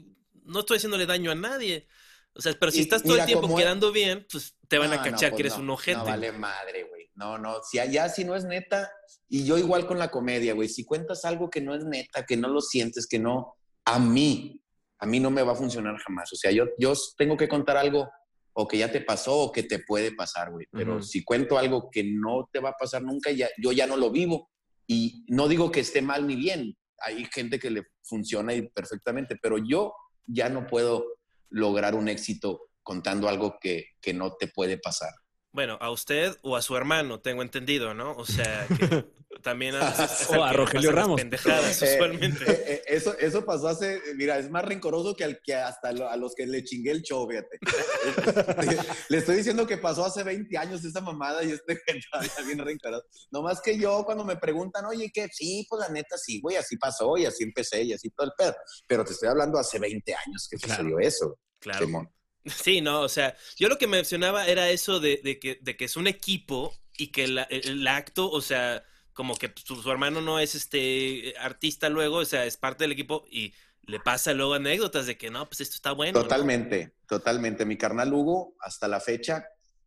[0.44, 1.88] no estoy haciéndole daño a nadie.
[2.34, 4.92] O sea, pero si Y estás todo el tiempo es- quedando bien, pues te van
[4.94, 5.98] a no, cachar pues que eres no, un ojete.
[5.98, 7.10] No vale madre, güey.
[7.16, 8.92] No, no, si allá si no es neta,
[9.30, 12.38] y yo igual con la comedia, güey, si cuentas algo que no es neta, que
[12.38, 14.62] no lo sientes, que no, a mí,
[15.00, 16.32] a mí no me va a funcionar jamás.
[16.34, 18.10] O sea, yo, yo tengo que contar algo
[18.54, 20.66] o que ya te pasó o que te puede pasar, güey.
[20.72, 23.98] Pero si cuento algo que no te va a pasar nunca, ya, yo ya no
[23.98, 24.50] lo vivo.
[24.88, 26.76] Y no digo que esté mal ni bien.
[27.00, 29.94] Hay gente que le funciona y perfectamente, pero yo
[30.26, 31.06] ya no puedo
[31.50, 35.12] lograr un éxito contando algo que, que no te puede pasar.
[35.52, 38.14] Bueno, a usted o a su hermano, tengo entendido, ¿no?
[38.14, 41.20] O sea, que también a, veces O a Rogelio Ramos.
[41.22, 42.44] Pendejadas, Eh, usualmente.
[42.52, 46.10] eh, eh, eso, eso pasó hace, mira, es más rencoroso que, al, que hasta lo-
[46.10, 47.58] a los que le chingué el show, fíjate.
[49.10, 51.80] le estoy diciendo que pasó hace 20 años esa mamada y este
[52.12, 53.06] todavía bien rencoroso.
[53.32, 55.28] No más que yo cuando me preguntan, oye, ¿qué?
[55.32, 58.34] Sí, pues la neta sí, güey, así pasó y así empecé y así todo el
[58.38, 58.56] pedo.
[58.88, 60.84] Pero te estoy hablando hace 20 años que Claro.
[60.84, 61.40] sucedió eso.
[61.60, 61.86] Claro.
[61.86, 62.10] Simón.
[62.46, 65.86] Sí, no, o sea, yo lo que mencionaba era eso de, de que, de que
[65.86, 68.84] es un equipo y que la- el, el acto, o sea,
[69.18, 72.92] como que su, su hermano no es este artista luego, o sea, es parte del
[72.92, 76.20] equipo y le pasa luego anécdotas de que no, pues esto está bueno.
[76.20, 76.24] ¿no?
[76.24, 77.66] Totalmente, totalmente.
[77.66, 79.44] Mi carnal Hugo, hasta la fecha,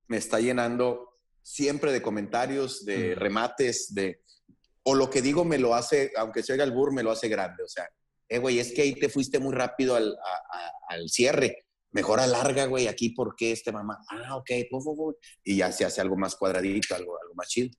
[0.08, 3.18] me está llenando siempre de comentarios, de Mm.
[3.20, 4.20] remates, de...
[4.82, 7.28] O lo que digo me lo hace, aunque se oiga el burro, me lo hace
[7.28, 7.62] grande.
[7.62, 7.88] O sea,
[8.28, 11.66] eh, güey, es que ahí te fuiste muy rápido al, a- a- al cierre.
[11.92, 13.98] Mejor alarga, güey, aquí, ¿por qué este mamá?
[14.08, 15.16] Ah, ok, pu, pu, pu.
[15.44, 17.70] y ya se hace algo más cuadradito, algo, algo más chido.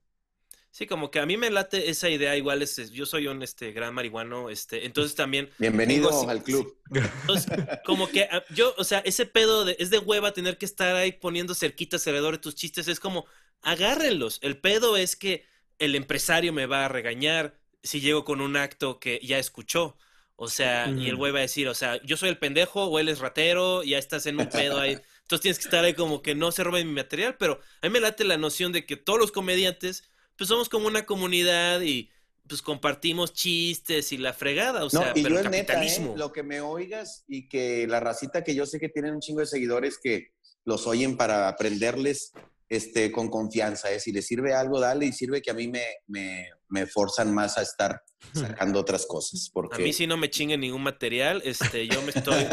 [0.72, 3.74] Sí, como que a mí me late esa idea, igual es, yo soy un este
[3.74, 6.78] gran marihuano, este, entonces también Bienvenido al club.
[6.94, 7.52] Entonces,
[7.86, 10.96] como que ah, yo, o sea, ese pedo de, es de hueva tener que estar
[10.96, 13.26] ahí poniendo cerquitas alrededor de tus chistes, es como,
[13.62, 14.40] agárrenlos.
[14.42, 15.46] El pedo es que
[15.78, 19.98] el empresario me va a regañar si llego con un acto que ya escuchó.
[20.36, 21.18] O sea, y el Mm.
[21.18, 23.98] güey va a decir, o sea, yo soy el pendejo o él es ratero, ya
[24.00, 24.94] estás en un pedo ahí.
[25.22, 27.94] Entonces tienes que estar ahí como que no se roben mi material, pero a mí
[27.94, 30.04] me late la noción de que todos los comediantes,
[30.42, 32.10] pues somos como una comunidad y
[32.48, 35.76] pues compartimos chistes y la fregada, o sea, no, y pero yo es neta, ¿eh?
[35.76, 36.16] capitalismo.
[36.18, 39.42] lo que me oigas y que la racita que yo sé que tienen un chingo
[39.42, 40.32] de seguidores que
[40.66, 42.32] los oyen para aprenderles
[42.70, 43.92] este, con confianza.
[43.92, 44.00] ¿eh?
[44.00, 47.60] Si les sirve algo, dale y sirve que a mí me, me, me forzan más
[47.60, 48.02] a estar
[48.34, 49.52] sacando otras cosas.
[49.54, 49.76] Porque...
[49.76, 52.48] A mí sí no me chinguen ningún material, este, yo me estoy,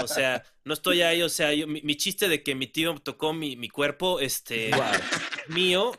[0.00, 2.94] o sea, no estoy ahí, o sea, yo- mi, mi chiste de que mi tío
[3.00, 4.70] tocó mi, mi cuerpo, este,
[5.48, 5.92] mío,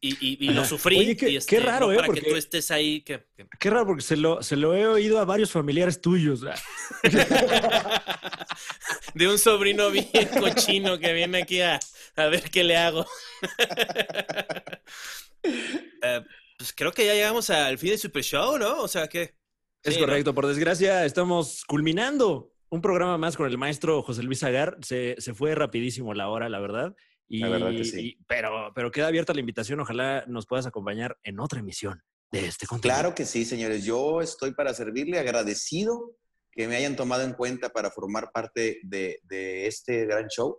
[0.00, 0.98] y, y- y lo sufrí.
[0.98, 1.96] Oye, qué- y, este, qué raro, no ¿eh?
[1.96, 4.86] Para que tú estés ahí, que, que- Qué raro, porque se lo, se lo he
[4.86, 6.40] oído a varios familiares tuyos.
[9.14, 10.06] de un sobrino bien
[10.38, 11.78] cochino que viene aquí a,
[12.16, 13.06] a ver qué le hago.
[16.02, 16.20] Eh,
[16.58, 18.82] pues creo que ya llegamos al fin del Super Show, ¿no?
[18.82, 19.34] O sea que...
[19.82, 20.06] Es Sí, ¿no?
[20.06, 24.76] correcto, por desgracia estamos culminando un programa más con el maestro José Luis Agar.
[24.82, 26.94] Se, se fue rapidísimo la hora, la verdad.
[27.32, 28.00] Y, La verdad que sí.
[28.00, 29.78] y- pero, pero queda abierta la invitación.
[29.80, 32.02] Ojalá nos puedas acompañar en otra emisión
[32.32, 32.98] de este contenido.
[32.98, 33.84] Claro que sí, señores.
[33.84, 36.16] Yo estoy para servirle, agradecido
[36.50, 40.58] que me hayan tomado en cuenta para formar parte de, de este gran show.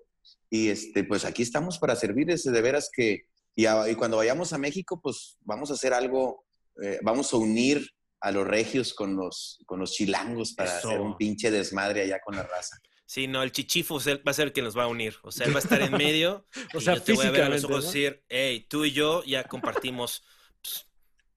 [0.49, 3.23] Y este, pues aquí estamos para servirles, de veras que,
[3.53, 6.45] y, a- y cuando vayamos a México, pues vamos a hacer algo,
[6.81, 7.85] eh, vamos a unir
[8.21, 10.87] a los regios con los, con los chilangos para Eso.
[10.87, 12.77] hacer un pinche desmadre allá con la raza.
[13.13, 15.17] Sí, no, el chichifo es el- va a ser el que nos va a unir.
[15.23, 16.47] O sea, él va a estar en medio.
[16.73, 17.91] O y sea, yo te voy a ver a los ojos ¿no?
[17.91, 20.23] y decir, hey, tú y yo ya compartimos
[20.61, 20.85] pues,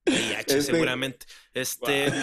[0.07, 1.27] VIH Este- seguramente.
[1.53, 2.13] Este.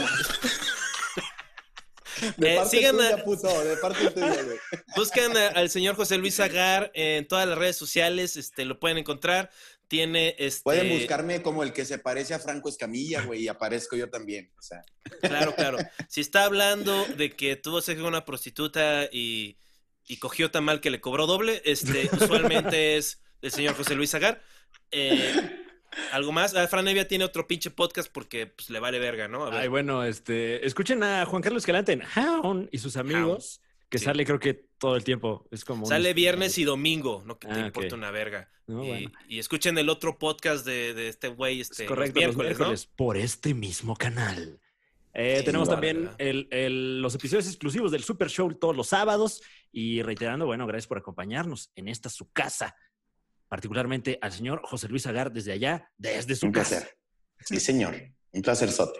[2.37, 4.57] De Eh, parte sigan tuya, a- puto, de parte tuya, güey.
[4.95, 8.99] Buscan a- al señor José Luis Agar en todas las redes sociales, este, lo pueden
[8.99, 9.49] encontrar.
[9.91, 10.63] Tiene este.
[10.63, 14.49] Pueden buscarme como el que se parece a Franco Escamilla, güey, y aparezco yo también.
[14.57, 14.81] O sea,
[15.19, 15.79] Claro, claro.
[16.07, 19.57] Si está hablando de que tuvo sexo con una prostituta y,
[20.07, 24.15] y cogió tan mal que le cobró doble, este, usualmente es el señor José Luis
[24.15, 24.41] Agar.
[24.91, 25.59] Eh,
[26.13, 26.55] ¿Algo más?
[26.55, 29.43] Ah, Fran Evia tiene otro pinche podcast porque pues, le vale verga, ¿no?
[29.43, 29.59] A ver.
[29.59, 33.59] Ay, bueno, este, escuchen a Juan Carlos Escalante en Hound y sus amigos,
[33.91, 34.05] que Sí.
[34.05, 35.47] sale creo que todo el tiempo.
[35.51, 38.49] Es como un- Sale viernes y domingo, no que te Ah, importa una verga.
[38.65, 39.11] No, y, bueno.
[39.27, 42.57] y escuchen el otro podcast de, de este güey, Es este, correcto, los los miércoles,
[42.57, 44.59] miércoles, por este mismo canal.
[45.13, 46.15] Eh, Sí, tenemos también ¿verdad?
[46.19, 49.41] el- el- los episodios exclusivos del Super Show todos los sábados.
[49.73, 52.75] Y reiterando, bueno, gracias por acompañarnos en esta su casa.
[53.49, 56.77] Particularmente al señor José Luis Agar desde allá, desde su un casa.
[56.79, 56.97] placer.
[57.39, 57.95] Sí, señor.
[58.31, 58.99] Un placer, Sote.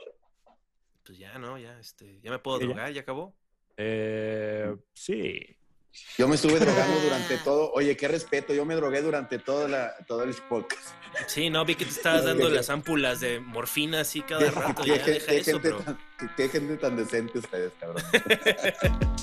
[1.05, 1.57] Pues ya, ¿no?
[1.57, 3.35] Ya, este, ya me puedo drogar, ya acabó.
[3.83, 5.57] Eh, sí.
[6.17, 7.71] Yo me estuve drogando durante todo.
[7.73, 8.53] Oye, qué respeto.
[8.53, 10.89] Yo me drogué durante toda la, todo el podcast.
[11.27, 14.83] Sí, no, vi que te estabas dando las ámpulas de morfina así cada rato.
[14.83, 15.79] qué- Ya, qué- deja qué eso, gente bro.
[15.79, 15.99] tan,
[16.37, 18.03] qué gente tan decente ustedes, cabrón.